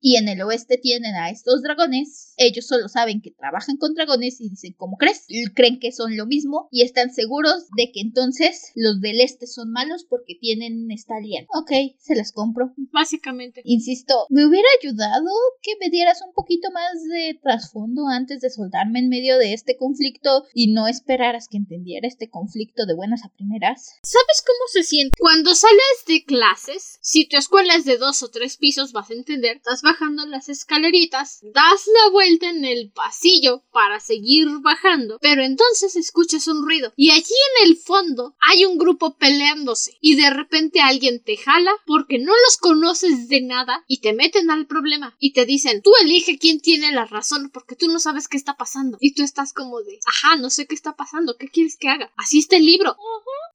y 0.00 0.16
en 0.16 0.28
el 0.28 0.42
oeste 0.42 0.78
tienen 0.78 1.14
a 1.14 1.30
estos 1.30 1.62
dragones, 1.62 2.34
ellos 2.36 2.66
solo 2.66 2.88
saben 2.88 3.20
que 3.20 3.30
trabajan 3.30 3.76
con 3.76 3.94
dragones 3.94 4.40
y 4.40 4.50
dicen, 4.50 4.74
¿cómo 4.76 4.96
crees? 4.96 5.26
Creen 5.54 5.78
que 5.78 5.92
son 5.92 6.16
lo 6.16 6.26
mismo 6.26 6.68
y 6.70 6.82
están 6.82 7.12
seguros 7.12 7.68
de 7.76 7.90
que 7.92 8.00
entonces 8.00 8.72
los 8.74 9.00
del 9.00 9.20
este 9.20 9.46
son 9.46 9.70
malos 9.70 10.04
porque 10.08 10.34
tienen 10.40 10.90
esta 10.90 11.16
alianza. 11.16 11.50
Ok, 11.54 11.70
se 11.98 12.14
las 12.14 12.32
compro. 12.32 12.72
Básicamente. 12.92 13.62
Insisto, 13.64 14.26
me 14.28 14.46
hubiera 14.46 14.68
ayudado 14.80 15.30
que 15.62 15.72
me 15.80 15.90
dieras 15.90 16.20
un 16.26 16.32
poquito 16.32 16.70
más 16.70 17.04
de 17.08 17.38
trasfondo 17.42 18.06
antes 18.08 18.40
de 18.40 18.50
soltarme 18.50 19.00
en 19.00 19.08
medio 19.08 19.38
de 19.38 19.52
este 19.52 19.76
conflicto 19.76 20.44
y 20.54 20.72
no 20.72 20.88
esperaras 20.88 21.48
que 21.48 21.56
entendiera 21.56 22.06
este 22.06 22.30
conflicto 22.30 22.86
de 22.86 22.94
buenas 22.94 23.24
a 23.24 23.28
primeras. 23.30 23.94
¿Sabes 24.02 24.42
cómo 24.46 24.66
se 24.72 24.82
siente? 24.82 25.16
Cuando 25.18 25.54
sales 25.54 26.04
de 26.06 26.24
clases, 26.24 26.98
si 27.00 27.28
tu 27.28 27.36
escuela 27.36 27.74
es 27.74 27.84
de 27.84 27.98
dos 27.98 28.22
o 28.22 28.30
tres 28.30 28.56
pisos, 28.56 28.92
vas 28.92 29.10
a 29.10 29.14
entender, 29.14 29.39
estás 29.48 29.82
bajando 29.82 30.26
las 30.26 30.48
escaleritas, 30.48 31.40
das 31.42 31.86
la 31.86 32.10
vuelta 32.10 32.50
en 32.50 32.64
el 32.64 32.90
pasillo 32.90 33.62
para 33.72 34.00
seguir 34.00 34.48
bajando, 34.60 35.18
pero 35.20 35.42
entonces 35.42 35.96
escuchas 35.96 36.46
un 36.48 36.64
ruido 36.64 36.92
y 36.96 37.10
allí 37.10 37.34
en 37.58 37.68
el 37.68 37.76
fondo 37.76 38.36
hay 38.40 38.64
un 38.64 38.78
grupo 38.78 39.16
peleándose 39.16 39.96
y 40.00 40.16
de 40.16 40.30
repente 40.30 40.80
alguien 40.80 41.22
te 41.22 41.36
jala 41.36 41.72
porque 41.86 42.18
no 42.18 42.32
los 42.44 42.56
conoces 42.58 43.28
de 43.28 43.40
nada 43.42 43.84
y 43.86 44.00
te 44.00 44.12
meten 44.12 44.50
al 44.50 44.66
problema 44.66 45.16
y 45.18 45.32
te 45.32 45.46
dicen 45.46 45.82
tú 45.82 45.92
elige 46.02 46.38
quién 46.38 46.60
tiene 46.60 46.92
la 46.92 47.04
razón 47.06 47.50
porque 47.52 47.76
tú 47.76 47.88
no 47.88 47.98
sabes 47.98 48.28
qué 48.28 48.36
está 48.36 48.56
pasando. 48.56 48.98
Y 49.00 49.14
tú 49.14 49.22
estás 49.22 49.52
como 49.52 49.80
de 49.82 49.98
ajá 50.06 50.36
no 50.36 50.50
sé 50.50 50.66
qué 50.66 50.74
está 50.74 50.96
pasando 50.96 51.36
qué 51.36 51.48
quieres 51.48 51.76
que 51.76 51.88
haga 51.88 52.12
así 52.16 52.38
está 52.38 52.56
el 52.56 52.66
libro. 52.66 52.96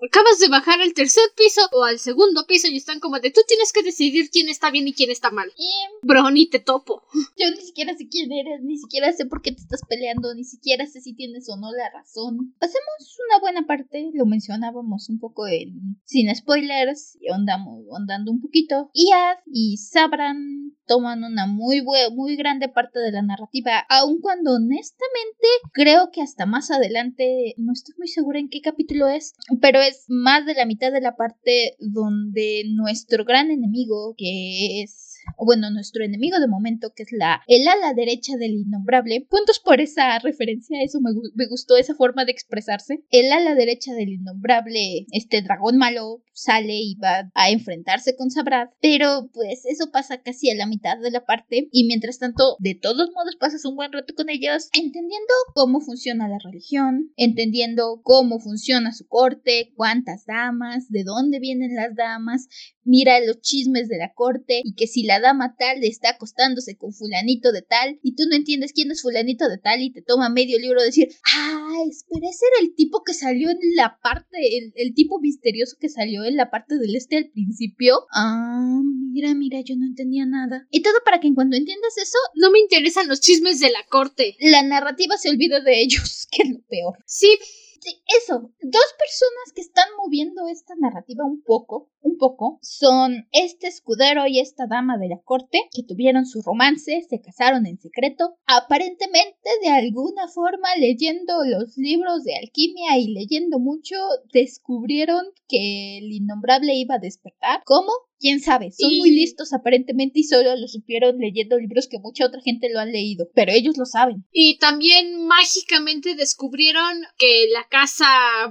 Acabas 0.05 0.39
de 0.39 0.49
bajar 0.49 0.81
al 0.81 0.93
tercer 0.93 1.23
piso 1.35 1.61
o 1.71 1.83
al 1.83 1.99
segundo 1.99 2.45
piso 2.45 2.67
y 2.67 2.77
están 2.77 2.99
como 2.99 3.19
de 3.19 3.31
tú 3.31 3.41
tienes 3.47 3.71
que 3.71 3.83
decidir 3.83 4.29
quién 4.29 4.49
está 4.49 4.69
bien 4.69 4.87
y 4.87 4.93
quién 4.93 5.09
está 5.09 5.31
mal. 5.31 5.51
y 5.57 5.64
bro 6.01 6.29
ni 6.31 6.49
te 6.49 6.59
topo 6.59 7.03
yo 7.37 7.49
ni 7.51 7.61
siquiera 7.61 7.93
sé 7.95 8.07
quién 8.07 8.31
eres, 8.31 8.61
ni 8.63 8.77
siquiera 8.77 9.11
sé 9.13 9.25
por 9.25 9.41
qué 9.41 9.51
te 9.51 9.61
estás 9.61 9.81
peleando, 9.87 10.33
ni 10.33 10.43
siquiera 10.43 10.85
sé 10.85 11.01
si 11.01 11.13
tienes 11.13 11.49
o 11.49 11.57
no 11.57 11.71
la 11.71 11.89
razón. 11.89 12.53
Pasemos 12.59 13.19
una 13.29 13.39
buena 13.39 13.65
parte, 13.65 14.11
lo 14.13 14.25
mencionábamos 14.25 15.09
un 15.09 15.19
poco 15.19 15.47
en 15.47 15.99
sin 16.05 16.33
spoilers, 16.35 17.17
y 17.21 17.31
andamos 17.31 17.85
andando 17.97 18.31
un 18.31 18.41
poquito. 18.41 18.89
Iad 18.93 19.37
y 19.45 19.77
Sabran 19.77 20.73
toman 20.87 21.23
una 21.23 21.47
muy 21.47 21.83
muy 22.13 22.35
grande 22.35 22.69
parte 22.69 22.99
de 22.99 23.11
la 23.11 23.21
narrativa, 23.21 23.85
aun 23.89 24.21
cuando 24.21 24.53
honestamente 24.53 25.47
creo 25.73 26.09
que 26.11 26.21
hasta 26.21 26.45
más 26.45 26.71
adelante, 26.71 27.55
no 27.57 27.73
estoy 27.73 27.95
muy 27.97 28.07
segura 28.07 28.39
en 28.39 28.49
qué 28.49 28.61
capítulo 28.61 29.07
es, 29.07 29.33
pero 29.61 29.79
es 29.81 30.05
más 30.07 30.45
de 30.45 30.53
la 30.53 30.65
mitad 30.65 30.91
de 30.91 31.01
la 31.01 31.15
parte 31.15 31.75
donde 31.79 32.63
nuestro 32.73 33.25
gran 33.25 33.49
enemigo, 33.51 34.13
que 34.17 34.83
es 34.83 35.14
bueno, 35.37 35.69
nuestro 35.71 36.03
enemigo 36.03 36.39
de 36.39 36.47
momento, 36.47 36.93
que 36.95 37.03
es 37.03 37.11
la 37.11 37.41
el 37.47 37.67
ala 37.67 37.93
derecha 37.93 38.37
del 38.37 38.53
innombrable. 38.53 39.25
Puntos 39.29 39.59
por 39.59 39.81
esa 39.81 40.19
referencia, 40.19 40.81
eso 40.81 40.99
me, 41.01 41.11
me 41.33 41.47
gustó 41.47 41.77
esa 41.77 41.95
forma 41.95 42.25
de 42.25 42.31
expresarse. 42.31 43.03
El 43.09 43.31
ala 43.31 43.55
derecha 43.55 43.93
del 43.93 44.09
innombrable, 44.09 45.05
este 45.11 45.41
dragón 45.41 45.77
malo, 45.77 46.23
sale 46.35 46.75
y 46.75 46.95
va 46.95 47.31
a 47.33 47.49
enfrentarse 47.49 48.15
con 48.15 48.29
Sabrad, 48.29 48.67
pero 48.81 49.29
pues 49.33 49.65
eso 49.65 49.89
pasa 49.91 50.21
casi 50.21 50.49
a 50.49 50.55
la 50.55 50.67
mitad 50.67 50.97
de 50.99 51.09
la 51.09 51.25
parte 51.25 51.69
y 51.71 51.85
mientras 51.85 52.19
tanto, 52.19 52.57
de 52.59 52.75
todos 52.75 53.11
modos 53.15 53.37
pasas 53.37 53.65
un 53.65 53.75
buen 53.75 53.91
rato 53.91 54.13
con 54.15 54.29
ellos, 54.29 54.69
entendiendo 54.73 55.33
cómo 55.53 55.79
funciona 55.79 56.27
la 56.27 56.37
religión, 56.43 57.11
entendiendo 57.15 58.01
cómo 58.03 58.39
funciona 58.39 58.91
su 58.91 59.07
corte, 59.07 59.71
cuántas 59.75 60.25
damas, 60.25 60.89
de 60.89 61.03
dónde 61.03 61.39
vienen 61.39 61.75
las 61.75 61.95
damas, 61.95 62.47
mira 62.83 63.19
los 63.21 63.39
chismes 63.41 63.87
de 63.87 63.97
la 63.97 64.13
corte 64.13 64.61
y 64.63 64.75
que 64.75 64.87
si 64.87 65.03
la 65.03 65.14
dama 65.19 65.55
tal 65.57 65.83
está 65.83 66.11
acostándose 66.11 66.77
con 66.77 66.93
fulanito 66.93 67.51
de 67.51 67.61
tal 67.61 67.99
y 68.01 68.15
tú 68.15 68.23
no 68.29 68.35
entiendes 68.35 68.73
quién 68.73 68.91
es 68.91 69.01
fulanito 69.01 69.47
de 69.49 69.57
tal 69.57 69.81
y 69.81 69.91
te 69.91 70.01
toma 70.01 70.29
medio 70.29 70.59
libro 70.59 70.81
de 70.81 70.87
decir, 70.87 71.09
ah, 71.33 71.77
espera, 71.89 72.27
ese 72.29 72.45
era 72.53 72.65
el 72.65 72.75
tipo 72.75 73.03
que 73.03 73.13
salió 73.13 73.49
en 73.49 73.59
la 73.75 73.99
parte, 74.01 74.57
el, 74.57 74.73
el 74.75 74.93
tipo 74.93 75.19
misterioso 75.19 75.77
que 75.79 75.89
salió 75.89 76.23
en 76.23 76.35
la 76.35 76.49
parte 76.49 76.77
del 76.77 76.95
este 76.95 77.17
al 77.17 77.29
principio. 77.29 78.05
Ah, 78.13 78.81
mira, 79.11 79.33
mira, 79.33 79.61
yo 79.61 79.75
no 79.75 79.85
entendía 79.85 80.25
nada. 80.25 80.67
Y 80.71 80.81
todo 80.81 80.95
para 81.03 81.19
que 81.19 81.27
en 81.27 81.35
cuanto 81.35 81.57
entiendas 81.57 81.97
eso, 81.97 82.17
no 82.35 82.51
me 82.51 82.59
interesan 82.59 83.07
los 83.07 83.21
chismes 83.21 83.59
de 83.59 83.71
la 83.71 83.83
corte. 83.89 84.35
La 84.39 84.63
narrativa 84.63 85.17
se 85.17 85.29
olvida 85.29 85.59
de 85.61 85.81
ellos, 85.81 86.27
que 86.31 86.43
es 86.43 86.49
lo 86.49 86.61
peor. 86.67 86.97
Sí, 87.05 87.37
Sí, 87.85 88.01
eso. 88.17 88.51
Dos 88.63 88.95
personas 88.97 89.53
que 89.53 89.61
están 89.61 89.85
moviendo 90.03 90.47
esta 90.47 90.73
narrativa 90.75 91.23
un 91.23 91.43
poco, 91.43 91.91
un 92.01 92.17
poco, 92.17 92.57
son 92.63 93.27
este 93.31 93.67
escudero 93.67 94.25
y 94.25 94.39
esta 94.39 94.65
dama 94.65 94.97
de 94.97 95.07
la 95.07 95.21
corte 95.23 95.59
que 95.71 95.83
tuvieron 95.83 96.25
su 96.25 96.41
romance, 96.41 97.05
se 97.07 97.21
casaron 97.21 97.67
en 97.67 97.77
secreto, 97.77 98.39
aparentemente 98.47 99.49
de 99.61 99.69
alguna 99.69 100.27
forma 100.29 100.69
leyendo 100.79 101.43
los 101.45 101.77
libros 101.77 102.23
de 102.23 102.35
alquimia 102.37 102.97
y 102.97 103.13
leyendo 103.13 103.59
mucho, 103.59 103.97
descubrieron 104.33 105.23
que 105.47 105.99
el 105.99 106.11
innombrable 106.11 106.73
iba 106.73 106.95
a 106.95 106.99
despertar. 106.99 107.61
¿Cómo? 107.65 107.91
Quién 108.25 108.41
sabe, 108.41 108.71
son 108.71 108.97
muy 108.97 109.11
listos 109.11 109.53
aparentemente 109.53 110.21
y 110.21 110.23
solo 110.23 110.55
lo 110.55 110.67
supieron 110.67 111.19
leyendo 111.19 111.59
libros 111.59 111.87
que 111.87 111.99
mucha 111.99 112.25
otra 112.25 112.41
gente 112.41 112.71
lo 112.73 112.79
han 112.79 112.91
leído, 112.91 113.29
pero 113.35 113.51
ellos 113.51 113.77
lo 113.77 113.85
saben. 113.85 114.25
Y 114.31 114.57
también 114.57 115.27
mágicamente 115.27 116.15
descubrieron 116.15 117.03
que 117.19 117.45
la 117.53 117.67
casa 117.69 118.07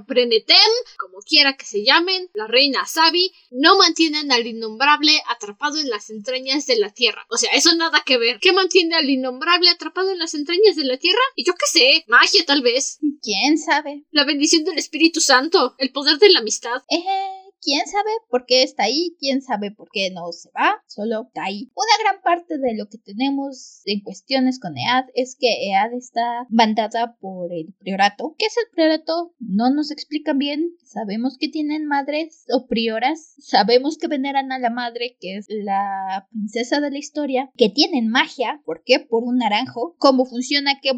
Brenetem, 0.07 0.55
como 0.97 1.17
quiera 1.27 1.57
que 1.57 1.65
se 1.65 1.83
llamen, 1.83 2.29
la 2.33 2.47
reina 2.47 2.85
Sabi, 2.87 3.33
no 3.51 3.77
mantienen 3.77 4.31
al 4.31 4.47
innombrable 4.47 5.11
atrapado 5.27 5.77
en 5.77 5.89
las 5.89 6.09
entrañas 6.09 6.65
de 6.67 6.77
la 6.77 6.93
tierra. 6.93 7.25
O 7.29 7.35
sea, 7.35 7.51
eso 7.51 7.75
nada 7.75 8.01
que 8.05 8.17
ver. 8.17 8.39
¿Qué 8.39 8.53
mantiene 8.53 8.95
al 8.95 9.09
innombrable 9.09 9.69
atrapado 9.71 10.09
en 10.09 10.19
las 10.19 10.35
entrañas 10.35 10.77
de 10.77 10.85
la 10.85 10.97
tierra? 10.97 11.19
Y 11.35 11.43
yo 11.45 11.51
qué 11.51 11.79
sé, 11.79 12.05
magia 12.07 12.45
tal 12.45 12.61
vez. 12.61 12.99
¿Quién 13.21 13.57
sabe? 13.57 14.05
La 14.11 14.23
bendición 14.23 14.63
del 14.63 14.77
Espíritu 14.77 15.19
Santo, 15.19 15.75
el 15.79 15.91
poder 15.91 16.17
de 16.17 16.29
la 16.29 16.39
amistad. 16.39 16.81
Eh, 16.89 17.44
quién 17.65 17.87
sabe 17.87 18.11
por 18.29 18.45
qué 18.45 18.61
está 18.61 18.83
ahí, 18.83 19.15
quién 19.19 19.41
sabe 19.41 19.71
por 19.71 19.89
qué 19.91 20.11
no 20.11 20.31
se 20.31 20.49
va, 20.51 20.83
solo 20.85 21.23
está 21.27 21.45
ahí. 21.45 21.71
Una 21.75 22.11
gran 22.11 22.21
parte 22.21 22.59
de 22.59 22.77
lo 22.77 22.87
que 22.87 22.99
tenemos 22.99 23.81
en 23.85 24.01
cuestiones 24.01 24.59
con 24.59 24.77
EAD 24.77 25.05
es 25.15 25.35
que 25.37 25.47
EAD 25.71 25.93
está 25.93 26.45
mandada 26.49 27.17
por 27.19 27.51
el 27.51 27.73
priorato. 27.79 28.35
¿Qué 28.37 28.45
es 28.45 28.55
el 28.57 28.71
priorato? 28.71 29.33
No 29.39 29.73
nos 29.73 29.89
explican 29.89 30.37
bien. 30.37 30.75
Sabemos 30.83 31.37
que 31.39 31.49
tienen 31.49 31.87
madres 31.87 32.45
o 32.53 32.67
prioras, 32.67 33.33
sabemos 33.39 33.97
que 33.97 34.07
veneran 34.07 34.51
a 34.51 34.59
la 34.59 34.69
madre, 34.69 35.17
que 35.19 35.37
es 35.37 35.47
la 35.49 36.27
princesa 36.29 36.79
de 36.79 36.91
la 36.91 36.99
historia, 36.99 37.49
que 37.57 37.69
tienen 37.69 38.09
magia. 38.09 38.61
¿Por 38.63 38.83
qué? 38.85 38.99
Por 38.99 39.23
un 39.23 39.37
naranjo. 39.37 39.95
¿Cómo 39.97 40.25
funciona? 40.25 40.79
¿Qué 40.81 40.91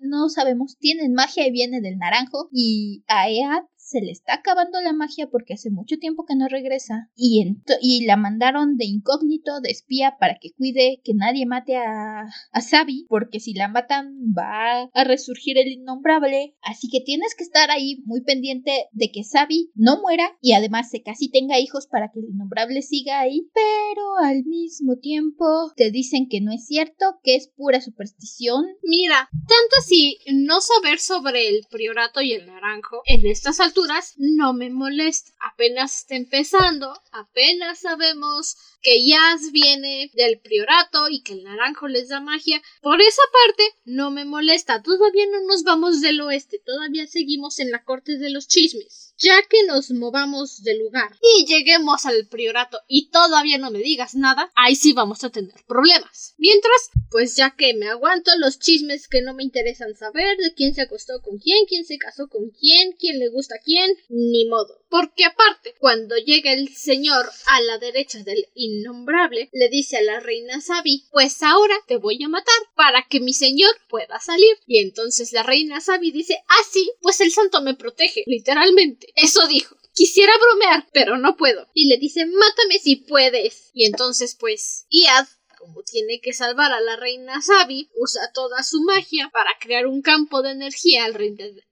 no 0.00 0.28
sabemos. 0.30 0.78
Tienen 0.78 1.12
magia 1.12 1.46
y 1.46 1.52
viene 1.52 1.82
del 1.82 1.98
naranjo. 1.98 2.48
Y 2.50 3.04
a 3.08 3.28
EAD 3.28 3.64
se 3.84 4.00
le 4.00 4.10
está 4.10 4.34
acabando 4.34 4.80
la 4.80 4.94
magia 4.94 5.28
porque 5.30 5.54
hace 5.54 5.70
mucho 5.70 5.98
tiempo 5.98 6.24
que 6.24 6.36
no 6.36 6.48
regresa 6.48 7.10
y, 7.14 7.44
y 7.82 8.06
la 8.06 8.16
mandaron 8.16 8.76
de 8.76 8.86
incógnito, 8.86 9.60
de 9.60 9.70
espía, 9.70 10.16
para 10.18 10.38
que 10.40 10.52
cuide 10.56 11.02
que 11.04 11.12
nadie 11.12 11.44
mate 11.44 11.76
a, 11.76 12.22
a 12.52 12.60
Sabi, 12.62 13.04
porque 13.10 13.40
si 13.40 13.52
la 13.52 13.68
matan 13.68 14.32
va 14.36 14.88
a 14.92 15.04
resurgir 15.04 15.58
el 15.58 15.68
innombrable. 15.68 16.56
Así 16.62 16.88
que 16.88 17.02
tienes 17.02 17.34
que 17.36 17.44
estar 17.44 17.70
ahí 17.70 18.02
muy 18.06 18.22
pendiente 18.22 18.86
de 18.92 19.10
que 19.12 19.22
Sabi 19.22 19.70
no 19.74 20.00
muera 20.00 20.30
y 20.40 20.54
además 20.54 20.88
se 20.90 21.02
casi 21.02 21.30
tenga 21.30 21.60
hijos 21.60 21.86
para 21.86 22.10
que 22.10 22.20
el 22.20 22.30
innombrable 22.30 22.80
siga 22.80 23.20
ahí, 23.20 23.50
pero 23.52 24.16
al 24.22 24.44
mismo 24.44 24.96
tiempo 24.96 25.44
te 25.76 25.90
dicen 25.90 26.28
que 26.30 26.40
no 26.40 26.52
es 26.52 26.66
cierto, 26.66 27.18
que 27.22 27.34
es 27.34 27.48
pura 27.48 27.82
superstición. 27.82 28.64
Mira, 28.82 29.28
tanto 29.30 29.76
así 29.78 30.18
no 30.32 30.62
saber 30.62 30.98
sobre 30.98 31.48
el 31.48 31.66
priorato 31.70 32.22
y 32.22 32.32
el 32.32 32.46
naranjo 32.46 33.02
en 33.04 33.26
estas 33.26 33.60
alturas 33.60 33.73
no 34.16 34.52
me 34.52 34.70
molesta. 34.70 35.32
Apenas 35.40 35.98
está 35.98 36.14
empezando, 36.14 36.94
apenas 37.12 37.80
sabemos 37.80 38.56
que 38.84 39.04
Yaz 39.04 39.50
viene 39.50 40.10
del 40.14 40.38
priorato 40.38 41.08
y 41.08 41.22
que 41.22 41.32
el 41.32 41.42
naranjo 41.42 41.88
les 41.88 42.10
da 42.10 42.20
magia. 42.20 42.62
Por 42.82 43.00
esa 43.00 43.22
parte 43.32 43.64
no 43.84 44.10
me 44.10 44.24
molesta. 44.24 44.82
Todavía 44.82 45.26
no 45.26 45.40
nos 45.46 45.64
vamos 45.64 46.00
del 46.00 46.20
oeste, 46.20 46.60
todavía 46.64 47.06
seguimos 47.06 47.58
en 47.58 47.70
la 47.70 47.82
corte 47.82 48.18
de 48.18 48.30
los 48.30 48.46
chismes 48.46 49.04
ya 49.18 49.42
que 49.48 49.64
nos 49.66 49.90
movamos 49.90 50.62
del 50.62 50.78
lugar 50.80 51.16
y 51.22 51.46
lleguemos 51.46 52.04
al 52.06 52.26
priorato 52.26 52.80
y 52.88 53.10
todavía 53.10 53.58
no 53.58 53.70
me 53.70 53.78
digas 53.78 54.14
nada, 54.14 54.50
ahí 54.54 54.74
sí 54.74 54.92
vamos 54.92 55.24
a 55.24 55.30
tener 55.30 55.54
problemas. 55.66 56.34
Mientras, 56.38 56.90
pues 57.10 57.36
ya 57.36 57.54
que 57.56 57.74
me 57.74 57.88
aguanto 57.88 58.30
los 58.38 58.58
chismes 58.58 59.08
que 59.08 59.22
no 59.22 59.34
me 59.34 59.44
interesan 59.44 59.94
saber 59.94 60.36
de 60.38 60.54
quién 60.54 60.74
se 60.74 60.82
acostó 60.82 61.22
con 61.22 61.38
quién, 61.38 61.64
quién 61.66 61.84
se 61.84 61.98
casó 61.98 62.28
con 62.28 62.50
quién, 62.50 62.92
quién 62.98 63.18
le 63.18 63.28
gusta 63.28 63.56
a 63.56 63.62
quién, 63.64 63.96
ni 64.08 64.46
modo. 64.46 64.82
Porque 64.88 65.24
aparte, 65.24 65.74
cuando 65.78 66.16
llega 66.16 66.52
el 66.52 66.74
señor 66.74 67.28
a 67.46 67.60
la 67.62 67.78
derecha 67.78 68.22
del 68.22 68.46
innombrable, 68.78 69.48
le 69.52 69.68
dice 69.68 69.96
a 69.96 70.02
la 70.02 70.20
reina 70.20 70.60
Sabi, 70.60 71.04
pues 71.10 71.42
ahora 71.42 71.74
te 71.86 71.96
voy 71.96 72.22
a 72.22 72.28
matar 72.28 72.54
para 72.76 73.06
que 73.08 73.20
mi 73.20 73.32
señor 73.32 73.70
pueda 73.88 74.20
salir. 74.20 74.56
Y 74.66 74.78
entonces 74.78 75.32
la 75.32 75.42
reina 75.42 75.80
Sabi 75.80 76.10
dice, 76.10 76.38
ah 76.48 76.64
sí, 76.70 76.90
pues 77.00 77.20
el 77.20 77.32
santo 77.32 77.62
me 77.62 77.74
protege, 77.74 78.24
literalmente. 78.26 79.08
Eso 79.16 79.46
dijo. 79.46 79.76
Quisiera 79.96 80.32
bromear, 80.38 80.88
pero 80.92 81.18
no 81.18 81.36
puedo. 81.36 81.68
Y 81.72 81.86
le 81.86 81.98
dice, 81.98 82.26
mátame 82.26 82.80
si 82.80 82.96
puedes. 82.96 83.70
Y 83.74 83.84
entonces, 83.84 84.36
pues, 84.38 84.86
Iad 84.90 85.26
como 85.64 85.82
tiene 85.82 86.20
que 86.20 86.34
salvar 86.34 86.72
a 86.72 86.80
la 86.80 86.96
reina 86.96 87.40
Sabi, 87.40 87.88
usa 87.94 88.30
toda 88.34 88.62
su 88.62 88.82
magia 88.82 89.30
para 89.32 89.50
crear 89.58 89.86
un 89.86 90.02
campo 90.02 90.42
de 90.42 90.50
energía 90.50 91.06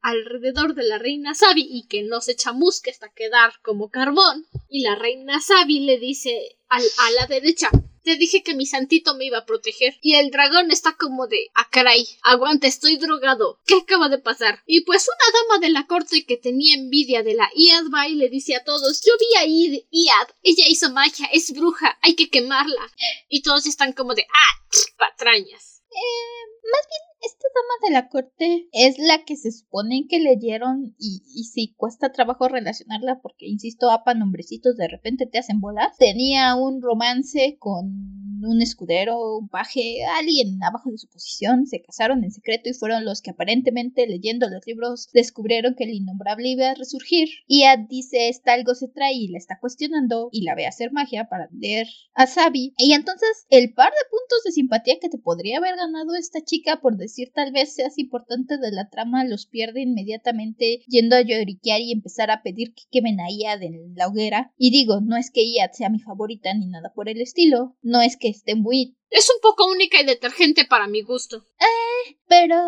alrededor 0.00 0.74
de 0.74 0.84
la 0.84 0.98
reina 0.98 1.34
Sabi 1.34 1.66
y 1.68 1.86
que 1.88 2.02
no 2.02 2.22
se 2.22 2.34
chamusque 2.34 2.90
hasta 2.90 3.10
quedar 3.10 3.52
como 3.62 3.90
carbón. 3.90 4.46
Y 4.68 4.82
la 4.82 4.94
reina 4.94 5.40
Sabi 5.42 5.80
le 5.80 5.98
dice 5.98 6.56
al, 6.68 6.82
a 6.82 7.10
la 7.10 7.26
derecha, 7.26 7.70
te 8.02 8.16
dije 8.16 8.42
que 8.42 8.54
mi 8.54 8.66
santito 8.66 9.14
me 9.14 9.24
iba 9.24 9.38
a 9.38 9.46
proteger. 9.46 9.96
Y 10.00 10.14
el 10.14 10.30
dragón 10.30 10.70
está 10.70 10.96
como 10.96 11.26
de, 11.26 11.50
ah 11.54 11.68
caray, 11.70 12.06
aguanta, 12.22 12.66
estoy 12.66 12.96
drogado. 12.96 13.60
¿Qué 13.66 13.74
acaba 13.74 14.08
de 14.08 14.18
pasar? 14.18 14.60
Y 14.66 14.84
pues 14.84 15.08
una 15.08 15.40
dama 15.40 15.66
de 15.66 15.72
la 15.72 15.86
corte 15.86 16.24
que 16.24 16.36
tenía 16.36 16.74
envidia 16.74 17.22
de 17.22 17.34
la 17.34 17.48
Iad 17.54 17.84
va 17.94 18.08
y 18.08 18.14
le 18.14 18.28
dice 18.28 18.56
a 18.56 18.64
todos, 18.64 19.02
yo 19.04 19.12
vi 19.18 19.36
a 19.36 19.46
Iad, 19.46 20.28
ella 20.42 20.64
hizo 20.68 20.90
magia, 20.90 21.26
es 21.32 21.52
bruja, 21.52 21.98
hay 22.02 22.14
que 22.14 22.30
quemarla. 22.30 22.90
Y 23.28 23.42
todos 23.42 23.66
están 23.66 23.92
como 23.92 24.14
de, 24.14 24.26
ah, 24.28 24.62
patrañas. 24.96 25.82
Eh, 25.90 26.51
más 26.64 26.86
bien 26.88 27.12
esta 27.22 27.48
dama 27.54 27.86
de 27.86 27.92
la 27.92 28.08
corte 28.08 28.68
es 28.72 28.98
la 28.98 29.24
que 29.24 29.36
se 29.36 29.52
supone 29.52 30.06
que 30.08 30.18
leyeron 30.18 30.94
y, 30.98 31.22
y 31.34 31.44
sí 31.44 31.74
cuesta 31.76 32.12
trabajo 32.12 32.48
relacionarla 32.48 33.20
porque, 33.20 33.46
insisto, 33.46 33.90
apa 33.90 34.14
nombrecitos 34.14 34.76
de 34.76 34.88
repente 34.88 35.26
te 35.26 35.38
hacen 35.38 35.60
bolas. 35.60 35.96
Tenía 35.98 36.54
un 36.56 36.82
romance 36.82 37.56
con 37.58 38.22
un 38.44 38.60
escudero, 38.60 39.38
un 39.38 39.48
paje, 39.48 40.04
alguien 40.18 40.62
abajo 40.62 40.90
de 40.90 40.98
su 40.98 41.08
posición, 41.08 41.66
se 41.66 41.82
casaron 41.82 42.24
en 42.24 42.32
secreto 42.32 42.68
y 42.68 42.74
fueron 42.74 43.04
los 43.04 43.22
que 43.22 43.30
aparentemente 43.30 44.06
leyendo 44.06 44.48
los 44.48 44.66
libros 44.66 45.08
descubrieron 45.12 45.74
que 45.76 45.84
el 45.84 45.90
innombrable 45.90 46.48
iba 46.48 46.70
a 46.70 46.74
resurgir. 46.74 47.28
Y 47.46 47.64
Ad 47.64 47.86
dice, 47.88 48.28
esta 48.28 48.52
algo 48.52 48.74
se 48.74 48.88
trae 48.88 49.14
y 49.14 49.28
la 49.28 49.38
está 49.38 49.58
cuestionando 49.60 50.28
y 50.32 50.42
la 50.42 50.54
ve 50.54 50.66
hacer 50.66 50.92
magia 50.92 51.28
para 51.28 51.46
vender 51.48 51.86
a 52.14 52.26
Sabi. 52.26 52.74
Y 52.76 52.92
entonces 52.94 53.46
el 53.48 53.72
par 53.74 53.90
de 53.90 54.10
puntos 54.10 54.42
de 54.44 54.52
simpatía 54.52 54.98
que 55.00 55.08
te 55.08 55.18
podría 55.18 55.58
haber 55.58 55.76
ganado 55.76 56.14
esta 56.14 56.40
chica 56.40 56.51
por 56.80 56.96
decir 56.96 57.12
decir 57.12 57.32
tal 57.34 57.52
vez 57.52 57.74
seas 57.74 57.98
importante 57.98 58.58
de 58.58 58.72
la 58.72 58.88
trama 58.88 59.24
los 59.24 59.46
pierde 59.46 59.82
inmediatamente 59.82 60.80
yendo 60.86 61.16
a 61.16 61.22
lloriquear 61.22 61.80
y 61.80 61.92
empezar 61.92 62.30
a 62.30 62.42
pedir 62.42 62.74
que 62.74 62.84
quemen 62.90 63.20
a 63.20 63.30
Iad 63.30 63.62
en 63.62 63.94
la 63.94 64.08
hoguera. 64.08 64.52
Y 64.56 64.70
digo, 64.70 65.00
no 65.00 65.16
es 65.16 65.30
que 65.30 65.44
Iad 65.44 65.72
sea 65.72 65.90
mi 65.90 65.98
favorita 65.98 66.52
ni 66.54 66.66
nada 66.66 66.92
por 66.94 67.08
el 67.08 67.20
estilo, 67.20 67.76
no 67.82 68.00
es 68.00 68.16
que 68.16 68.28
esté 68.28 68.54
muy 68.54 68.96
es 69.12 69.30
un 69.30 69.40
poco 69.40 69.70
única 69.70 70.00
y 70.00 70.06
detergente 70.06 70.64
para 70.64 70.88
mi 70.88 71.02
gusto. 71.02 71.46
Eh, 71.60 72.16
pero 72.26 72.58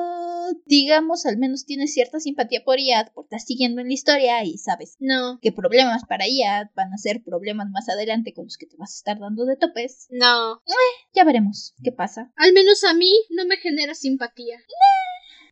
digamos, 0.66 1.26
al 1.26 1.38
menos 1.38 1.64
tienes 1.64 1.92
cierta 1.92 2.20
simpatía 2.20 2.62
por 2.64 2.78
Iad, 2.78 3.08
porque 3.14 3.34
estás 3.34 3.46
siguiendo 3.46 3.80
en 3.80 3.88
la 3.88 3.94
historia 3.94 4.44
y 4.44 4.58
sabes 4.58 4.96
no. 5.00 5.38
que 5.40 5.52
problemas 5.52 6.04
para 6.04 6.28
Iad 6.28 6.68
van 6.76 6.92
a 6.92 6.98
ser 6.98 7.22
problemas 7.24 7.70
más 7.70 7.88
adelante 7.88 8.34
con 8.34 8.44
los 8.44 8.58
que 8.58 8.66
te 8.66 8.76
vas 8.76 8.92
a 8.92 8.98
estar 8.98 9.18
dando 9.18 9.46
de 9.46 9.56
topes. 9.56 10.06
No. 10.10 10.62
Eh, 10.66 11.06
ya 11.14 11.24
veremos 11.24 11.74
qué 11.82 11.92
pasa. 11.92 12.30
Al 12.36 12.52
menos 12.52 12.84
a 12.84 12.94
mí 12.94 13.10
no 13.30 13.46
me 13.46 13.56
genera 13.56 13.94
simpatía 13.94 14.58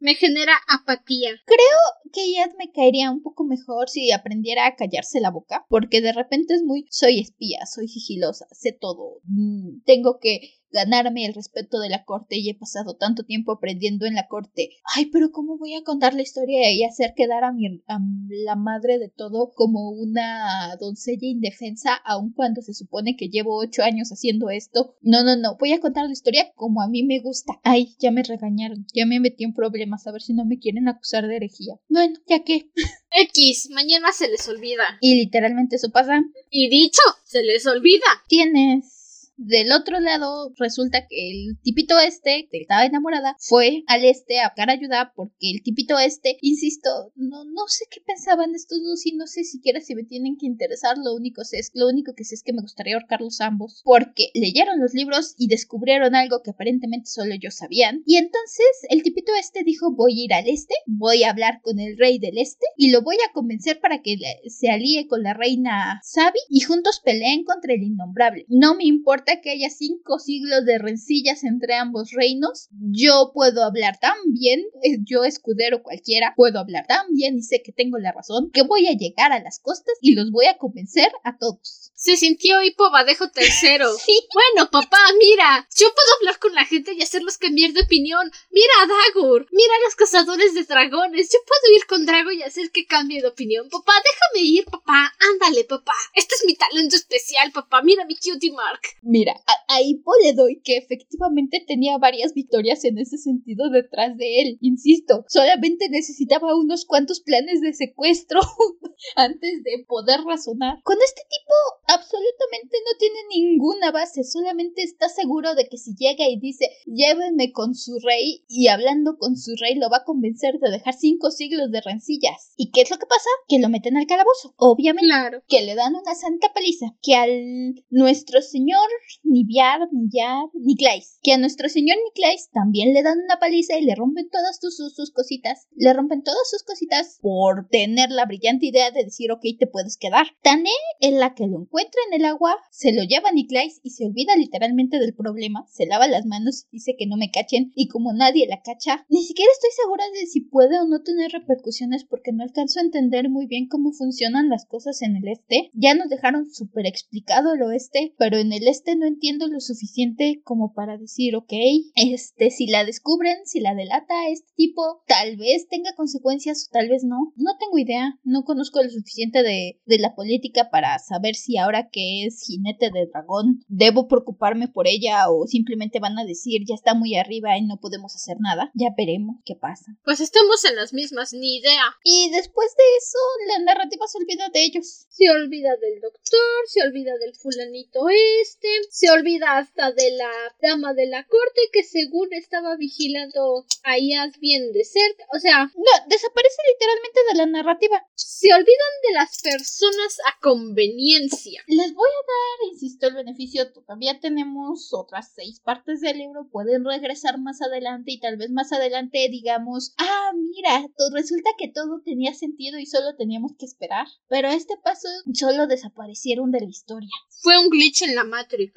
me 0.03 0.17
genera 0.17 0.55
apatía. 0.69 1.31
Creo 1.47 2.13
que 2.13 2.27
Iad 2.27 2.51
me 2.59 2.73
caería 2.73 3.11
un 3.11 3.23
poco 3.23 3.45
mejor 3.45 3.89
si 3.89 4.11
aprendiera 4.11 4.67
a 4.67 4.75
callarse 4.75 5.21
la 5.21 5.31
boca, 5.31 5.65
porque 5.69 6.01
de 6.01 6.13
repente 6.13 6.55
es 6.55 6.65
muy 6.65 6.87
soy 6.91 7.21
espía, 7.21 7.65
soy 7.73 7.87
sigilosa, 7.87 8.47
sé 8.51 8.73
todo, 8.73 9.21
mm, 9.23 9.83
tengo 9.85 10.19
que 10.19 10.41
ganarme 10.73 11.27
el 11.27 11.35
respeto 11.35 11.81
de 11.81 11.89
la 11.89 12.05
corte 12.05 12.39
y 12.39 12.49
he 12.49 12.55
pasado 12.55 12.97
tanto 12.97 13.25
tiempo 13.25 13.53
aprendiendo 13.53 14.07
en 14.07 14.15
la 14.15 14.27
corte. 14.27 14.71
Ay, 14.97 15.07
pero 15.07 15.31
¿cómo 15.31 15.59
voy 15.59 15.75
a 15.75 15.83
contar 15.83 16.15
la 16.15 16.23
historia 16.23 16.73
y 16.73 16.85
hacer 16.85 17.15
quedar 17.15 17.45
a, 17.45 17.53
mi, 17.53 17.83
a 17.87 17.99
la 18.29 18.57
madre 18.57 18.99
de 18.99 19.09
todo 19.09 19.53
como 19.55 19.91
una 19.91 20.77
doncella 20.81 21.27
indefensa, 21.27 21.95
aun 21.95 22.33
cuando 22.33 22.63
se 22.63 22.75
supone 22.75 23.17
que 23.17 23.29
llevo 23.29 23.59
ocho 23.59 23.83
años 23.83 24.11
haciendo 24.11 24.51
esto? 24.51 24.97
No, 25.03 25.23
no, 25.23 25.37
no, 25.37 25.57
voy 25.59 25.73
a 25.73 25.81
contar 25.81 26.07
la 26.07 26.13
historia 26.13 26.51
como 26.55 26.83
a 26.83 26.89
mí 26.89 27.03
me 27.03 27.21
gusta. 27.21 27.61
Ay, 27.63 27.95
ya 27.99 28.11
me 28.11 28.23
regañaron, 28.23 28.87
ya 28.95 29.07
me 29.07 29.21
metí 29.21 29.45
en 29.45 29.55
problemas, 29.55 30.07
a 30.07 30.13
ver 30.13 30.23
si 30.23 30.33
no 30.33 30.45
me 30.45 30.59
quieren 30.59 30.89
acusar 30.89 31.27
de 31.27 31.37
herejía. 31.37 31.75
Bueno, 31.89 32.19
ya 32.27 32.43
que. 32.43 32.71
X, 33.15 33.69
mañana 33.71 34.11
se 34.13 34.29
les 34.29 34.49
olvida. 34.49 34.85
Y 35.01 35.17
literalmente 35.17 35.77
eso 35.77 35.91
pasa. 35.91 36.23
Y 36.51 36.71
dicho, 36.71 37.03
se 37.25 37.43
les 37.43 37.67
olvida. 37.67 38.07
Tienes 38.27 39.02
Del 39.45 39.73
otro 39.73 39.99
lado, 39.99 40.53
resulta 40.57 41.07
que 41.09 41.31
el 41.31 41.59
tipito 41.63 41.99
este, 41.99 42.49
que 42.51 42.59
estaba 42.59 42.85
enamorada, 42.85 43.37
fue 43.41 43.83
al 43.89 44.05
este 44.05 44.41
a 44.41 44.51
buscar 44.51 44.71
ayuda 44.71 45.13
porque 45.17 45.51
el 45.53 45.63
tipito 45.65 45.99
este, 45.99 46.39
insisto, 46.43 46.89
no, 47.17 47.45
no 47.45 47.67
sé 47.67 47.87
qué 47.91 48.01
pensaban 48.07 48.55
estos 48.55 48.79
dos 48.85 49.05
y 49.05 49.17
no 49.17 49.27
sé 49.27 49.43
siquiera 49.43 49.81
si 49.81 49.97
me 49.97 50.05
tienen 50.05 50.37
que 50.37 50.47
interesar. 50.47 50.97
Lo 50.97 51.15
único, 51.15 51.43
es, 51.43 51.73
lo 51.75 51.89
único 51.89 52.15
que 52.15 52.25
sé 52.25 52.37
es 52.37 52.45
que 52.45 52.53
me 52.53 52.63
gustaría 52.63 52.95
ahorcarlos 52.95 53.41
ambos 53.41 53.83
porque 53.85 54.31
leyeron 54.35 54.81
los 54.81 54.95
libros 54.95 55.35
y 55.37 55.49
descubrieron 55.49 56.15
algo 56.15 56.43
que 56.45 56.51
aparentemente 56.51 57.11
solo 57.11 57.35
ellos 57.35 57.57
sabían. 57.57 58.03
Y 58.07 58.19
entonces 58.19 58.67
el 58.91 59.03
tipito 59.03 59.33
este 59.41 59.65
dijo 59.65 59.93
voy 59.93 60.21
a 60.21 60.25
ir 60.25 60.35
al 60.35 60.49
este, 60.49 60.75
voy 60.87 61.25
a 61.25 61.31
hablar 61.31 61.61
con 61.63 61.81
el 61.81 61.99
rey 61.99 62.21
del 62.21 62.39
este 62.39 62.67
y 62.77 62.91
lo 62.91 63.03
voy 63.03 63.17
a 63.17 63.33
convencer 63.33 63.81
para 63.81 64.03
que 64.03 64.17
se 64.47 64.71
alíe 64.71 65.09
con 65.09 65.25
la 65.25 65.35
reina 65.35 66.01
Sabi 66.05 66.39
y 66.49 66.61
juntos 66.61 67.01
peleen 67.05 67.45
contra 67.45 67.75
el 67.75 67.83
innombrable. 67.83 68.45
No 68.49 68.77
me 68.77 68.85
importa 68.85 69.32
que 69.41 69.51
haya 69.51 69.71
cinco 69.71 70.19
siglos 70.19 70.65
de 70.65 70.79
rencillas 70.79 71.45
entre 71.45 71.75
ambos 71.75 72.11
reinos, 72.13 72.69
yo 72.71 73.33
puedo 73.35 73.65
hablar 73.65 73.99
tan 73.99 74.17
bien, 74.27 74.61
eh, 74.83 74.99
yo 75.05 75.25
escudero 75.25 75.83
cualquiera, 75.83 76.35
puedo 76.37 76.59
hablar 76.59 76.87
tan 76.87 77.07
bien 77.15 77.39
y 77.39 77.43
sé 77.43 77.63
que 77.63 77.73
tengo 77.73 77.99
la 77.99 78.13
razón, 78.13 78.51
que 78.53 78.63
voy 78.63 78.87
a 78.89 78.93
llegar 78.93 79.33
a 79.33 79.43
las 79.43 79.59
costas 79.61 79.95
y 80.01 80.15
los 80.15 80.31
voy 80.31 80.47
a 80.47 80.59
convencer 80.59 81.11
a 81.25 81.37
todos. 81.39 81.93
Se 81.95 82.17
sintió 82.17 82.61
hipobadejo 82.63 83.31
tercero. 83.31 83.95
sí. 84.05 84.27
Bueno, 84.33 84.69
papá, 84.71 84.99
mira, 85.19 85.69
yo 85.79 85.87
puedo 85.95 86.09
hablar 86.19 86.39
con 86.41 86.53
la 86.55 86.65
gente 86.65 86.95
y 86.95 87.03
hacerlos 87.03 87.39
cambiar 87.39 87.73
de 87.73 87.83
opinión. 87.83 88.31
Mira 88.51 88.73
a 88.83 88.87
Dagur, 88.87 89.47
mira 89.53 89.75
a 89.75 89.85
los 89.85 89.95
cazadores 89.95 90.55
de 90.55 90.65
dragones. 90.65 91.31
Yo 91.33 91.39
puedo 91.47 91.77
ir 91.77 91.87
con 91.87 92.07
Drago 92.07 92.33
y 92.33 92.43
hacer 92.43 92.71
que 92.73 92.87
cambie 92.87 93.23
de 93.23 93.29
opinión. 93.29 93.69
Papá, 93.71 93.93
déjame 94.03 94.49
ir, 94.49 94.65
papá. 94.65 95.13
Ándale, 95.33 95.65
papá. 95.65 95.95
Este 96.15 96.35
es 96.35 96.45
mi 96.47 96.57
talento 96.57 96.97
especial, 96.97 97.53
papá. 97.53 97.83
Mira 97.83 98.05
mi 98.05 98.17
cutie 98.17 98.53
mark. 98.53 98.81
Mira, 99.23 99.41
a, 99.69 99.81
Hipo 99.81 100.11
le 100.25 100.33
doy 100.33 100.61
que 100.63 100.77
efectivamente 100.77 101.65
tenía 101.65 101.97
varias 101.97 102.35
victorias 102.35 102.85
en 102.85 102.99
ese 102.99 103.19
sentido 103.19 103.71
detrás 103.71 104.17
de 104.17 104.41
él. 104.41 104.59
Insisto, 104.61 105.25
solamente 105.29 105.89
necesitaba 105.89 106.57
unos 106.57 106.85
cuantos 106.85 107.21
planes 107.21 107.61
de 107.61 107.73
secuestro 107.73 108.41
antes 109.17 109.63
de 109.63 109.85
poder 109.87 110.23
razonar. 110.27 110.79
Con 110.83 110.97
este 111.05 111.23
tipo 111.23 111.55
absolutamente 111.87 112.77
no 112.85 112.99
tiene 112.99 113.19
ninguna 113.31 113.93
base, 113.93 114.25
solamente 114.25 114.83
está 114.83 115.09
seguro 115.09 115.55
de 115.55 115.69
que 115.69 115.79
si 115.79 115.95
llega 115.95 116.29
y 116.29 116.41
dice 116.41 116.69
llévenme 116.87 117.53
con 117.53 117.77
su 117.77 118.01
rey 118.01 118.45
y 118.49 118.67
hablando 118.67 119.19
con 119.19 119.37
su 119.37 119.53
rey 119.61 119.77
lo 119.77 119.89
va 119.89 119.99
a 119.99 120.05
convencer 120.05 120.59
de 120.59 120.71
dejar 120.71 120.95
cinco 120.95 121.31
siglos 121.31 121.71
de 121.71 121.81
rencillas. 121.81 122.55
¿Y 122.57 122.73
qué 122.73 122.81
es 122.81 122.91
lo 122.91 122.99
que 122.99 123.07
pasa? 123.07 123.29
Que 123.47 123.61
lo 123.61 123.69
meten 123.69 123.97
al 123.97 124.07
calabozo, 124.07 124.55
obviamente. 124.57 125.07
Claro. 125.07 125.43
Que 125.47 125.63
le 125.63 125.77
dan 125.77 125.95
una 125.95 126.15
santa 126.17 126.53
paliza. 126.53 126.97
Que 127.03 127.15
al 127.15 127.85
nuestro 127.91 128.43
señor 128.43 128.89
Niviar, 129.25 129.89
Niyar, 129.93 130.45
Niclais. 130.55 131.19
Que 131.23 131.33
a 131.33 131.39
nuestro 131.39 131.69
señor 131.69 131.97
Niclais 132.05 132.51
también 132.53 132.93
le 132.95 133.03
dan 133.03 133.19
una 133.19 133.39
paliza 133.39 133.79
y 133.79 133.85
le 133.85 133.95
rompen 133.95 134.29
todas 134.31 134.59
sus, 134.61 134.77
sus, 134.77 135.11
cositas. 135.11 135.67
Le 135.77 135.93
rompen 135.93 136.23
todas 136.23 136.49
sus 136.51 136.63
cositas 136.63 137.19
por 137.21 137.69
tener 137.69 138.11
la 138.11 138.27
brillante 138.27 138.67
idea 138.67 138.91
de 138.91 139.05
decir 139.05 139.31
ok 139.33 139.43
te 139.59 139.67
puedes 139.67 139.97
quedar. 139.97 140.27
Tané 140.43 140.71
es 141.01 141.13
la 141.13 141.35
que 141.35 141.47
lo 141.47 141.61
encuentra 141.61 142.01
en 142.09 142.21
el 142.21 142.27
agua, 142.27 142.57
se 142.71 142.93
lo 142.93 143.03
lleva 143.05 143.31
a 143.31 143.33
Niclais 143.33 143.81
y 143.83 143.91
se 143.91 144.07
olvida 144.07 144.37
literalmente 144.37 144.99
del 144.99 145.15
problema, 145.15 145.67
se 145.69 145.87
lava 145.87 146.07
las 146.09 146.27
manos 146.27 146.67
y 146.71 146.77
dice 146.77 146.97
que 146.99 147.07
no 147.07 147.17
me 147.17 147.31
cachen 147.31 147.73
y 147.75 147.89
como 147.89 148.13
nadie 148.13 148.47
la 148.47 148.63
cacha, 148.63 149.07
ni 149.09 149.23
siquiera 149.23 149.51
estoy 149.53 149.71
segura 149.83 150.05
de 150.15 150.27
si 150.27 150.41
puede 150.41 150.79
o 150.79 150.87
no 150.87 151.03
tener 151.03 151.31
repercusiones 151.31 152.05
porque 152.05 152.33
no 152.33 152.43
alcanzo 152.43 152.81
a 152.81 152.83
entender 152.83 153.29
muy 153.29 153.47
bien 153.47 153.69
cómo 153.69 153.93
funcionan 153.93 154.49
las 154.49 154.67
cosas 154.67 155.03
en 155.03 155.17
el 155.17 155.29
este. 155.29 155.71
Ya 155.75 155.95
nos 155.95 156.09
dejaron 156.09 156.51
súper 156.51 156.87
explicado 156.87 157.55
el 157.55 157.63
oeste, 157.63 158.15
pero 158.19 158.39
en 158.39 158.53
el 158.53 158.69
este 158.69 158.92
no 158.97 159.07
entiendo 159.07 159.49
lo 159.49 159.61
suficiente 159.61 160.41
como 160.45 160.73
para 160.75 160.99
decir, 160.99 161.37
ok, 161.37 161.53
este, 161.95 162.51
si 162.51 162.67
la 162.67 162.85
descubren, 162.85 163.47
si 163.47 163.61
la 163.61 163.75
delata 163.75 164.29
este 164.31 164.53
tipo, 164.55 165.03
tal 165.07 165.37
vez 165.37 165.69
tenga 165.69 165.95
consecuencias 165.95 166.69
o 166.69 166.73
tal 166.73 166.89
vez 166.89 167.05
no. 167.05 167.33
No 167.37 167.57
tengo 167.59 167.79
idea, 167.79 168.19
no 168.25 168.45
conozco 168.45 168.83
lo 168.83 168.91
suficiente 168.91 169.43
de, 169.43 169.81
de 169.85 169.99
la 169.99 170.15
política 170.15 170.71
para 170.71 170.99
saber 170.99 171.35
si 171.35 171.57
ahora 171.57 171.89
que 171.91 172.27
es 172.27 172.43
jinete 172.47 172.91
de 172.91 173.07
dragón 173.07 173.65
debo 173.69 174.09
preocuparme 174.09 174.69
por 174.69 174.87
ella 174.87 175.31
o 175.31 175.47
simplemente 175.47 176.01
van 176.01 176.19
a 176.19 176.25
decir 176.25 176.63
ya 176.67 176.75
está 176.75 176.95
muy 176.95 177.17
arriba 177.17 177.57
y 177.57 177.63
no 177.63 177.79
podemos 177.81 178.15
hacer 178.15 178.37
nada. 178.41 178.71
Ya 178.75 178.89
veremos 178.97 179.37
qué 179.45 179.55
pasa. 179.55 179.97
Pues 180.05 180.21
estamos 180.21 180.65
en 180.65 180.77
las 180.77 180.93
mismas, 180.93 181.33
ni 181.33 181.59
idea. 181.59 181.85
Y 182.05 182.31
después 182.31 182.69
de 182.77 182.85
eso, 182.99 183.19
la 183.49 183.65
narrativa 183.65 184.07
se 184.07 184.19
olvida 184.19 184.49
de 184.53 184.65
ellos. 184.65 185.07
Se 185.09 185.31
olvida 185.31 185.71
del 185.77 186.01
doctor, 186.01 186.61
se 186.67 186.83
olvida 186.83 187.17
del 187.19 187.35
fulanito 187.35 188.09
este, 188.41 188.69
se 188.91 189.11
olvida 189.11 189.59
hasta 189.59 189.93
de 189.93 190.11
la 190.13 190.31
dama 190.61 190.95
de 190.95 191.07
la 191.07 191.25
corte 191.27 191.61
que 191.73 191.83
según 191.83 192.33
estaba 192.33 192.77
vigilando 192.77 193.65
a 193.85 193.99
Ias 193.99 194.39
bien 194.39 194.73
de 194.73 194.85
cerca. 194.85 195.25
O 195.35 195.39
sea, 195.39 195.65
no, 195.65 195.93
desaparece 196.09 196.57
literalmente 196.73 197.21
de 197.31 197.39
la 197.39 197.47
narrativa. 197.47 198.07
Se 198.15 198.53
olvidan 198.53 198.95
de 199.09 199.15
las 199.15 199.41
personas 199.41 200.19
a 200.29 200.41
conveniencia. 200.41 201.63
Les 201.67 201.95
voy 201.95 202.09
a 202.09 202.27
dar, 202.27 202.73
insisto, 202.73 203.09
el 203.09 203.15
beneficio. 203.15 203.73
Todavía 203.73 204.21
tenemos 204.21 204.93
otras 204.93 205.33
seis 205.35 205.61
partes 205.61 206.01
del 206.01 206.19
libro. 206.19 206.49
Pueden 206.51 206.85
regresar 206.85 207.39
más 207.39 207.63
adelante 207.63 208.13
y 208.13 208.21
tal 208.21 208.37
vez 208.37 208.51
más 208.51 208.73
adelante 208.73 209.29
digamos, 209.31 209.95
ah, 209.99 210.33
mira, 210.35 210.87
resulta 211.15 211.51
que 211.59 211.69
todo 211.69 212.01
tenía 212.05 212.35
sentido 212.35 212.79
y 212.79 212.87
solo 212.87 213.17
teníamos 213.17 213.53
que 213.59 213.67
esperar. 213.67 214.07
Pero 214.29 214.49
a 214.49 214.55
este 214.55 214.77
paso 214.83 215.09
solo 215.33 215.67
desaparecieron 215.67 216.51
de 216.51 216.61
la 216.61 216.71
historia. 216.71 217.11
Fue 217.41 217.59
un 217.59 217.71
glitch 217.71 218.03
en 218.03 218.15
la 218.15 218.25
Matrix. 218.25 218.72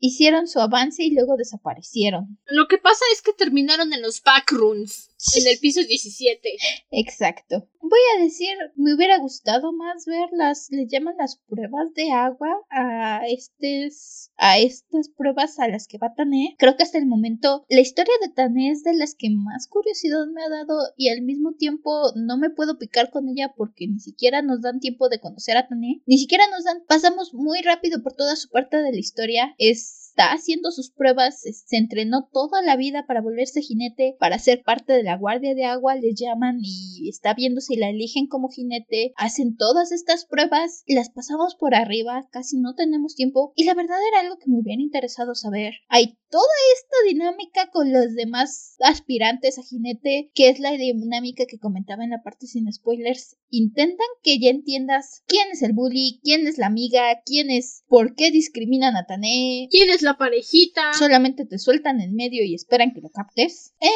Hicieron 0.00 0.46
su 0.46 0.60
avance 0.60 1.02
y 1.02 1.10
luego 1.10 1.36
desaparecieron. 1.36 2.38
Lo 2.46 2.68
que 2.68 2.78
pasa 2.78 3.04
es 3.12 3.22
que 3.22 3.32
terminaron 3.32 3.92
en 3.92 4.02
los 4.02 4.22
backrooms, 4.22 5.10
en 5.36 5.46
el 5.46 5.58
piso 5.58 5.80
17. 5.82 6.56
Exacto. 6.90 7.68
Voy 7.80 8.00
a 8.16 8.22
decir, 8.22 8.56
me 8.76 8.94
hubiera 8.94 9.18
gustado 9.18 9.72
más 9.72 10.04
ver 10.04 10.28
las, 10.32 10.68
le 10.70 10.86
llaman 10.86 11.16
las 11.16 11.36
pruebas 11.36 11.94
de 11.94 12.12
agua 12.12 12.48
a 12.70 13.22
estes, 13.26 14.30
a 14.36 14.58
estas 14.58 15.08
pruebas 15.08 15.58
a 15.58 15.68
las 15.68 15.86
que 15.86 15.98
va 15.98 16.14
Tané. 16.14 16.54
Creo 16.58 16.76
que 16.76 16.82
hasta 16.82 16.98
el 16.98 17.06
momento 17.06 17.64
la 17.68 17.80
historia 17.80 18.14
de 18.20 18.32
Tané 18.32 18.70
es 18.70 18.82
de 18.82 18.94
las 18.94 19.14
que 19.14 19.30
más 19.30 19.68
curiosidad 19.68 20.26
me 20.26 20.42
ha 20.42 20.48
dado 20.48 20.76
y 20.96 21.08
al 21.08 21.22
mismo 21.22 21.52
tiempo 21.54 22.12
no 22.14 22.36
me 22.36 22.50
puedo 22.50 22.78
picar 22.78 23.10
con 23.10 23.28
ella 23.28 23.54
porque 23.56 23.86
ni 23.86 24.00
siquiera 24.00 24.42
nos 24.42 24.60
dan 24.60 24.80
tiempo 24.80 25.08
de 25.08 25.20
conocer 25.20 25.56
a 25.56 25.68
Tané. 25.68 26.02
Ni 26.06 26.18
siquiera 26.18 26.44
nos 26.50 26.64
dan, 26.64 26.82
pasamos 26.86 27.32
muy 27.32 27.62
rápido 27.62 28.02
por 28.02 28.12
toda 28.12 28.36
su 28.36 28.48
parte 28.48 28.76
de 28.76 28.92
la 28.92 28.97
historia. 29.00 29.54
Es 29.58 29.98
está 30.18 30.32
haciendo 30.32 30.72
sus 30.72 30.90
pruebas, 30.90 31.42
se 31.42 31.76
entrenó 31.76 32.28
toda 32.32 32.60
la 32.60 32.74
vida 32.76 33.06
para 33.06 33.20
volverse 33.20 33.62
jinete, 33.62 34.16
para 34.18 34.40
ser 34.40 34.64
parte 34.64 34.92
de 34.92 35.04
la 35.04 35.16
Guardia 35.16 35.54
de 35.54 35.64
Agua, 35.64 35.94
le 35.94 36.12
llaman 36.12 36.58
y 36.60 37.08
está 37.08 37.34
viendo 37.34 37.60
si 37.60 37.76
la 37.76 37.90
eligen 37.90 38.26
como 38.26 38.48
jinete, 38.48 39.12
hacen 39.14 39.56
todas 39.56 39.92
estas 39.92 40.26
pruebas, 40.26 40.82
las 40.88 41.10
pasamos 41.10 41.54
por 41.54 41.76
arriba, 41.76 42.26
casi 42.32 42.58
no 42.58 42.74
tenemos 42.74 43.14
tiempo 43.14 43.52
y 43.54 43.62
la 43.62 43.74
verdad 43.74 43.98
era 44.10 44.22
algo 44.22 44.38
que 44.38 44.50
me 44.50 44.58
hubiera 44.58 44.82
interesado 44.82 45.36
saber. 45.36 45.74
Hay 45.88 46.18
toda 46.30 46.44
esta 46.76 46.96
dinámica 47.06 47.70
con 47.70 47.92
los 47.92 48.14
demás 48.14 48.76
aspirantes 48.80 49.58
a 49.58 49.62
jinete, 49.62 50.30
que 50.34 50.48
es 50.48 50.60
la 50.60 50.72
dinámica 50.72 51.44
que 51.46 51.58
comentaba 51.58 52.04
en 52.04 52.10
la 52.10 52.22
parte 52.22 52.46
sin 52.46 52.70
spoilers, 52.72 53.36
intentan 53.50 54.06
que 54.22 54.38
ya 54.38 54.50
entiendas 54.50 55.22
quién 55.26 55.50
es 55.50 55.62
el 55.62 55.72
bully, 55.72 56.20
quién 56.22 56.46
es 56.46 56.58
la 56.58 56.66
amiga, 56.66 57.20
quién 57.24 57.50
es, 57.50 57.84
por 57.88 58.14
qué 58.14 58.30
discriminan 58.30 58.96
a 58.96 59.06
Tané, 59.06 59.68
quién 59.70 59.90
es 59.90 60.02
la 60.02 60.18
parejita. 60.18 60.92
Solamente 60.94 61.46
te 61.46 61.58
sueltan 61.58 62.00
en 62.00 62.14
medio 62.14 62.44
y 62.44 62.54
esperan 62.54 62.92
que 62.92 63.00
lo 63.00 63.10
captes. 63.10 63.74
Eh. 63.80 63.88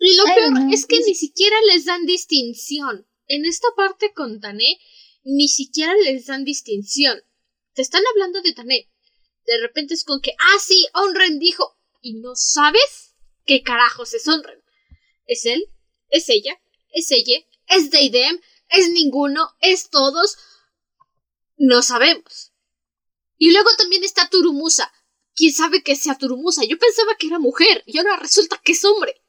Y 0.00 0.16
lo 0.16 0.24
peor 0.24 0.72
es 0.72 0.86
que 0.86 0.98
ni 0.98 1.14
siquiera 1.14 1.56
les 1.72 1.86
dan 1.86 2.04
distinción. 2.04 3.06
En 3.26 3.46
esta 3.46 3.68
parte 3.74 4.12
con 4.12 4.38
Tané, 4.40 4.78
ni 5.24 5.48
siquiera 5.48 5.94
les 6.04 6.26
dan 6.26 6.44
distinción. 6.44 7.18
Te 7.72 7.80
están 7.80 8.02
hablando 8.12 8.42
de 8.42 8.52
Tané. 8.52 8.90
De 9.46 9.58
repente 9.60 9.94
es 9.94 10.04
con 10.04 10.20
que, 10.20 10.32
ah, 10.32 10.58
sí, 10.58 10.86
Onren 10.94 11.38
dijo. 11.38 11.78
Y 12.00 12.14
no 12.14 12.34
sabes 12.34 13.14
qué 13.44 13.62
carajos 13.62 14.14
es 14.14 14.26
Onren. 14.28 14.62
¿Es 15.26 15.46
él? 15.46 15.64
¿Es 16.08 16.28
ella? 16.28 16.60
¿Es 16.92 17.10
ella? 17.10 17.44
¿Es 17.66 17.90
Deidem? 17.90 18.40
¿Es 18.68 18.90
ninguno? 18.90 19.50
¿Es 19.60 19.90
todos? 19.90 20.36
No 21.56 21.82
sabemos. 21.82 22.52
Y 23.38 23.52
luego 23.52 23.70
también 23.76 24.04
está 24.04 24.28
Turumusa. 24.28 24.92
¿Quién 25.34 25.52
sabe 25.52 25.82
que 25.82 25.96
sea 25.96 26.16
Turumusa? 26.16 26.64
Yo 26.64 26.78
pensaba 26.78 27.16
que 27.18 27.26
era 27.26 27.38
mujer 27.38 27.82
y 27.86 27.98
ahora 27.98 28.16
resulta 28.16 28.60
que 28.62 28.72
es 28.72 28.84
hombre. 28.84 29.23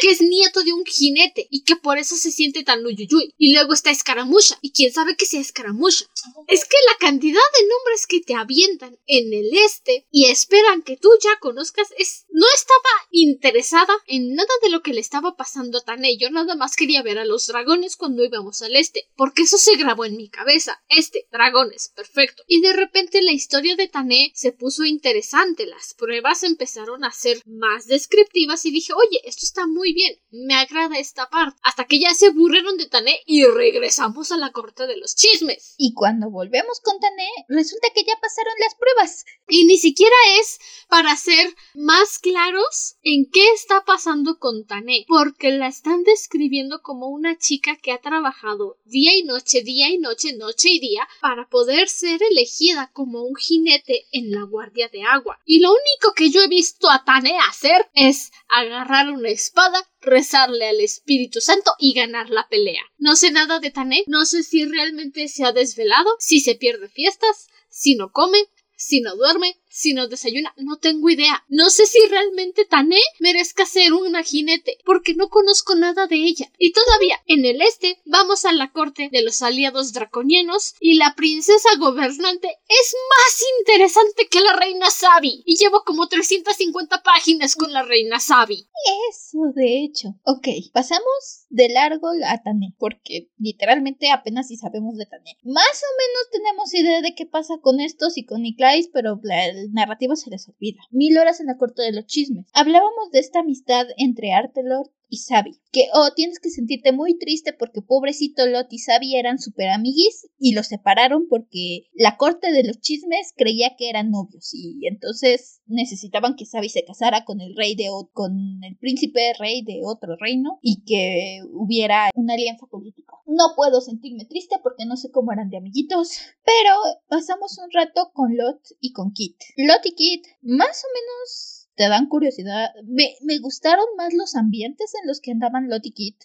Que 0.00 0.10
es 0.10 0.20
nieto 0.20 0.62
de 0.62 0.72
un 0.72 0.84
jinete 0.84 1.46
y 1.50 1.62
que 1.64 1.76
por 1.76 1.98
eso 1.98 2.16
se 2.16 2.30
siente 2.30 2.62
tan 2.62 2.84
uyuyuy. 2.84 3.34
Y 3.36 3.52
luego 3.52 3.74
está 3.74 3.90
Escaramucha. 3.90 4.58
Y 4.60 4.72
quién 4.72 4.92
sabe 4.92 5.16
que 5.16 5.26
sea 5.26 5.40
Escaramucha. 5.40 6.06
Es 6.46 6.64
que 6.64 6.76
la 6.86 6.96
cantidad 6.98 7.40
de 7.58 7.66
nombres 7.66 8.06
que 8.06 8.20
te 8.20 8.34
avientan 8.34 8.98
en 9.06 9.32
el 9.32 9.50
este 9.64 10.06
y 10.10 10.26
esperan 10.26 10.82
que 10.82 10.96
tú 10.96 11.10
ya 11.22 11.38
conozcas 11.40 11.88
es. 11.98 12.26
No 12.30 12.46
estaba 12.54 13.08
interesada 13.10 13.92
en 14.06 14.34
nada 14.34 14.48
de 14.62 14.70
lo 14.70 14.82
que 14.82 14.92
le 14.92 15.00
estaba 15.00 15.36
pasando 15.36 15.78
a 15.78 15.82
Tane. 15.82 16.16
Yo 16.16 16.30
nada 16.30 16.54
más 16.54 16.76
quería 16.76 17.02
ver 17.02 17.18
a 17.18 17.24
los 17.24 17.46
dragones 17.46 17.96
cuando 17.96 18.24
íbamos 18.24 18.62
al 18.62 18.76
este. 18.76 19.08
Porque 19.16 19.42
eso 19.42 19.58
se 19.58 19.76
grabó 19.76 20.04
en 20.04 20.16
mi 20.16 20.28
cabeza. 20.28 20.82
Este, 20.88 21.26
dragones, 21.32 21.92
perfecto. 21.94 22.42
Y 22.46 22.60
de 22.60 22.72
repente 22.72 23.22
la 23.22 23.32
historia 23.32 23.76
de 23.76 23.88
Tané 23.88 24.32
se 24.34 24.52
puso 24.52 24.84
interesante. 24.84 25.66
Las 25.66 25.94
pruebas 25.94 26.42
empezaron 26.42 27.04
a 27.04 27.12
ser 27.12 27.42
más 27.46 27.86
descriptivas 27.86 28.64
y 28.64 28.70
dije, 28.70 28.92
oye, 28.92 29.20
esto 29.24 29.44
está 29.44 29.66
muy 29.66 29.79
bien. 29.92 30.16
Me 30.30 30.54
agrada 30.54 30.98
esta 30.98 31.28
parte. 31.28 31.58
Hasta 31.62 31.84
que 31.84 31.98
ya 31.98 32.14
se 32.14 32.28
aburrieron 32.28 32.76
de 32.76 32.88
Tané 32.88 33.20
y 33.26 33.44
regresamos 33.44 34.30
a 34.32 34.36
la 34.36 34.52
corte 34.52 34.86
de 34.86 34.96
los 34.96 35.16
chismes. 35.16 35.74
Y 35.76 35.94
cuando 35.94 36.30
volvemos 36.30 36.80
con 36.80 37.00
Tané, 37.00 37.28
resulta 37.48 37.88
que 37.94 38.04
ya 38.04 38.14
pasaron 38.20 38.54
las 38.60 38.74
pruebas. 38.74 39.24
Y 39.48 39.64
ni 39.64 39.78
siquiera 39.78 40.14
es 40.40 40.58
para 40.88 41.16
ser 41.16 41.54
más 41.74 42.18
claros 42.18 42.96
en 43.02 43.28
qué 43.30 43.48
está 43.52 43.84
pasando 43.84 44.38
con 44.38 44.66
Tané, 44.66 45.04
porque 45.08 45.50
la 45.50 45.68
están 45.68 46.04
describiendo 46.04 46.82
como 46.82 47.08
una 47.08 47.38
chica 47.38 47.76
que 47.76 47.92
ha 47.92 48.00
trabajado 48.00 48.78
día 48.84 49.16
y 49.16 49.24
noche, 49.24 49.62
día 49.62 49.88
y 49.88 49.98
noche, 49.98 50.34
noche 50.36 50.68
y 50.70 50.80
día 50.80 51.06
para 51.20 51.48
poder 51.48 51.88
ser 51.88 52.22
elegida 52.22 52.90
como 52.92 53.22
un 53.22 53.36
jinete 53.36 54.06
en 54.12 54.30
la 54.30 54.42
guardia 54.42 54.88
de 54.88 55.02
agua. 55.02 55.40
Y 55.44 55.60
lo 55.60 55.70
único 55.70 56.14
que 56.14 56.30
yo 56.30 56.42
he 56.42 56.48
visto 56.48 56.90
a 56.90 57.04
Tané 57.04 57.38
hacer 57.38 57.88
es 57.94 58.32
agarrar 58.48 59.10
una 59.10 59.28
espada, 59.28 59.69
rezarle 60.00 60.68
al 60.68 60.80
Espíritu 60.80 61.40
Santo 61.40 61.72
y 61.78 61.92
ganar 61.94 62.30
la 62.30 62.48
pelea. 62.48 62.82
No 62.98 63.16
sé 63.16 63.30
nada 63.30 63.60
de 63.60 63.70
Tané, 63.70 64.04
no 64.06 64.24
sé 64.24 64.42
si 64.42 64.64
realmente 64.64 65.28
se 65.28 65.44
ha 65.44 65.52
desvelado, 65.52 66.10
si 66.18 66.40
se 66.40 66.54
pierde 66.54 66.88
fiestas, 66.88 67.48
si 67.68 67.94
no 67.94 68.12
come, 68.12 68.38
si 68.76 69.00
no 69.00 69.14
duerme, 69.16 69.60
si 69.70 69.94
no 69.94 70.08
desayuna, 70.08 70.52
no 70.56 70.78
tengo 70.78 71.08
idea. 71.08 71.44
No 71.48 71.70
sé 71.70 71.86
si 71.86 71.98
realmente 72.06 72.64
Tané 72.64 73.00
merezca 73.20 73.64
ser 73.64 73.92
una 73.92 74.22
jinete, 74.22 74.78
porque 74.84 75.14
no 75.14 75.28
conozco 75.28 75.74
nada 75.76 76.06
de 76.06 76.16
ella. 76.16 76.50
Y 76.58 76.72
todavía, 76.72 77.16
en 77.26 77.44
el 77.44 77.62
este, 77.62 78.00
vamos 78.04 78.44
a 78.44 78.52
la 78.52 78.72
corte 78.72 79.08
de 79.10 79.22
los 79.22 79.42
aliados 79.42 79.92
draconianos 79.92 80.74
y 80.80 80.94
la 80.94 81.14
princesa 81.14 81.68
gobernante 81.78 82.48
es 82.68 82.94
más 83.08 83.44
interesante 83.60 84.28
que 84.30 84.40
la 84.40 84.54
reina 84.54 84.90
Sabi. 84.90 85.42
Y 85.46 85.56
llevo 85.56 85.82
como 85.84 86.08
350 86.08 87.02
páginas 87.02 87.54
con 87.54 87.72
la 87.72 87.82
reina 87.82 88.18
Sabi. 88.18 88.68
Eso, 89.10 89.38
de 89.54 89.84
hecho. 89.84 90.08
Ok, 90.24 90.48
pasamos 90.72 91.46
de 91.48 91.68
largo 91.68 92.08
a 92.26 92.42
Tané, 92.42 92.74
porque 92.78 93.30
literalmente 93.38 94.10
apenas 94.10 94.48
si 94.48 94.56
sabemos 94.56 94.96
de 94.96 95.06
Tané. 95.06 95.36
Más 95.44 95.82
o 95.82 95.90
menos 95.98 96.30
tenemos 96.32 96.74
idea 96.74 97.00
de 97.02 97.14
qué 97.14 97.26
pasa 97.26 97.54
con 97.60 97.80
estos 97.80 98.16
y 98.16 98.24
con 98.24 98.42
Niclais, 98.42 98.88
pero 98.92 99.20
el 99.60 99.72
narrativo 99.72 100.16
se 100.16 100.30
les 100.30 100.48
olvida. 100.48 100.80
Mil 100.90 101.16
horas 101.18 101.40
en 101.40 101.46
la 101.46 101.56
corte 101.56 101.82
de 101.82 101.92
los 101.92 102.06
chismes. 102.06 102.46
Hablábamos 102.52 103.10
de 103.12 103.20
esta 103.20 103.40
amistad 103.40 103.86
entre 103.96 104.32
Artelor 104.32 104.90
y 105.10 105.18
Sabi. 105.18 105.60
Que, 105.72 105.88
oh, 105.92 106.10
tienes 106.14 106.38
que 106.38 106.50
sentirte 106.50 106.92
muy 106.92 107.18
triste 107.18 107.52
porque 107.52 107.82
pobrecito 107.82 108.46
Lot 108.46 108.72
y 108.72 108.78
Sabi 108.78 109.16
eran 109.16 109.38
super 109.38 109.68
amiguis 109.68 110.28
y 110.38 110.54
los 110.54 110.68
separaron 110.68 111.26
porque 111.28 111.88
la 111.94 112.16
corte 112.16 112.52
de 112.52 112.64
los 112.64 112.80
chismes 112.80 113.32
creía 113.36 113.76
que 113.76 113.90
eran 113.90 114.10
novios 114.10 114.54
y 114.54 114.86
entonces 114.86 115.60
necesitaban 115.66 116.36
que 116.36 116.46
Sabi 116.46 116.68
se 116.68 116.84
casara 116.84 117.24
con 117.24 117.40
el 117.40 117.54
rey 117.56 117.74
de 117.74 117.88
con 118.12 118.62
el 118.62 118.76
príncipe 118.76 119.32
rey 119.38 119.62
de 119.62 119.80
otro 119.84 120.16
reino 120.16 120.58
y 120.62 120.82
que 120.84 121.40
hubiera 121.52 122.10
una 122.14 122.34
alianza 122.34 122.66
política. 122.66 123.14
No 123.26 123.54
puedo 123.56 123.80
sentirme 123.80 124.24
triste 124.24 124.56
porque 124.62 124.86
no 124.86 124.96
sé 124.96 125.10
cómo 125.10 125.32
eran 125.32 125.50
de 125.50 125.58
amiguitos, 125.58 126.18
pero 126.44 126.74
pasamos 127.08 127.58
un 127.58 127.70
rato 127.72 128.10
con 128.14 128.36
Lot 128.36 128.60
y 128.80 128.92
con 128.92 129.12
Kit. 129.12 129.36
Lot 129.56 129.84
y 129.84 129.92
Kit 129.92 130.26
más 130.42 130.82
o 130.84 130.88
menos 130.94 131.59
te 131.80 131.88
dan 131.88 132.08
curiosidad. 132.08 132.68
Me, 132.84 133.38
gustaron 133.38 133.86
más 133.96 134.12
los 134.12 134.36
ambientes 134.36 134.92
en 135.00 135.08
los 135.08 135.22
que 135.22 135.30
andaban 135.30 135.70
Lot 135.70 135.84
Kit. 135.94 136.16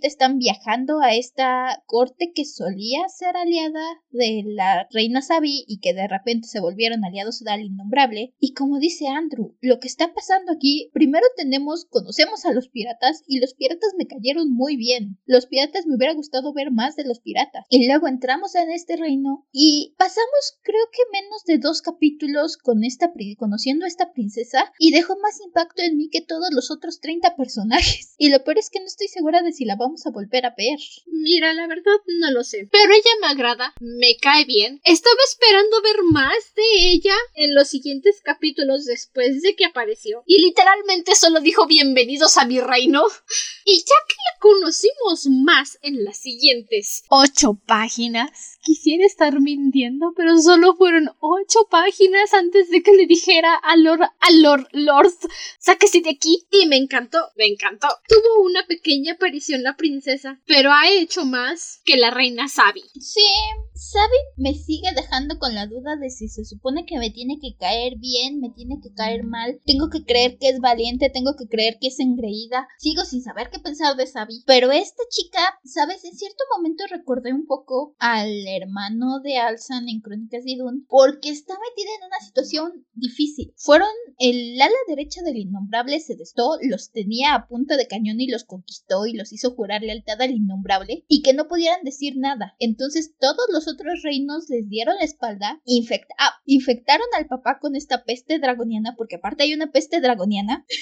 Están 0.00 0.38
viajando 0.38 1.00
a 1.00 1.14
esta 1.14 1.82
corte 1.84 2.32
que 2.34 2.46
solía 2.46 3.06
ser 3.08 3.36
aliada 3.36 3.84
de 4.10 4.42
la 4.46 4.88
reina 4.90 5.20
Sabi 5.20 5.66
y 5.68 5.80
que 5.80 5.92
de 5.92 6.08
repente 6.08 6.48
se 6.48 6.60
volvieron 6.60 7.04
aliados 7.04 7.40
del 7.40 7.66
innombrable. 7.66 8.32
Y 8.40 8.54
como 8.54 8.78
dice 8.78 9.08
Andrew, 9.08 9.54
lo 9.60 9.80
que 9.80 9.88
está 9.88 10.14
pasando 10.14 10.52
aquí, 10.52 10.88
primero 10.94 11.26
tenemos, 11.36 11.84
conocemos 11.84 12.46
a 12.46 12.54
los 12.54 12.70
piratas 12.70 13.22
y 13.26 13.38
los 13.40 13.52
piratas 13.52 13.92
me 13.98 14.06
cayeron 14.06 14.50
muy 14.50 14.78
bien. 14.78 15.18
Los 15.26 15.44
piratas 15.44 15.84
me 15.84 15.96
hubiera 15.96 16.14
gustado 16.14 16.54
ver 16.54 16.70
más 16.70 16.96
de 16.96 17.04
los 17.04 17.20
piratas. 17.20 17.66
Y 17.68 17.86
luego 17.86 18.08
entramos 18.08 18.54
en 18.54 18.70
este 18.70 18.96
reino 18.96 19.46
y 19.52 19.94
pasamos 19.98 20.58
creo 20.62 20.86
que 20.90 21.20
menos 21.20 21.44
de 21.44 21.58
dos 21.58 21.82
capítulos 21.82 22.56
con 22.56 22.82
esta 22.82 23.12
conociendo 23.36 23.84
a 23.84 23.88
esta 23.88 24.14
princesa 24.14 24.72
dejó 24.90 25.16
más 25.18 25.40
impacto 25.40 25.82
en 25.82 25.96
mí 25.96 26.08
que 26.10 26.20
todos 26.20 26.50
los 26.52 26.70
otros 26.70 27.00
30 27.00 27.36
personajes. 27.36 28.14
Y 28.18 28.30
lo 28.30 28.42
peor 28.44 28.58
es 28.58 28.70
que 28.70 28.80
no 28.80 28.86
estoy 28.86 29.08
segura 29.08 29.42
de 29.42 29.52
si 29.52 29.66
la 29.66 29.76
vamos 29.76 30.06
a 30.06 30.10
volver 30.10 30.46
a 30.46 30.54
ver. 30.56 30.78
Mira, 31.06 31.52
la 31.52 31.66
verdad 31.66 31.96
no 32.06 32.30
lo 32.30 32.44
sé. 32.44 32.66
Pero 32.72 32.92
ella 32.92 33.10
me 33.20 33.26
agrada, 33.26 33.74
me 33.78 34.16
cae 34.16 34.46
bien. 34.46 34.80
Estaba 34.84 35.16
esperando 35.28 35.82
ver 35.82 35.96
más 36.10 36.54
de 36.56 36.92
ella 36.92 37.14
en 37.34 37.54
los 37.54 37.68
siguientes 37.68 38.22
capítulos 38.22 38.86
después 38.86 39.42
de 39.42 39.54
que 39.54 39.66
apareció. 39.66 40.22
Y 40.26 40.40
literalmente 40.40 41.14
solo 41.14 41.40
dijo 41.40 41.66
bienvenidos 41.66 42.38
a 42.38 42.46
mi 42.46 42.60
reino. 42.60 43.02
Y 43.68 43.78
ya 43.78 43.96
que 44.08 44.14
la 44.14 44.38
conocimos 44.38 45.26
más 45.26 45.76
en 45.82 46.04
las 46.04 46.18
siguientes 46.18 47.02
ocho 47.08 47.58
páginas, 47.66 48.58
quisiera 48.62 49.04
estar 49.04 49.40
mintiendo, 49.40 50.12
pero 50.16 50.38
solo 50.38 50.76
fueron 50.76 51.10
ocho 51.20 51.66
páginas 51.68 52.32
antes 52.32 52.70
de 52.70 52.82
que 52.82 52.92
le 52.92 53.06
dijera 53.06 53.54
a 53.54 53.76
Lord, 53.76 54.02
a 54.02 54.30
Lord 54.30 54.65
Lord, 54.72 55.12
sáquese 55.58 56.00
de 56.00 56.10
aquí. 56.10 56.46
Y 56.50 56.66
me 56.66 56.76
encantó, 56.76 57.18
me 57.36 57.46
encantó. 57.46 57.88
Tuvo 58.08 58.44
una 58.44 58.66
pequeña 58.66 59.14
aparición 59.14 59.62
la 59.62 59.76
princesa, 59.76 60.40
pero 60.46 60.70
ha 60.72 60.90
hecho 60.90 61.24
más 61.24 61.80
que 61.84 61.96
la 61.96 62.10
reina 62.10 62.48
Sabi. 62.48 62.82
Sí, 63.00 63.26
Sabi 63.74 64.16
me 64.36 64.54
sigue 64.54 64.88
dejando 64.94 65.38
con 65.38 65.54
la 65.54 65.66
duda 65.66 65.96
de 65.96 66.10
si 66.10 66.28
se 66.28 66.44
supone 66.44 66.86
que 66.86 66.98
me 66.98 67.10
tiene 67.10 67.38
que 67.40 67.56
caer 67.58 67.94
bien, 67.98 68.40
me 68.40 68.50
tiene 68.50 68.80
que 68.82 68.92
caer 68.92 69.24
mal. 69.24 69.60
Tengo 69.64 69.88
que 69.90 70.04
creer 70.04 70.38
que 70.38 70.48
es 70.48 70.60
valiente, 70.60 71.10
tengo 71.10 71.34
que 71.38 71.46
creer 71.46 71.78
que 71.80 71.88
es 71.88 72.00
engreída. 72.00 72.68
Sigo 72.78 73.04
sin 73.04 73.22
saber 73.22 73.50
qué 73.50 73.58
pensar 73.58 73.96
de 73.96 74.06
Sabi. 74.06 74.42
Pero 74.46 74.72
esta 74.72 75.02
chica, 75.10 75.40
¿sabes? 75.64 76.04
En 76.04 76.16
cierto 76.16 76.42
momento 76.56 76.84
recordé 76.90 77.32
un 77.32 77.46
poco 77.46 77.94
al 77.98 78.46
hermano 78.48 79.20
de 79.22 79.38
Alsan 79.38 79.88
en 79.88 80.00
Crónicas 80.00 80.44
de 80.44 80.56
Dune 80.56 80.84
porque 80.88 81.30
está 81.30 81.54
metida 81.54 81.90
en 81.98 82.06
una 82.06 82.20
situación 82.20 82.86
difícil. 82.94 83.52
Fueron 83.56 83.88
el 84.18 84.55
ala 84.62 84.74
derecha 84.88 85.22
del 85.22 85.36
innombrable 85.36 86.00
se 86.00 86.16
destó, 86.16 86.58
los 86.62 86.90
tenía 86.92 87.34
a 87.34 87.46
punta 87.46 87.76
de 87.76 87.86
cañón 87.86 88.20
y 88.20 88.28
los 88.28 88.44
conquistó 88.44 89.06
y 89.06 89.14
los 89.14 89.32
hizo 89.32 89.54
jurar 89.54 89.82
lealtad 89.82 90.20
al 90.20 90.32
innombrable 90.32 91.04
y 91.08 91.22
que 91.22 91.34
no 91.34 91.48
pudieran 91.48 91.82
decir 91.84 92.14
nada. 92.16 92.54
Entonces 92.58 93.14
todos 93.18 93.46
los 93.52 93.68
otros 93.68 94.02
reinos 94.02 94.48
les 94.48 94.68
dieron 94.68 94.96
la 94.96 95.04
espalda, 95.04 95.60
ah, 96.18 96.34
infectaron 96.44 97.06
al 97.16 97.26
papá 97.26 97.58
con 97.60 97.76
esta 97.76 98.04
peste 98.04 98.38
dragoniana, 98.38 98.94
porque 98.96 99.16
aparte 99.16 99.44
hay 99.44 99.54
una 99.54 99.70
peste 99.70 100.00
dragoniana. 100.00 100.64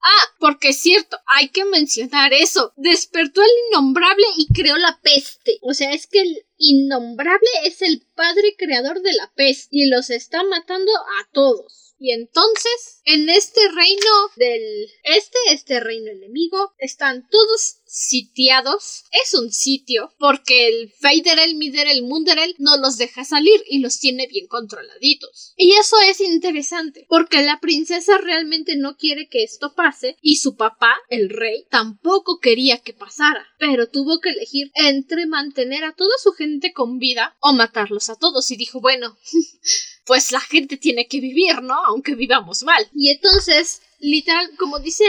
Ah, 0.00 0.26
porque 0.38 0.68
es 0.68 0.80
cierto, 0.80 1.18
hay 1.26 1.48
que 1.48 1.64
mencionar 1.64 2.32
eso. 2.32 2.72
Despertó 2.76 3.42
el 3.42 3.50
innombrable 3.68 4.24
y 4.36 4.46
creó 4.46 4.76
la 4.78 4.98
peste. 5.02 5.58
O 5.62 5.74
sea, 5.74 5.92
es 5.92 6.06
que 6.06 6.20
el 6.20 6.46
innombrable 6.56 7.48
es 7.64 7.82
el 7.82 8.06
padre 8.14 8.54
creador 8.56 9.02
de 9.02 9.12
la 9.12 9.30
peste 9.34 9.68
y 9.70 9.88
los 9.88 10.08
está 10.10 10.44
matando 10.44 10.92
a 10.96 11.28
todos. 11.32 11.87
Y 11.98 12.12
entonces, 12.12 13.00
en 13.04 13.28
este 13.28 13.60
reino 13.68 14.10
del 14.36 14.88
este, 15.02 15.38
este 15.50 15.80
reino 15.80 16.10
enemigo, 16.10 16.72
están 16.78 17.28
todos 17.28 17.78
sitiados. 17.88 19.04
Es 19.10 19.34
un 19.34 19.50
sitio 19.50 20.12
porque 20.18 20.68
el 20.68 20.92
Feiderel, 21.00 21.56
Miderel, 21.56 22.02
Munderel 22.02 22.54
no 22.58 22.76
los 22.76 22.98
deja 22.98 23.24
salir 23.24 23.60
y 23.68 23.80
los 23.80 23.98
tiene 23.98 24.26
bien 24.26 24.46
controladitos. 24.46 25.54
Y 25.56 25.72
eso 25.72 25.96
es 26.06 26.20
interesante 26.20 27.06
porque 27.08 27.42
la 27.42 27.58
princesa 27.60 28.18
realmente 28.18 28.76
no 28.76 28.96
quiere 28.96 29.28
que 29.28 29.42
esto 29.42 29.74
pase 29.74 30.16
y 30.20 30.36
su 30.36 30.56
papá, 30.56 30.96
el 31.08 31.30
rey, 31.30 31.66
tampoco 31.70 32.38
quería 32.38 32.78
que 32.78 32.92
pasara, 32.92 33.46
pero 33.58 33.88
tuvo 33.88 34.20
que 34.20 34.30
elegir 34.30 34.70
entre 34.74 35.26
mantener 35.26 35.84
a 35.84 35.94
toda 35.94 36.12
su 36.22 36.32
gente 36.32 36.72
con 36.72 36.98
vida 36.98 37.36
o 37.40 37.52
matarlos 37.52 38.10
a 38.10 38.16
todos 38.16 38.50
y 38.50 38.56
dijo, 38.56 38.80
bueno, 38.80 39.16
pues 40.08 40.32
la 40.32 40.40
gente 40.40 40.78
tiene 40.78 41.06
que 41.06 41.20
vivir, 41.20 41.62
¿no? 41.62 41.76
Aunque 41.84 42.14
vivamos 42.14 42.62
mal. 42.62 42.88
Y 42.94 43.10
entonces, 43.10 43.82
literal, 44.00 44.50
como 44.58 44.78
dice 44.78 45.04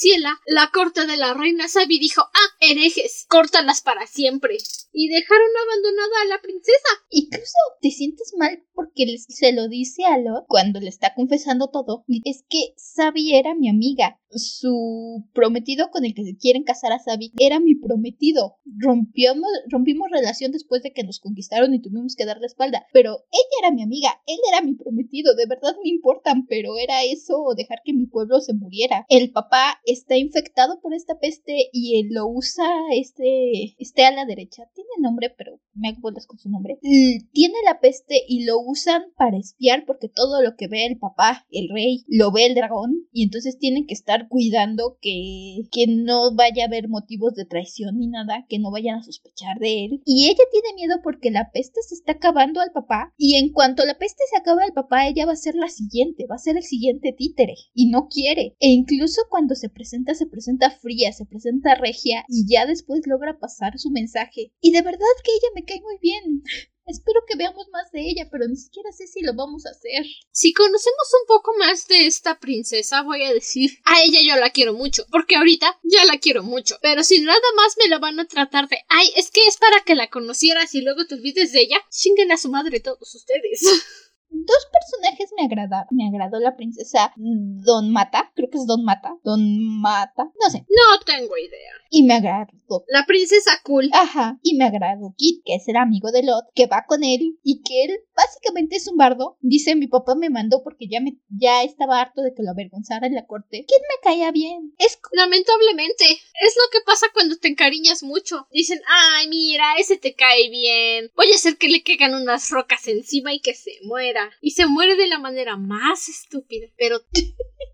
Ciela, 0.00 0.40
la 0.46 0.70
corte 0.72 1.06
de 1.06 1.18
la 1.18 1.34
reina 1.34 1.68
Sabi 1.68 1.98
dijo 1.98 2.22
Ah, 2.22 2.56
herejes, 2.60 3.26
córtalas 3.28 3.82
para 3.82 4.06
siempre. 4.06 4.56
Y 4.94 5.08
dejaron 5.08 5.48
abandonada 5.62 6.22
a 6.22 6.28
la 6.28 6.40
princesa. 6.40 6.88
Incluso 7.10 7.58
te 7.82 7.90
sientes 7.90 8.32
mal 8.38 8.64
porque 8.74 9.18
se 9.28 9.52
lo 9.52 9.68
dice 9.68 10.06
a 10.06 10.16
Lot 10.16 10.46
cuando 10.48 10.80
le 10.80 10.88
está 10.88 11.12
confesando 11.14 11.68
todo. 11.68 12.04
Es 12.24 12.44
que 12.48 12.72
Sabi 12.76 13.34
era 13.36 13.54
mi 13.54 13.68
amiga. 13.68 14.18
Su 14.30 15.24
prometido 15.34 15.90
con 15.90 16.04
el 16.04 16.14
que 16.14 16.24
se 16.24 16.36
quieren 16.36 16.62
casar 16.62 16.92
a 16.92 16.98
Sabi 16.98 17.32
era 17.38 17.60
mi 17.60 17.74
prometido. 17.74 18.56
Rompimos, 18.78 19.50
rompimos 19.68 20.08
relación 20.10 20.50
después 20.50 20.82
de 20.82 20.92
que 20.92 21.04
nos 21.04 21.20
conquistaron 21.20 21.74
y 21.74 21.82
tuvimos 21.82 22.16
que 22.16 22.24
dar 22.24 22.38
la 22.38 22.46
espalda. 22.46 22.86
Pero 22.92 23.24
ella 23.32 23.56
era 23.62 23.70
mi 23.70 23.82
amiga, 23.82 24.22
él 24.26 24.38
era 24.50 24.62
mi 24.62 24.74
prometido. 24.76 25.34
De 25.34 25.46
verdad 25.46 25.74
me 25.82 25.90
importan, 25.90 26.46
pero 26.46 26.78
era 26.78 27.04
eso 27.04 27.42
o 27.42 27.54
dejar 27.54 27.80
que 27.84 27.92
mi 27.92 28.06
pueblo 28.06 28.40
se 28.40 28.54
muriera. 28.54 29.04
El 29.08 29.30
papá 29.30 29.80
está 29.90 30.16
infectado 30.16 30.80
por 30.80 30.94
esta 30.94 31.18
peste 31.18 31.68
y 31.72 32.08
lo 32.12 32.26
usa 32.26 32.68
este, 32.92 33.74
este 33.78 34.04
a 34.04 34.10
la 34.10 34.24
derecha. 34.24 34.64
Tiene 34.74 34.90
nombre, 35.00 35.32
pero 35.36 35.60
me 35.74 35.88
hago 35.88 36.00
con 36.26 36.38
su 36.38 36.50
nombre. 36.50 36.78
Tiene 36.80 37.54
la 37.64 37.80
peste 37.80 38.22
y 38.28 38.44
lo 38.44 38.60
usan 38.60 39.02
para 39.16 39.38
espiar 39.38 39.84
porque 39.86 40.08
todo 40.08 40.42
lo 40.42 40.56
que 40.56 40.68
ve 40.68 40.86
el 40.86 40.98
papá, 40.98 41.46
el 41.50 41.68
rey, 41.72 42.04
lo 42.08 42.32
ve 42.32 42.46
el 42.46 42.54
dragón 42.54 43.08
y 43.12 43.24
entonces 43.24 43.58
tienen 43.58 43.86
que 43.86 43.94
estar 43.94 44.28
cuidando 44.28 44.98
que, 45.00 45.62
que 45.70 45.86
no 45.86 46.34
vaya 46.34 46.64
a 46.64 46.66
haber 46.66 46.88
motivos 46.88 47.34
de 47.34 47.44
traición 47.44 47.98
ni 47.98 48.08
nada, 48.08 48.46
que 48.48 48.58
no 48.58 48.70
vayan 48.70 48.98
a 48.98 49.02
sospechar 49.02 49.58
de 49.58 49.84
él. 49.84 50.02
Y 50.04 50.26
ella 50.26 50.44
tiene 50.50 50.74
miedo 50.74 51.00
porque 51.02 51.30
la 51.30 51.50
peste 51.50 51.80
se 51.82 51.94
está 51.94 52.12
acabando 52.12 52.60
al 52.60 52.72
papá 52.72 53.12
y 53.16 53.36
en 53.36 53.52
cuanto 53.52 53.84
la 53.84 53.98
peste 53.98 54.22
se 54.30 54.38
acabe 54.38 54.64
al 54.64 54.72
papá, 54.72 55.08
ella 55.08 55.26
va 55.26 55.32
a 55.32 55.36
ser 55.36 55.54
la 55.54 55.68
siguiente, 55.68 56.26
va 56.30 56.36
a 56.36 56.38
ser 56.38 56.56
el 56.56 56.62
siguiente 56.62 57.12
títere 57.12 57.54
y 57.74 57.90
no 57.90 58.08
quiere. 58.08 58.56
E 58.60 58.68
incluso 58.68 59.22
cuando 59.30 59.54
se 59.54 59.69
presenta, 59.70 60.14
se 60.14 60.26
presenta 60.26 60.70
fría, 60.70 61.12
se 61.12 61.26
presenta 61.26 61.74
regia 61.74 62.24
y 62.28 62.46
ya 62.46 62.66
después 62.66 63.00
logra 63.06 63.38
pasar 63.38 63.78
su 63.78 63.90
mensaje. 63.90 64.52
Y 64.60 64.72
de 64.72 64.82
verdad 64.82 65.00
que 65.24 65.32
ella 65.32 65.48
me 65.54 65.64
cae 65.64 65.80
muy 65.80 65.98
bien. 66.00 66.42
Espero 66.86 67.20
que 67.28 67.36
veamos 67.36 67.68
más 67.72 67.92
de 67.92 68.00
ella, 68.00 68.28
pero 68.32 68.48
ni 68.48 68.56
siquiera 68.56 68.90
sé 68.90 69.06
si 69.06 69.22
lo 69.22 69.34
vamos 69.34 69.64
a 69.64 69.70
hacer. 69.70 70.04
Si 70.32 70.52
conocemos 70.52 71.08
un 71.20 71.26
poco 71.28 71.52
más 71.56 71.86
de 71.86 72.06
esta 72.06 72.40
princesa, 72.40 73.02
voy 73.02 73.22
a 73.22 73.32
decir, 73.32 73.78
a 73.84 74.02
ella 74.02 74.18
yo 74.22 74.40
la 74.40 74.50
quiero 74.50 74.74
mucho, 74.74 75.04
porque 75.10 75.36
ahorita 75.36 75.78
ya 75.84 76.04
la 76.04 76.18
quiero 76.18 76.42
mucho. 76.42 76.78
Pero 76.82 77.04
si 77.04 77.20
nada 77.20 77.38
más 77.54 77.76
me 77.78 77.88
la 77.88 78.00
van 78.00 78.18
a 78.18 78.26
tratar 78.26 78.68
de, 78.68 78.78
ay, 78.88 79.06
es 79.16 79.30
que 79.30 79.46
es 79.46 79.56
para 79.56 79.84
que 79.84 79.94
la 79.94 80.10
conocieras 80.10 80.74
y 80.74 80.80
luego 80.80 81.06
te 81.06 81.14
olvides 81.14 81.52
de 81.52 81.60
ella, 81.60 81.76
chinguen 81.90 82.32
a 82.32 82.36
su 82.36 82.50
madre 82.50 82.80
todos 82.80 83.14
ustedes. 83.14 83.60
Dos 84.30 84.68
personajes 84.72 85.30
me 85.36 85.44
agradaron. 85.44 85.88
Me 85.90 86.06
agradó 86.06 86.38
la 86.38 86.56
princesa 86.56 87.12
Don 87.16 87.92
Mata. 87.92 88.32
Creo 88.34 88.48
que 88.48 88.58
es 88.58 88.66
Don 88.66 88.84
Mata. 88.84 89.16
Don 89.24 89.40
Mata. 89.80 90.30
No 90.40 90.50
sé. 90.50 90.64
No 90.68 91.00
tengo 91.04 91.36
idea. 91.36 91.72
Y 91.90 92.04
me 92.04 92.14
agradó. 92.14 92.84
La 92.88 93.04
princesa 93.06 93.50
cool. 93.64 93.90
Ajá. 93.92 94.38
Y 94.42 94.56
me 94.56 94.64
agradó 94.64 95.14
Kit, 95.16 95.42
que 95.44 95.56
es 95.56 95.66
el 95.68 95.76
amigo 95.76 96.12
de 96.12 96.22
Lot, 96.22 96.44
que 96.54 96.66
va 96.66 96.84
con 96.86 97.02
él 97.02 97.38
y 97.42 97.62
que 97.62 97.84
él 97.84 97.98
básicamente 98.14 98.76
es 98.76 98.86
un 98.86 98.96
bardo. 98.96 99.36
Dice, 99.40 99.74
mi 99.74 99.88
papá 99.88 100.14
me 100.14 100.30
mandó 100.30 100.62
porque 100.62 100.86
ya 100.88 101.00
me 101.00 101.18
ya 101.28 101.64
estaba 101.64 102.00
harto 102.00 102.22
de 102.22 102.32
que 102.32 102.42
lo 102.42 102.50
avergonzara 102.50 103.06
en 103.06 103.14
la 103.14 103.26
corte. 103.26 103.64
Kit 103.66 103.78
me 103.80 104.02
caía 104.02 104.30
bien. 104.30 104.74
Es 104.78 104.98
lamentablemente 105.12 106.04
es 106.04 106.56
lo 106.56 106.70
que 106.70 106.84
pasa 106.86 107.06
cuando 107.12 107.36
te 107.36 107.48
encariñas 107.48 108.02
mucho. 108.02 108.46
Dicen, 108.52 108.80
ay, 108.86 109.28
mira, 109.28 109.74
ese 109.78 109.96
te 109.96 110.14
cae 110.14 110.48
bien. 110.48 111.10
Voy 111.16 111.30
a 111.32 111.34
hacer 111.34 111.56
que 111.56 111.68
le 111.68 111.82
caigan 111.82 112.14
unas 112.14 112.50
rocas 112.50 112.86
encima 112.86 113.34
y 113.34 113.40
que 113.40 113.54
se 113.54 113.72
muera 113.84 114.19
y 114.40 114.52
se 114.52 114.66
muere 114.66 114.96
de 114.96 115.08
la 115.08 115.18
manera 115.18 115.56
más 115.56 116.08
estúpida. 116.08 116.66
Pero 116.76 117.00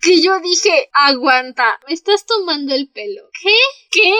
que 0.00 0.22
yo 0.22 0.40
dije, 0.40 0.88
aguanta, 0.92 1.78
me 1.86 1.94
estás 1.94 2.24
tomando 2.26 2.74
el 2.74 2.90
pelo. 2.90 3.28
¿Qué? 3.42 3.50
¿Qué? 3.92 4.12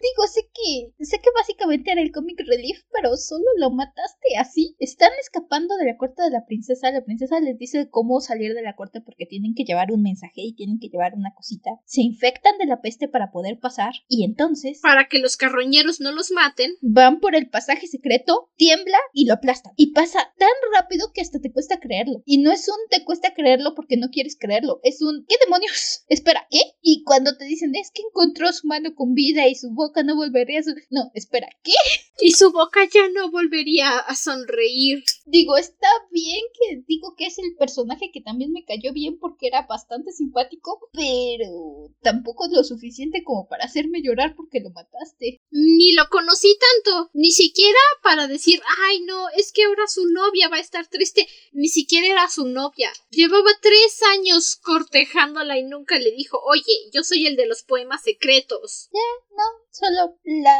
Digo, 0.00 0.26
sé 0.26 0.42
que, 0.52 1.04
sé 1.04 1.18
que 1.18 1.30
básicamente 1.34 1.92
era 1.92 2.02
el 2.02 2.12
comic 2.12 2.40
relief, 2.46 2.82
pero 2.92 3.16
solo 3.16 3.44
lo 3.58 3.70
mataste 3.70 4.36
así. 4.38 4.76
Están 4.78 5.10
escapando 5.20 5.76
de 5.76 5.86
la 5.86 5.96
corte 5.96 6.22
de 6.22 6.30
la 6.30 6.44
princesa. 6.46 6.90
La 6.90 7.04
princesa 7.04 7.40
les 7.40 7.58
dice 7.58 7.88
cómo 7.90 8.20
salir 8.20 8.54
de 8.54 8.62
la 8.62 8.76
corte 8.76 9.00
porque 9.00 9.26
tienen 9.26 9.54
que 9.54 9.64
llevar 9.64 9.92
un 9.92 10.02
mensaje 10.02 10.42
y 10.42 10.54
tienen 10.54 10.78
que 10.78 10.88
llevar 10.88 11.14
una 11.14 11.34
cosita. 11.34 11.70
Se 11.84 12.02
infectan 12.02 12.58
de 12.58 12.66
la 12.66 12.80
peste 12.80 13.08
para 13.08 13.30
poder 13.30 13.58
pasar 13.58 13.94
y 14.08 14.24
entonces... 14.24 14.80
Para 14.82 15.08
que 15.08 15.18
los 15.18 15.36
carroñeros 15.36 16.00
no 16.00 16.12
los 16.12 16.30
maten. 16.32 16.72
Van 16.80 17.20
por 17.20 17.34
el 17.34 17.48
pasaje 17.48 17.86
secreto, 17.86 18.50
tiembla 18.56 18.98
y 19.12 19.26
lo 19.26 19.34
aplastan. 19.34 19.72
Y 19.76 19.92
pasa 19.92 20.32
tan 20.38 20.48
rápido 20.74 21.12
que 21.12 21.20
hasta 21.20 21.40
te 21.40 21.52
cuesta 21.52 21.78
creerlo. 21.78 22.22
Y 22.24 22.38
no 22.38 22.52
es 22.52 22.68
un 22.68 22.74
te 22.90 23.04
cuesta 23.04 23.34
creerlo 23.34 23.74
porque 23.74 23.96
no 23.96 24.08
quieres 24.08 24.36
creerlo. 24.38 24.80
Es 24.82 25.02
un 25.02 25.13
¿qué 25.28 25.36
demonios? 25.40 26.04
Espera, 26.08 26.46
¿qué? 26.50 26.60
Y 26.82 27.02
cuando 27.04 27.36
te 27.36 27.44
dicen 27.44 27.74
es 27.74 27.90
que 27.90 28.02
encontró 28.02 28.52
su 28.52 28.66
mano 28.66 28.94
con 28.94 29.14
vida 29.14 29.46
y 29.48 29.54
su 29.54 29.70
boca 29.70 30.02
no 30.02 30.16
volvería 30.16 30.60
a... 30.60 30.62
No, 30.90 31.10
espera, 31.14 31.48
¿qué? 31.62 31.72
Y 32.20 32.32
su 32.32 32.52
boca 32.52 32.88
ya 32.92 33.08
no 33.08 33.30
volvería 33.30 33.98
a 33.98 34.14
sonreír. 34.14 35.04
Digo, 35.26 35.56
está 35.56 35.88
bien 36.10 36.40
que 36.52 36.82
digo 36.86 37.14
que 37.16 37.26
es 37.26 37.38
el 37.38 37.56
personaje 37.56 38.10
que 38.12 38.20
también 38.20 38.52
me 38.52 38.64
cayó 38.64 38.92
bien 38.92 39.18
porque 39.18 39.48
era 39.48 39.66
bastante 39.66 40.12
simpático, 40.12 40.78
pero 40.92 41.90
tampoco 42.02 42.46
lo 42.50 42.62
suficiente 42.62 43.24
como 43.24 43.48
para 43.48 43.64
hacerme 43.64 44.02
llorar 44.02 44.36
porque 44.36 44.60
lo 44.60 44.70
mataste. 44.70 45.40
Ni 45.50 45.92
lo 45.94 46.08
conocí 46.08 46.56
tanto, 46.58 47.10
ni 47.14 47.32
siquiera 47.32 47.78
para 48.02 48.28
decir, 48.28 48.60
ay 48.86 49.00
no, 49.00 49.28
es 49.30 49.52
que 49.52 49.64
ahora 49.64 49.86
su 49.88 50.06
novia 50.08 50.48
va 50.48 50.58
a 50.58 50.60
estar 50.60 50.86
triste, 50.86 51.26
ni 51.52 51.68
siquiera 51.68 52.06
era 52.06 52.28
su 52.28 52.46
novia. 52.46 52.92
Llevaba 53.10 53.50
tres 53.60 54.00
años 54.12 54.56
cortejándola 54.56 55.58
y 55.58 55.64
nunca 55.64 55.98
le 55.98 56.12
dijo, 56.12 56.40
oye, 56.44 56.90
yo 56.92 57.02
soy 57.02 57.26
el 57.26 57.36
de 57.36 57.46
los 57.46 57.62
poemas 57.62 58.02
secretos. 58.02 58.88
Ya, 58.92 59.36
no, 59.36 59.63
solo 59.74 60.16
la... 60.24 60.56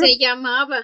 Se 0.00 0.18
llamaba. 0.18 0.78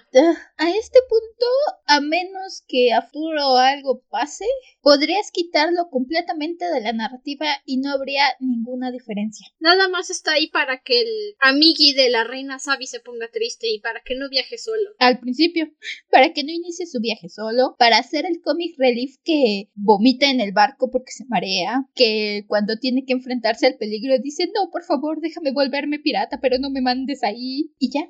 A 0.58 0.70
este 0.70 0.98
punto, 1.08 1.46
a 1.86 2.00
menos 2.00 2.62
que 2.68 2.92
a 2.92 3.02
futuro 3.02 3.56
algo 3.56 4.02
pase, 4.10 4.44
podrías 4.82 5.30
quitarlo 5.32 5.88
completamente 5.90 6.70
de 6.70 6.80
la 6.80 6.92
narrativa 6.92 7.46
y 7.64 7.78
no 7.78 7.90
habría 7.90 8.22
ninguna 8.38 8.92
diferencia. 8.92 9.48
Nada 9.60 9.88
más 9.88 10.10
está 10.10 10.32
ahí 10.32 10.48
para 10.48 10.82
que 10.82 11.00
el 11.00 11.08
amigui 11.40 11.94
de 11.94 12.10
la 12.10 12.24
reina 12.24 12.58
Sabi 12.58 12.86
se 12.86 13.00
ponga 13.00 13.28
triste 13.32 13.66
y 13.68 13.80
para 13.80 14.02
que 14.04 14.14
no 14.14 14.28
viaje 14.28 14.58
solo. 14.58 14.90
Al 14.98 15.18
principio, 15.18 15.72
para 16.10 16.32
que 16.32 16.44
no 16.44 16.52
inicie 16.52 16.86
su 16.86 17.00
viaje 17.00 17.28
solo, 17.28 17.76
para 17.78 17.98
hacer 17.98 18.26
el 18.26 18.42
comic 18.42 18.78
relief 18.78 19.16
que 19.24 19.70
vomita 19.74 20.28
en 20.30 20.40
el 20.40 20.52
barco 20.52 20.90
porque 20.90 21.12
se 21.12 21.24
marea, 21.26 21.86
que 21.94 22.44
cuando 22.46 22.76
tiene 22.76 23.04
que 23.06 23.14
enfrentarse 23.14 23.66
al 23.66 23.76
peligro 23.76 24.18
dice, 24.22 24.50
no, 24.54 24.70
por 24.70 24.84
favor, 24.84 25.20
déjame 25.20 25.52
volverme 25.52 25.98
pirata, 25.98 26.40
pero 26.40 26.58
no 26.58 26.70
me 26.70 26.82
mandes 26.82 27.24
ahí 27.24 27.37
y 27.38 27.90
ya. 27.90 28.08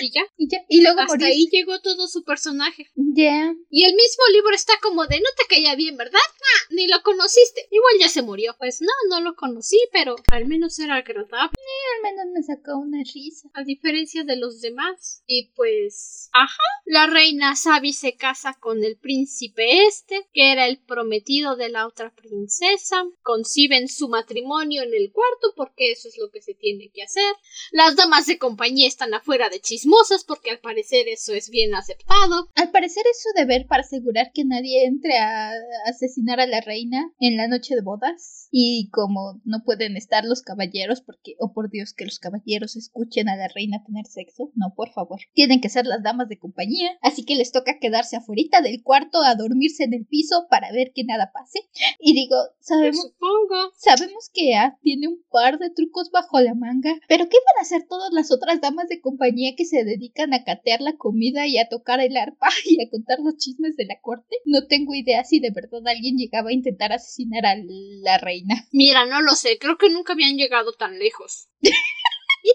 Y 0.00 0.10
ya. 0.10 0.22
Y 0.36 0.48
ya. 0.48 0.58
Y 0.68 0.82
luego 0.82 1.00
Hasta 1.00 1.26
ahí 1.26 1.48
llegó 1.50 1.80
todo 1.80 2.06
su 2.08 2.24
personaje. 2.24 2.90
Ya. 2.94 3.54
Y 3.70 3.84
el 3.84 3.94
mismo 3.94 4.24
libro 4.32 4.54
está 4.54 4.74
como 4.82 5.06
de 5.06 5.18
no 5.18 5.28
te 5.36 5.46
caía 5.48 5.74
bien, 5.74 5.96
¿verdad? 5.96 6.20
Ah, 6.20 6.66
ni 6.70 6.86
lo 6.86 7.02
conociste. 7.02 7.68
Igual 7.70 7.94
ya 8.00 8.08
se 8.08 8.22
murió. 8.22 8.54
Pues 8.58 8.80
no, 8.80 8.92
no 9.08 9.20
lo 9.20 9.34
conocí, 9.34 9.78
pero 9.92 10.16
al 10.30 10.46
menos 10.46 10.78
era 10.78 10.96
agradable. 10.96 11.56
al 11.96 12.02
menos 12.02 12.26
me 12.34 12.42
sacó 12.42 12.78
una 12.78 13.02
risa. 13.02 13.48
A 13.54 13.64
diferencia 13.64 14.24
de 14.24 14.36
los 14.36 14.60
demás. 14.60 15.22
Y 15.26 15.50
pues. 15.54 16.28
Ajá. 16.32 16.62
La 16.84 17.06
reina 17.06 17.56
Sabi 17.56 17.92
se 17.92 18.16
casa 18.16 18.56
con 18.60 18.84
el 18.84 18.96
príncipe 18.96 19.86
este, 19.86 20.26
que 20.32 20.52
era 20.52 20.66
el 20.66 20.78
prometido 20.78 21.56
de 21.56 21.68
la 21.68 21.86
otra 21.86 22.14
princesa. 22.14 23.04
Conciben 23.22 23.88
su 23.88 24.08
matrimonio 24.08 24.82
en 24.82 24.94
el 24.94 25.12
cuarto, 25.12 25.52
porque 25.56 25.92
eso 25.92 26.08
es 26.08 26.18
lo 26.18 26.30
que 26.30 26.40
se 26.40 26.54
tiene 26.54 26.90
que 26.90 27.02
hacer. 27.02 27.34
Las 27.72 27.96
damas 27.96 28.26
de 28.26 28.37
compañía 28.38 28.88
están 28.88 29.12
afuera 29.12 29.50
de 29.50 29.60
chismosas 29.60 30.24
porque 30.24 30.50
al 30.50 30.60
parecer 30.60 31.08
eso 31.08 31.34
es 31.34 31.50
bien 31.50 31.74
aceptado. 31.74 32.48
Al 32.54 32.70
parecer 32.70 33.04
es 33.10 33.22
su 33.22 33.28
deber 33.38 33.66
para 33.66 33.82
asegurar 33.82 34.30
que 34.32 34.44
nadie 34.44 34.86
entre 34.86 35.18
a 35.18 35.52
asesinar 35.86 36.40
a 36.40 36.46
la 36.46 36.60
reina 36.60 37.12
en 37.18 37.36
la 37.36 37.48
noche 37.48 37.74
de 37.74 37.82
bodas. 37.82 38.48
Y 38.50 38.88
como 38.90 39.42
no 39.44 39.62
pueden 39.62 39.98
estar 39.98 40.24
los 40.24 40.40
caballeros 40.40 41.02
porque, 41.02 41.34
oh 41.38 41.52
por 41.52 41.70
Dios, 41.70 41.92
que 41.92 42.06
los 42.06 42.18
caballeros 42.18 42.76
escuchen 42.76 43.28
a 43.28 43.36
la 43.36 43.48
reina 43.48 43.84
tener 43.84 44.06
sexo, 44.06 44.50
no, 44.54 44.72
por 44.74 44.90
favor. 44.90 45.20
Tienen 45.34 45.60
que 45.60 45.68
ser 45.68 45.84
las 45.84 46.02
damas 46.02 46.30
de 46.30 46.38
compañía, 46.38 46.96
así 47.02 47.26
que 47.26 47.34
les 47.34 47.52
toca 47.52 47.78
quedarse 47.78 48.16
afuera 48.16 48.38
del 48.62 48.82
cuarto 48.82 49.22
a 49.22 49.34
dormirse 49.34 49.84
en 49.84 49.94
el 49.94 50.06
piso 50.06 50.46
para 50.50 50.72
ver 50.72 50.92
que 50.94 51.04
nada 51.04 51.30
pase. 51.32 51.60
Y 51.98 52.14
digo, 52.14 52.36
sabemos, 52.60 53.02
supongo. 53.02 53.72
sabemos 53.76 54.30
que 54.32 54.54
A 54.54 54.78
tiene 54.82 55.08
un 55.08 55.22
par 55.30 55.58
de 55.58 55.70
trucos 55.70 56.10
bajo 56.10 56.40
la 56.40 56.54
manga, 56.54 56.94
pero 57.08 57.28
¿qué 57.28 57.36
van 57.36 57.58
a 57.58 57.62
hacer 57.62 57.86
todas 57.88 58.12
las 58.12 58.27
otras 58.30 58.60
damas 58.60 58.88
de 58.88 59.00
compañía 59.00 59.54
que 59.56 59.64
se 59.64 59.84
dedican 59.84 60.34
a 60.34 60.44
catear 60.44 60.80
la 60.80 60.96
comida 60.96 61.46
y 61.46 61.58
a 61.58 61.68
tocar 61.68 62.00
el 62.00 62.16
arpa 62.16 62.48
y 62.66 62.82
a 62.82 62.90
contar 62.90 63.18
los 63.20 63.36
chismes 63.36 63.76
de 63.76 63.86
la 63.86 64.00
corte? 64.00 64.36
No 64.44 64.66
tengo 64.66 64.94
idea 64.94 65.24
si 65.24 65.40
de 65.40 65.50
verdad 65.50 65.86
alguien 65.86 66.16
llegaba 66.16 66.50
a 66.50 66.54
intentar 66.54 66.92
asesinar 66.92 67.46
a 67.46 67.54
la 67.56 68.18
reina. 68.18 68.66
Mira, 68.72 69.06
no 69.06 69.22
lo 69.22 69.32
sé, 69.32 69.58
creo 69.58 69.78
que 69.78 69.90
nunca 69.90 70.12
habían 70.12 70.36
llegado 70.36 70.72
tan 70.72 70.98
lejos. 70.98 71.48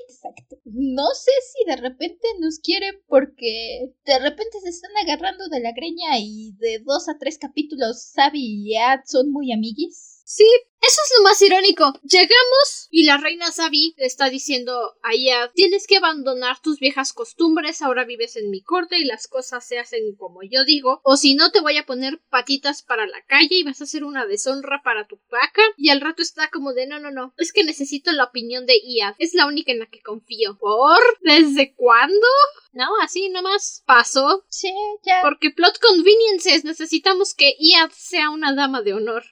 Exacto. 0.07 0.57
No 0.65 1.07
sé 1.13 1.31
si 1.51 1.69
de 1.69 1.75
repente 1.75 2.27
nos 2.39 2.59
quieren 2.59 2.95
porque 3.07 3.93
de 4.05 4.19
repente 4.19 4.59
se 4.61 4.69
están 4.69 4.91
agarrando 5.03 5.47
de 5.49 5.59
la 5.59 5.73
greña 5.73 6.17
y 6.19 6.53
de 6.57 6.79
dos 6.79 7.09
a 7.09 7.17
tres 7.19 7.37
capítulos 7.37 8.11
Sabi 8.13 8.63
y 8.63 8.77
Ad 8.77 9.01
son 9.05 9.31
muy 9.31 9.51
amiguis. 9.51 10.21
Sí, 10.25 10.45
Eso 10.85 11.01
es 11.05 11.13
lo 11.17 11.23
más 11.23 11.41
irónico. 11.41 11.93
Llegamos 12.03 12.87
y 12.91 13.05
la 13.05 13.15
reina 13.17 13.51
Sabi 13.53 13.95
le 13.97 14.05
está 14.05 14.29
diciendo 14.29 14.95
a 15.01 15.15
Iad, 15.15 15.51
tienes 15.55 15.87
que 15.87 15.95
abandonar 15.95 16.59
tus 16.61 16.79
viejas 16.79 17.13
costumbres, 17.13 17.81
ahora 17.81 18.03
vives 18.03 18.35
en 18.35 18.49
mi 18.49 18.61
corte 18.61 18.97
y 18.97 19.05
las 19.05 19.29
cosas 19.29 19.65
se 19.65 19.79
hacen 19.79 20.15
como 20.17 20.41
yo 20.43 20.65
digo, 20.65 20.99
o 21.03 21.15
si 21.15 21.35
no 21.35 21.51
te 21.51 21.61
voy 21.61 21.77
a 21.77 21.85
poner 21.85 22.21
patitas 22.29 22.83
para 22.83 23.07
la 23.07 23.23
calle 23.27 23.55
y 23.55 23.63
vas 23.63 23.79
a 23.79 23.85
hacer 23.85 24.03
una 24.03 24.25
deshonra 24.25 24.81
para 24.83 25.07
tu 25.07 25.21
vaca. 25.31 25.61
Y 25.77 25.89
al 25.89 26.01
rato 26.01 26.21
está 26.21 26.49
como 26.49 26.73
de 26.73 26.85
no, 26.85 26.99
no, 26.99 27.11
no, 27.11 27.33
es 27.37 27.53
que 27.53 27.63
necesito 27.63 28.11
la 28.11 28.25
opinión 28.25 28.65
de 28.65 28.75
Iad, 28.83 29.15
es 29.19 29.33
la 29.33 29.47
única 29.47 29.71
en 29.71 29.79
la 29.79 29.85
que 29.85 30.01
confío. 30.01 30.57
¿Por? 30.59 30.99
¿Desde 31.21 31.73
cuándo? 31.75 32.27
No, 32.73 32.87
así 33.01 33.29
nomás 33.29 33.83
pasó. 33.85 34.43
Sí, 34.49 34.73
ya. 35.05 35.21
Porque 35.21 35.51
plot 35.51 35.79
conveniences, 35.79 36.65
necesitamos 36.65 37.33
que 37.35 37.55
Iad 37.57 37.91
sea 37.91 38.31
una 38.31 38.53
dama 38.53 38.81
de 38.81 38.93
honor. 38.93 39.23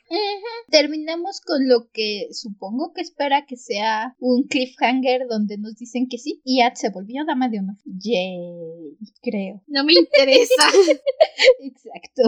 Terminamos 0.69 1.40
con 1.45 1.67
lo 1.67 1.89
que 1.91 2.27
supongo 2.31 2.93
que 2.93 3.01
espera 3.01 3.45
que 3.45 3.57
sea 3.57 4.15
un 4.19 4.43
cliffhanger 4.43 5.27
donde 5.27 5.57
nos 5.57 5.75
dicen 5.75 6.07
que 6.09 6.17
sí, 6.17 6.41
Iad 6.45 6.73
se 6.75 6.89
volvió 6.89 7.25
dama 7.25 7.49
de 7.49 7.59
honor. 7.59 7.77
Yay, 7.85 8.97
creo. 9.21 9.61
No 9.67 9.83
me 9.83 9.93
interesa. 9.93 10.63
Exacto. 11.59 12.21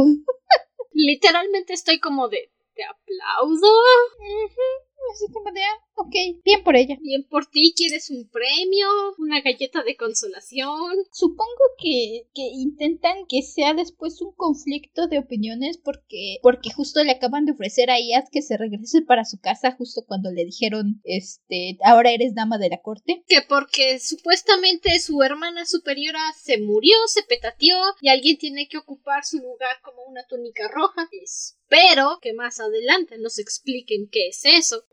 Literalmente 0.92 1.74
estoy 1.74 2.00
como 2.00 2.28
de 2.28 2.52
te 2.76 2.84
aplaudo. 2.84 3.72
Así 5.14 5.32
como 5.32 5.52
de, 5.52 5.62
ah, 5.62 5.80
ok, 5.96 6.42
bien 6.44 6.64
por 6.64 6.76
ella. 6.76 6.98
Bien 7.02 7.24
por 7.30 7.46
ti, 7.46 7.74
¿quieres 7.76 8.10
un 8.10 8.30
premio? 8.30 8.88
¿Una 9.18 9.42
galleta 9.42 9.84
de 9.84 9.96
consolación? 9.96 10.96
Supongo 11.12 11.64
que, 11.78 12.28
que 12.34 12.42
intentan 12.42 13.26
que 13.28 13.42
sea 13.42 13.74
después 13.74 14.22
un 14.22 14.34
conflicto 14.36 15.08
de 15.08 15.20
opiniones 15.20 15.78
porque, 15.78 16.38
porque 16.42 16.72
justo 16.72 17.04
le 17.04 17.12
acaban 17.12 17.46
de 17.46 17.54
ofrecer 17.54 17.90
a 17.90 18.00
Iad 18.00 18.26
que 18.32 18.42
se 18.42 18.58
regrese 18.58 19.02
para 19.02 19.26
su 19.26 19.40
casa 19.40 19.76
justo 19.78 20.04
cuando 20.08 20.32
le 20.32 20.46
dijeron, 20.46 21.02
este, 21.04 21.78
ahora 21.84 22.12
eres 22.12 22.36
dama 22.36 22.58
de 22.58 22.70
la 22.70 22.82
corte. 22.82 23.24
Que 23.28 23.42
porque 23.42 24.00
supuestamente 24.00 25.00
su 25.00 25.22
hermana 25.22 25.66
superiora 25.66 26.20
se 26.42 26.60
murió, 26.60 26.96
se 27.08 27.24
petateó 27.24 27.78
y 28.02 28.10
alguien 28.10 28.38
tiene 28.38 28.68
que 28.68 28.78
ocupar 28.78 29.26
su 29.26 29.38
lugar 29.38 29.78
como 29.82 30.04
una 30.04 30.26
túnica 30.28 30.68
roja. 30.70 31.10
Espero 31.22 32.20
que 32.22 32.34
más 32.34 32.60
adelante 32.60 33.18
nos 33.18 33.40
expliquen 33.40 34.10
qué 34.12 34.28
es 34.28 34.42
eso. 34.46 34.84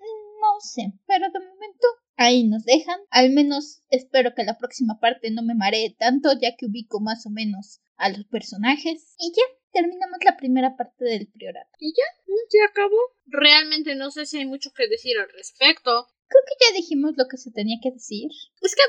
No 0.61 0.67
sé, 0.67 0.93
pero 1.07 1.25
de 1.33 1.41
momento 1.41 1.87
ahí 2.17 2.47
nos 2.47 2.67
dejan. 2.67 3.01
Al 3.09 3.31
menos 3.31 3.83
espero 3.89 4.35
que 4.35 4.45
la 4.45 4.59
próxima 4.59 5.01
parte 5.01 5.31
no 5.31 5.43
me 5.43 5.55
maree 5.55 5.97
tanto, 5.99 6.39
ya 6.39 6.55
que 6.55 6.67
ubico 6.67 7.01
más 7.01 7.25
o 7.25 7.31
menos 7.31 7.81
a 7.97 8.11
los 8.11 8.27
personajes. 8.27 9.15
Y 9.19 9.33
ya, 9.35 9.43
terminamos 9.73 10.19
la 10.23 10.37
primera 10.37 10.77
parte 10.77 11.07
del 11.07 11.29
priorato. 11.29 11.71
¿Y 11.79 11.95
ya? 11.97 12.05
¿Se 12.51 12.63
acabó? 12.63 12.99
Realmente 13.25 13.95
no 13.95 14.11
sé 14.11 14.27
si 14.27 14.37
hay 14.37 14.45
mucho 14.45 14.71
que 14.77 14.87
decir 14.87 15.17
al 15.17 15.31
respecto. 15.33 16.09
Creo 16.29 16.43
que 16.47 16.67
ya 16.67 16.77
dijimos 16.77 17.15
lo 17.17 17.27
que 17.27 17.39
se 17.39 17.53
tenía 17.53 17.79
que 17.83 17.93
decir. 17.93 18.29
Es 18.61 18.75
que 18.75 18.83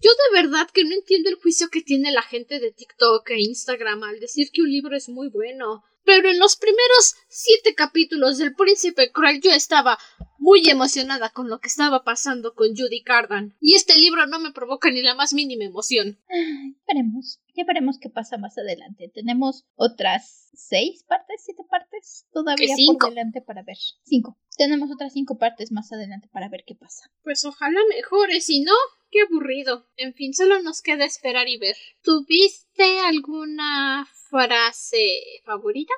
yo 0.00 0.10
de 0.10 0.42
verdad 0.42 0.66
que 0.72 0.84
no 0.84 0.94
entiendo 0.94 1.28
el 1.28 1.36
juicio 1.36 1.68
que 1.70 1.82
tiene 1.82 2.10
la 2.10 2.22
gente 2.22 2.58
de 2.58 2.72
TikTok 2.72 3.28
e 3.28 3.40
Instagram 3.40 4.02
al 4.02 4.18
decir 4.18 4.48
que 4.50 4.62
un 4.62 4.72
libro 4.72 4.96
es 4.96 5.10
muy 5.10 5.28
bueno. 5.28 5.84
Pero 6.08 6.30
en 6.30 6.38
los 6.38 6.56
primeros 6.56 7.16
siete 7.28 7.74
capítulos 7.74 8.38
del 8.38 8.54
Príncipe 8.54 9.12
Cruel 9.12 9.42
yo 9.42 9.50
estaba 9.50 9.98
muy 10.38 10.66
emocionada 10.70 11.28
con 11.28 11.50
lo 11.50 11.60
que 11.60 11.68
estaba 11.68 12.02
pasando 12.02 12.54
con 12.54 12.68
Judy 12.68 13.02
Cardan. 13.02 13.54
Y 13.60 13.74
este 13.74 13.94
libro 13.98 14.26
no 14.26 14.40
me 14.40 14.52
provoca 14.52 14.90
ni 14.90 15.02
la 15.02 15.14
más 15.14 15.34
mínima 15.34 15.64
emoción. 15.64 16.18
Ay, 16.30 16.76
veremos. 16.86 17.42
Ya 17.54 17.64
veremos 17.66 17.98
qué 18.00 18.08
pasa 18.08 18.38
más 18.38 18.56
adelante. 18.56 19.10
Tenemos 19.12 19.66
otras 19.74 20.48
seis 20.54 21.04
partes, 21.06 21.42
siete 21.44 21.62
partes 21.68 22.26
todavía 22.32 22.74
por 22.98 23.10
delante 23.10 23.42
para 23.42 23.62
ver. 23.62 23.76
Cinco. 24.04 24.38
Tenemos 24.58 24.90
otras 24.90 25.12
cinco 25.12 25.38
partes 25.38 25.70
más 25.70 25.92
adelante 25.92 26.28
para 26.32 26.48
ver 26.48 26.64
qué 26.66 26.74
pasa. 26.74 27.08
Pues 27.22 27.44
ojalá 27.44 27.78
mejore, 27.88 28.40
si 28.40 28.60
no, 28.60 28.72
qué 29.08 29.20
aburrido. 29.22 29.86
En 29.96 30.14
fin, 30.14 30.34
solo 30.34 30.60
nos 30.62 30.82
queda 30.82 31.04
esperar 31.04 31.48
y 31.48 31.58
ver. 31.58 31.76
¿Tuviste 32.02 32.98
alguna 33.06 34.04
frase 34.28 35.06
favorita? 35.44 35.94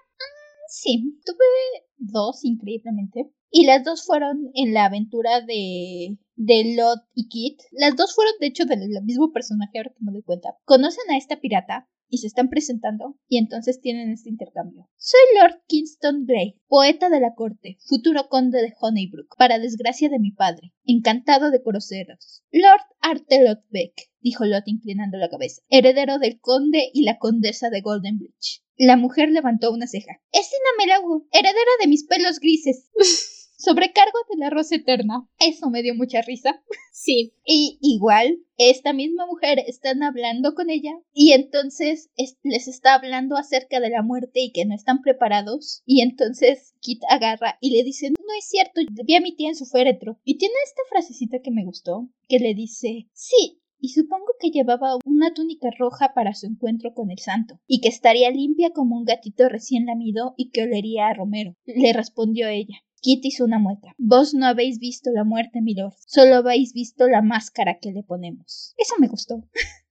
Sí, 0.69 1.19
tuve 1.25 1.87
dos, 1.97 2.45
increíblemente. 2.45 3.33
Y 3.51 3.65
las 3.65 3.83
dos 3.83 4.05
fueron 4.05 4.51
en 4.55 4.75
la 4.75 4.85
aventura 4.85 5.41
de, 5.41 6.19
de 6.37 6.75
Lot 6.77 7.01
y 7.15 7.29
Kit. 7.29 7.63
Las 7.73 7.97
dos 7.97 8.15
fueron, 8.15 8.35
de 8.41 8.49
hecho, 8.49 8.67
del 8.67 8.81
mismo 9.03 9.33
personaje, 9.33 9.79
ahora 9.79 9.91
que 9.91 10.05
me 10.05 10.13
doy 10.13 10.23
cuenta. 10.23 10.51
Conocen 10.67 11.11
a 11.11 11.17
esta 11.17 11.41
pirata 11.41 11.89
y 12.11 12.19
se 12.19 12.27
están 12.27 12.51
presentando 12.51 13.17
y 13.29 13.39
entonces 13.39 13.81
tienen 13.81 14.11
este 14.11 14.29
intercambio. 14.29 14.89
Soy 14.97 15.21
Lord 15.41 15.63
Kingston 15.67 16.27
Grey, 16.27 16.61
poeta 16.67 17.09
de 17.09 17.21
la 17.21 17.35
corte, 17.35 17.79
futuro 17.87 18.29
conde 18.29 18.61
de 18.61 18.75
Honeybrook, 18.79 19.37
para 19.39 19.59
desgracia 19.59 20.09
de 20.11 20.19
mi 20.19 20.33
padre. 20.33 20.75
Encantado 20.85 21.51
de 21.51 21.63
conoceros. 21.63 22.43
Lord 22.51 22.83
Artelot 23.01 23.61
Beck, 23.71 24.11
dijo 24.21 24.45
Lot 24.45 24.67
inclinando 24.67 25.17
la 25.17 25.31
cabeza, 25.31 25.63
heredero 25.69 26.19
del 26.19 26.41
conde 26.41 26.91
y 26.93 27.05
la 27.05 27.19
condesa 27.19 27.71
de 27.71 27.81
Golden 27.81 28.19
Bridge. 28.19 28.63
La 28.77 28.97
mujer 28.97 29.31
levantó 29.31 29.71
una 29.73 29.87
ceja. 29.87 30.21
Es 30.33 30.49
Tina 30.51 30.71
Melago, 30.79 31.27
heredera 31.33 31.71
de 31.81 31.89
mis 31.89 32.07
pelos 32.07 32.41
grises. 32.41 32.91
Sobrecargo 33.61 34.19
de 34.31 34.39
la 34.39 34.49
rosa 34.49 34.77
eterna. 34.77 35.29
Eso 35.39 35.69
me 35.69 35.83
dio 35.83 35.95
mucha 35.95 36.23
risa. 36.23 36.63
Sí. 36.93 37.35
Y 37.45 37.79
igual, 37.83 38.39
esta 38.59 38.93
misma 38.93 39.27
mujer 39.27 39.59
están 39.67 40.03
hablando 40.05 40.55
con 40.55 40.71
ella 40.71 40.93
y 41.13 41.33
entonces 41.33 42.11
es- 42.17 42.39
les 42.45 42.69
está 42.69 42.95
hablando 42.95 43.37
acerca 43.37 43.81
de 43.81 43.91
la 43.91 44.03
muerte 44.03 44.41
y 44.41 44.53
que 44.53 44.65
no 44.65 44.75
están 44.75 45.03
preparados. 45.03 45.83
Y 45.85 46.01
entonces 46.03 46.75
Kit 46.81 47.03
agarra 47.11 47.59
y 47.61 47.77
le 47.77 47.83
dice, 47.83 48.11
no 48.11 48.17
es 48.39 48.49
cierto, 48.49 48.81
vi 49.05 49.15
a 49.17 49.21
mi 49.21 49.35
tía 49.35 49.49
en 49.49 49.57
su 49.57 49.67
féretro. 49.67 50.19
Y 50.25 50.39
tiene 50.39 50.55
esta 50.65 50.83
frasecita 50.89 51.41
que 51.43 51.51
me 51.51 51.65
gustó, 51.65 52.09
que 52.29 52.39
le 52.39 52.55
dice, 52.55 53.09
sí. 53.13 53.60
Y 53.81 53.91
supongo 53.91 54.27
que 54.39 54.51
llevaba 54.51 54.99
una 55.05 55.33
túnica 55.33 55.71
roja 55.79 56.13
para 56.15 56.35
su 56.35 56.47
encuentro 56.47 56.93
con 56.95 57.11
el 57.11 57.19
santo, 57.19 57.59
y 57.67 57.81
que 57.81 57.89
estaría 57.89 58.31
limpia 58.31 58.71
como 58.71 58.97
un 58.97 59.05
gatito 59.05 59.49
recién 59.49 59.87
lamido 59.87 60.35
y 60.37 60.51
que 60.51 60.63
olería 60.63 61.09
a 61.09 61.15
Romero. 61.15 61.57
Le 61.65 61.93
respondió 61.93 62.49
ella. 62.49 62.77
Kit 63.01 63.25
hizo 63.25 63.45
una 63.45 63.59
mueca. 63.59 63.95
Vos 63.97 64.35
no 64.35 64.47
habéis 64.47 64.79
visto 64.79 65.11
la 65.11 65.25
muerte, 65.25 65.63
milord. 65.63 65.95
Solo 66.07 66.37
habéis 66.37 66.75
visto 66.75 67.09
la 67.09 67.23
máscara 67.23 67.79
que 67.81 67.93
le 67.93 68.03
ponemos. 68.03 68.75
Eso 68.77 68.95
me 68.99 69.09
gustó. 69.09 69.43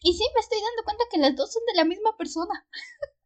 Y 0.00 0.12
sí, 0.14 0.24
me 0.34 0.40
estoy 0.40 0.58
dando 0.58 0.84
cuenta 0.84 1.04
que 1.10 1.18
las 1.18 1.36
dos 1.36 1.52
son 1.52 1.62
de 1.66 1.76
la 1.76 1.84
misma 1.84 2.16
persona. 2.16 2.66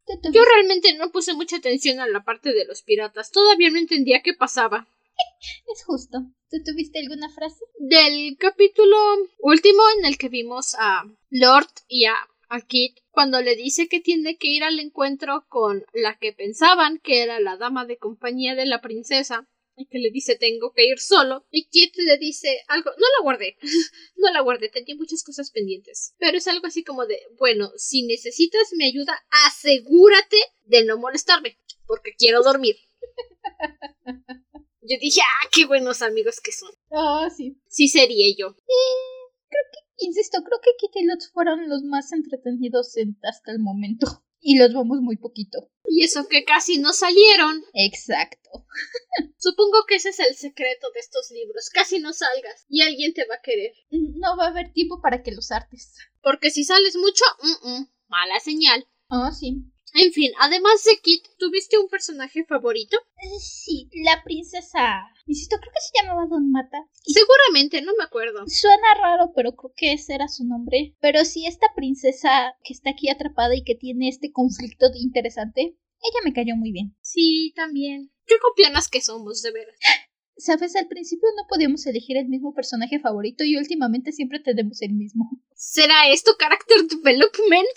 Yo 0.32 0.42
realmente 0.44 0.94
no 0.94 1.10
puse 1.10 1.34
mucha 1.34 1.56
atención 1.56 2.00
a 2.00 2.06
la 2.06 2.24
parte 2.24 2.52
de 2.52 2.66
los 2.66 2.82
piratas. 2.82 3.30
Todavía 3.30 3.70
no 3.70 3.78
entendía 3.78 4.22
qué 4.22 4.34
pasaba. 4.34 4.88
Es 5.72 5.84
justo. 5.84 6.18
¿Tú 6.50 6.56
tuviste 6.64 6.98
alguna 6.98 7.28
frase? 7.30 7.64
Del 7.78 8.36
capítulo 8.38 8.96
último 9.38 9.82
en 9.98 10.06
el 10.06 10.18
que 10.18 10.28
vimos 10.28 10.74
a 10.78 11.04
Lord 11.30 11.70
y 11.88 12.06
a, 12.06 12.14
a 12.48 12.60
Kit 12.62 12.98
cuando 13.10 13.40
le 13.42 13.56
dice 13.56 13.88
que 13.88 14.00
tiene 14.00 14.38
que 14.38 14.48
ir 14.48 14.64
al 14.64 14.78
encuentro 14.80 15.44
con 15.48 15.84
la 15.92 16.18
que 16.18 16.32
pensaban 16.32 16.98
que 16.98 17.22
era 17.22 17.40
la 17.40 17.56
dama 17.56 17.84
de 17.84 17.98
compañía 17.98 18.54
de 18.54 18.66
la 18.66 18.80
princesa 18.80 19.48
y 19.76 19.86
que 19.86 19.98
le 19.98 20.10
dice 20.10 20.36
tengo 20.36 20.72
que 20.72 20.86
ir 20.86 20.98
solo 20.98 21.46
y 21.50 21.68
Kit 21.68 21.94
le 21.96 22.18
dice 22.18 22.62
algo 22.66 22.90
no 22.90 23.06
la 23.18 23.22
guardé 23.22 23.56
no 24.16 24.32
la 24.32 24.40
guardé 24.40 24.68
tenía 24.70 24.96
muchas 24.96 25.22
cosas 25.22 25.50
pendientes 25.50 26.14
pero 26.18 26.38
es 26.38 26.48
algo 26.48 26.66
así 26.66 26.82
como 26.82 27.06
de 27.06 27.20
bueno 27.38 27.70
si 27.76 28.06
necesitas 28.06 28.72
mi 28.76 28.86
ayuda 28.86 29.20
asegúrate 29.46 30.38
de 30.64 30.84
no 30.84 30.98
molestarme 30.98 31.58
porque 31.86 32.14
quiero 32.16 32.42
dormir 32.42 32.76
yo 34.88 34.96
dije 35.00 35.20
ah 35.20 35.48
qué 35.52 35.64
buenos 35.66 36.02
amigos 36.02 36.40
que 36.40 36.52
son 36.52 36.70
Ah, 36.90 37.28
sí. 37.34 37.60
sí 37.68 37.88
sería 37.88 38.26
yo 38.36 38.54
Insisto, 40.00 40.38
creo 40.44 40.60
que 40.62 40.70
Kit 40.78 40.94
y 40.94 41.04
Lot 41.06 41.20
fueron 41.32 41.68
los 41.68 41.82
más 41.82 42.12
entretenidos 42.12 42.96
en- 42.96 43.18
hasta 43.22 43.50
el 43.52 43.58
momento. 43.58 44.06
Y 44.40 44.56
los 44.56 44.72
vamos 44.72 44.98
muy 45.00 45.16
poquito. 45.16 45.68
Y 45.84 46.04
eso 46.04 46.28
que 46.28 46.44
casi 46.44 46.78
no 46.78 46.92
salieron. 46.92 47.60
Exacto. 47.74 48.48
Supongo 49.36 49.78
que 49.88 49.96
ese 49.96 50.10
es 50.10 50.20
el 50.20 50.36
secreto 50.36 50.86
de 50.94 51.00
estos 51.00 51.28
libros. 51.32 51.68
Casi 51.70 51.98
no 51.98 52.12
salgas 52.12 52.64
y 52.68 52.82
alguien 52.82 53.14
te 53.14 53.26
va 53.26 53.34
a 53.34 53.42
querer. 53.42 53.72
No 53.90 54.36
va 54.36 54.44
a 54.44 54.50
haber 54.50 54.72
tiempo 54.72 55.00
para 55.02 55.24
que 55.24 55.32
los 55.32 55.50
artes. 55.50 55.92
Porque 56.22 56.50
si 56.50 56.62
sales 56.62 56.94
mucho, 56.94 57.24
mm, 57.42 57.68
mm, 57.68 57.88
mala 58.06 58.38
señal. 58.38 58.86
Ah, 59.08 59.32
sí. 59.32 59.56
En 60.00 60.12
fin, 60.12 60.30
además 60.38 60.84
de 60.84 60.96
Kit, 61.02 61.24
¿tuviste 61.38 61.76
un 61.76 61.88
personaje 61.88 62.44
favorito? 62.44 62.96
Eh, 63.16 63.40
Sí, 63.40 63.90
la 64.04 64.22
princesa. 64.22 65.02
Insisto, 65.26 65.56
creo 65.60 65.72
que 65.72 65.80
se 65.80 66.00
llamaba 66.00 66.28
Don 66.28 66.52
Mata. 66.52 66.78
Y 67.04 67.14
Seguramente, 67.14 67.82
no 67.82 67.92
me 67.98 68.04
acuerdo. 68.04 68.46
Suena 68.46 68.94
raro, 69.00 69.32
pero 69.34 69.56
creo 69.56 69.72
que 69.76 69.92
ese 69.94 70.14
era 70.14 70.28
su 70.28 70.44
nombre. 70.44 70.94
Pero 71.00 71.24
sí, 71.24 71.46
esta 71.46 71.66
princesa 71.74 72.54
que 72.62 72.74
está 72.74 72.90
aquí 72.90 73.10
atrapada 73.10 73.56
y 73.56 73.64
que 73.64 73.74
tiene 73.74 74.08
este 74.08 74.30
conflicto 74.30 74.86
interesante, 74.94 75.62
ella 75.62 76.20
me 76.24 76.32
cayó 76.32 76.54
muy 76.54 76.70
bien. 76.70 76.96
Sí, 77.00 77.52
también. 77.56 78.12
Qué 78.24 78.36
copianas 78.38 78.88
que 78.88 79.00
somos, 79.00 79.42
de 79.42 79.50
veras. 79.50 79.76
Sabes, 80.38 80.76
al 80.76 80.86
principio 80.86 81.28
no 81.36 81.46
podíamos 81.48 81.84
elegir 81.86 82.16
el 82.16 82.28
mismo 82.28 82.54
personaje 82.54 83.00
favorito 83.00 83.44
y 83.44 83.56
últimamente 83.56 84.12
siempre 84.12 84.38
tenemos 84.38 84.80
el 84.82 84.92
mismo. 84.92 85.28
¿Será 85.54 86.08
esto 86.08 86.36
character 86.38 86.86
development? 86.86 87.68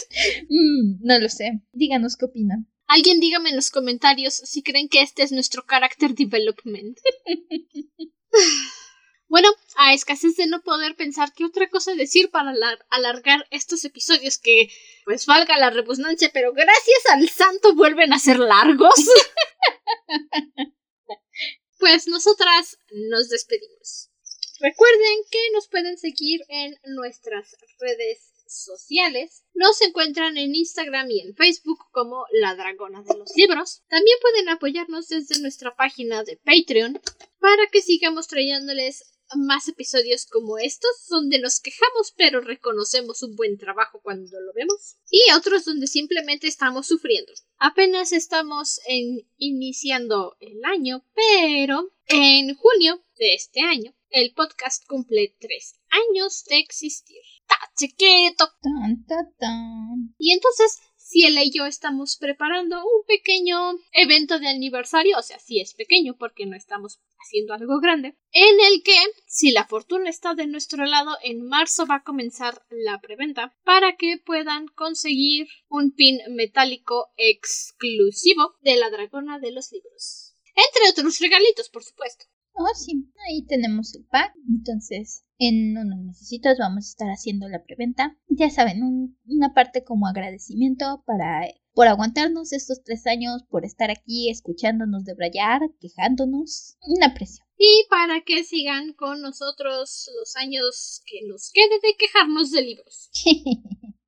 Mm, 0.48 1.06
no 1.06 1.20
lo 1.20 1.28
sé. 1.28 1.64
Díganos 1.74 2.18
qué 2.18 2.26
opinan. 2.26 2.68
Alguien 2.86 3.20
dígame 3.20 3.50
en 3.50 3.56
los 3.56 3.72
comentarios 3.72 4.36
si 4.36 4.62
creen 4.62 4.90
que 4.90 5.02
este 5.02 5.24
es 5.24 5.32
nuestro 5.32 5.66
character 5.68 6.14
development. 6.14 6.98
Bueno, 9.32 9.48
a 9.78 9.94
escasez 9.94 10.36
de 10.36 10.46
no 10.46 10.62
poder 10.62 10.98
pensar 10.98 11.32
qué 11.34 11.46
otra 11.46 11.70
cosa 11.70 11.96
decir 11.96 12.32
para 12.32 12.54
alargar 12.90 13.48
estos 13.50 13.86
episodios 13.86 14.38
que, 14.38 14.68
pues 15.06 15.26
valga 15.26 15.58
la 15.58 15.70
redundancia, 15.70 16.30
pero 16.34 16.52
gracias 16.52 17.00
al 17.14 17.30
santo 17.30 17.74
vuelven 17.74 18.12
a 18.12 18.20
ser 18.20 18.40
largos. 18.40 18.94
pues 21.82 22.08
nosotras 22.08 22.78
nos 22.92 23.28
despedimos. 23.30 24.12
Recuerden 24.60 25.18
que 25.32 25.40
nos 25.54 25.68
pueden 25.68 25.98
seguir 25.98 26.42
en 26.48 26.78
nuestras 26.86 27.58
redes 27.80 28.32
sociales. 28.46 29.44
Nos 29.56 29.82
encuentran 29.82 30.38
en 30.38 30.54
Instagram 30.54 31.10
y 31.10 31.22
en 31.22 31.36
Facebook 31.36 31.80
como 31.92 32.26
La 32.34 32.56
Dragona 32.56 33.02
de 33.02 33.18
los 33.18 33.36
Libros. 33.36 33.82
También 33.90 34.18
pueden 34.22 34.50
apoyarnos 34.50 35.08
desde 35.08 35.42
nuestra 35.42 35.76
página 35.76 36.24
de 36.24 36.38
Patreon 36.38 37.02
para 37.40 37.68
que 37.72 37.82
sigamos 37.82 38.28
trayéndoles 38.28 39.04
más 39.36 39.68
episodios 39.68 40.26
como 40.26 40.58
estos, 40.58 41.08
donde 41.10 41.40
nos 41.40 41.60
quejamos 41.60 42.14
pero 42.16 42.42
reconocemos 42.42 43.24
un 43.24 43.36
buen 43.36 43.58
trabajo 43.58 44.00
cuando 44.02 44.40
lo 44.40 44.54
vemos, 44.54 44.98
y 45.10 45.22
otros 45.36 45.66
donde 45.66 45.88
simplemente 45.88 46.48
estamos 46.48 46.88
sufriendo. 46.88 47.32
Apenas 47.58 48.12
estamos 48.12 48.80
en 48.88 49.28
iniciando 49.38 50.36
el 50.40 50.64
año, 50.66 51.06
pero 51.14 51.92
en 52.08 52.56
junio 52.56 53.04
de 53.18 53.34
este 53.34 53.62
año 53.62 53.94
el 54.10 54.34
podcast 54.34 54.86
cumple 54.88 55.36
tres 55.40 55.76
años 55.90 56.44
de 56.46 56.60
existir. 56.60 57.22
¡Ta 57.48 57.56
chiquito! 57.78 58.50
Tan, 58.62 59.06
tan. 59.38 60.16
Y 60.18 60.34
entonces 60.34 60.80
Ciela 61.12 61.44
y 61.44 61.52
yo 61.52 61.66
estamos 61.66 62.16
preparando 62.16 62.78
un 62.78 63.04
pequeño 63.06 63.58
evento 63.92 64.40
de 64.40 64.48
aniversario, 64.48 65.18
o 65.18 65.22
sea, 65.22 65.40
sí 65.40 65.60
es 65.60 65.74
pequeño 65.74 66.16
porque 66.18 66.46
no 66.46 66.56
estamos 66.56 67.02
haciendo 67.20 67.54
algo 67.54 67.82
grande, 67.82 68.16
en 68.32 68.60
el 68.62 68.82
que, 68.82 68.96
si 69.28 69.52
la 69.52 69.68
fortuna 69.68 70.10
está 70.10 70.36
de 70.36 70.48
nuestro 70.48 70.86
lado, 70.86 71.18
en 71.22 71.46
marzo 71.46 71.86
va 71.86 71.96
a 71.96 72.04
comenzar 72.04 72.64
la 72.70 73.02
preventa 73.02 73.54
para 73.66 73.98
que 73.98 74.20
puedan 74.26 74.68
conseguir 74.68 75.50
un 75.68 75.92
pin 75.92 76.20
metálico 76.30 77.10
exclusivo 77.18 78.56
de 78.62 78.78
la 78.78 78.90
dragona 78.90 79.38
de 79.40 79.52
los 79.52 79.70
libros. 79.74 80.36
Entre 80.56 80.90
otros 80.92 81.20
regalitos, 81.20 81.68
por 81.68 81.84
supuesto. 81.84 82.31
Oh, 82.54 82.74
sí, 82.76 83.12
ahí 83.28 83.46
tenemos 83.46 83.96
el 83.96 84.06
pack. 84.06 84.34
Entonces, 84.50 85.24
en 85.38 85.78
unos 85.78 86.00
necesitos 86.00 86.58
vamos 86.60 86.86
a 86.86 86.90
estar 86.90 87.08
haciendo 87.10 87.48
la 87.48 87.64
preventa. 87.64 88.18
Ya 88.28 88.50
saben, 88.50 89.18
una 89.26 89.54
parte 89.54 89.84
como 89.84 90.08
agradecimiento 90.08 91.04
para 91.06 91.48
por 91.74 91.88
aguantarnos 91.88 92.52
estos 92.52 92.84
tres 92.84 93.08
años, 93.08 93.44
por 93.50 93.66
estar 93.66 93.92
aquí 93.92 94.30
escuchándonos 94.30 95.06
debrayar, 95.06 95.62
quejándonos. 95.80 96.78
Un 96.82 97.04
aprecio. 97.04 97.46
Y 97.58 97.86
para 97.90 98.22
que 98.22 98.44
sigan 98.44 98.94
con 98.94 99.22
nosotros 99.22 100.10
los 100.20 100.36
años 100.36 101.02
que 101.06 101.20
nos 101.28 101.52
quede 101.52 101.80
de 101.82 101.96
quejarnos 101.98 102.52
de 102.52 102.62
libros. 102.62 103.10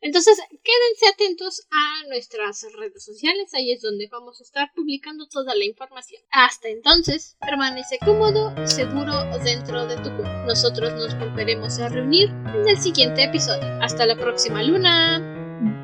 Entonces, 0.00 0.38
quédense 0.62 1.08
atentos 1.12 1.66
a 1.70 2.08
nuestras 2.08 2.66
redes 2.74 3.04
sociales, 3.04 3.52
ahí 3.52 3.70
es 3.70 3.82
donde 3.82 4.08
vamos 4.10 4.40
a 4.40 4.44
estar 4.44 4.72
publicando 4.74 5.26
toda 5.28 5.54
la 5.54 5.64
información. 5.66 6.22
Hasta 6.30 6.68
entonces, 6.68 7.36
permanece 7.40 7.98
cómodo, 8.02 8.54
seguro 8.66 9.12
dentro 9.44 9.86
de 9.86 9.96
tu 9.96 10.08
cuerpo. 10.16 10.46
Nosotros 10.46 10.94
nos 10.94 11.18
volveremos 11.18 11.78
a 11.78 11.90
reunir 11.90 12.30
en 12.30 12.66
el 12.66 12.78
siguiente 12.78 13.24
episodio. 13.24 13.66
Hasta 13.82 14.06
la 14.06 14.16
próxima 14.16 14.62
luna. 14.62 15.20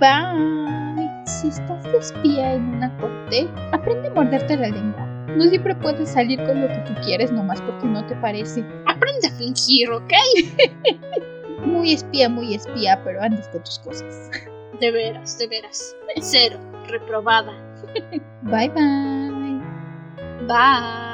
Bye. 0.01 0.63
Si 1.27 1.49
estás 1.49 1.85
de 1.85 1.99
espía 1.99 2.55
en 2.55 2.65
una 2.77 2.97
corte, 2.99 3.49
aprende 3.73 4.09
a 4.09 4.15
morderte 4.15 4.57
la 4.57 4.69
lengua. 4.69 5.07
No 5.37 5.47
siempre 5.49 5.75
puedes 5.77 6.11
salir 6.11 6.39
con 6.45 6.61
lo 6.61 6.69
que 6.69 6.85
tú 6.87 6.95
quieres 7.05 7.31
nomás 7.31 7.61
porque 7.61 7.87
no 7.87 8.07
te 8.07 8.17
parece. 8.17 8.65
Aprende 8.87 9.29
a 9.29 9.37
fingir, 9.37 9.91
¿ok? 9.91 10.13
muy 11.63 11.93
espía, 11.93 12.29
muy 12.29 12.55
espía, 12.55 13.01
pero 13.05 13.23
andes 13.23 13.49
con 13.49 13.63
tus 13.65 13.79
cosas. 13.81 14.31
De 14.81 14.91
veras, 14.91 15.39
de 15.39 15.47
veras. 15.47 15.95
Cero, 16.21 16.59
reprobada. 16.89 17.53
Bye 18.43 18.69
bye. 18.71 19.61
Bye. 20.47 21.12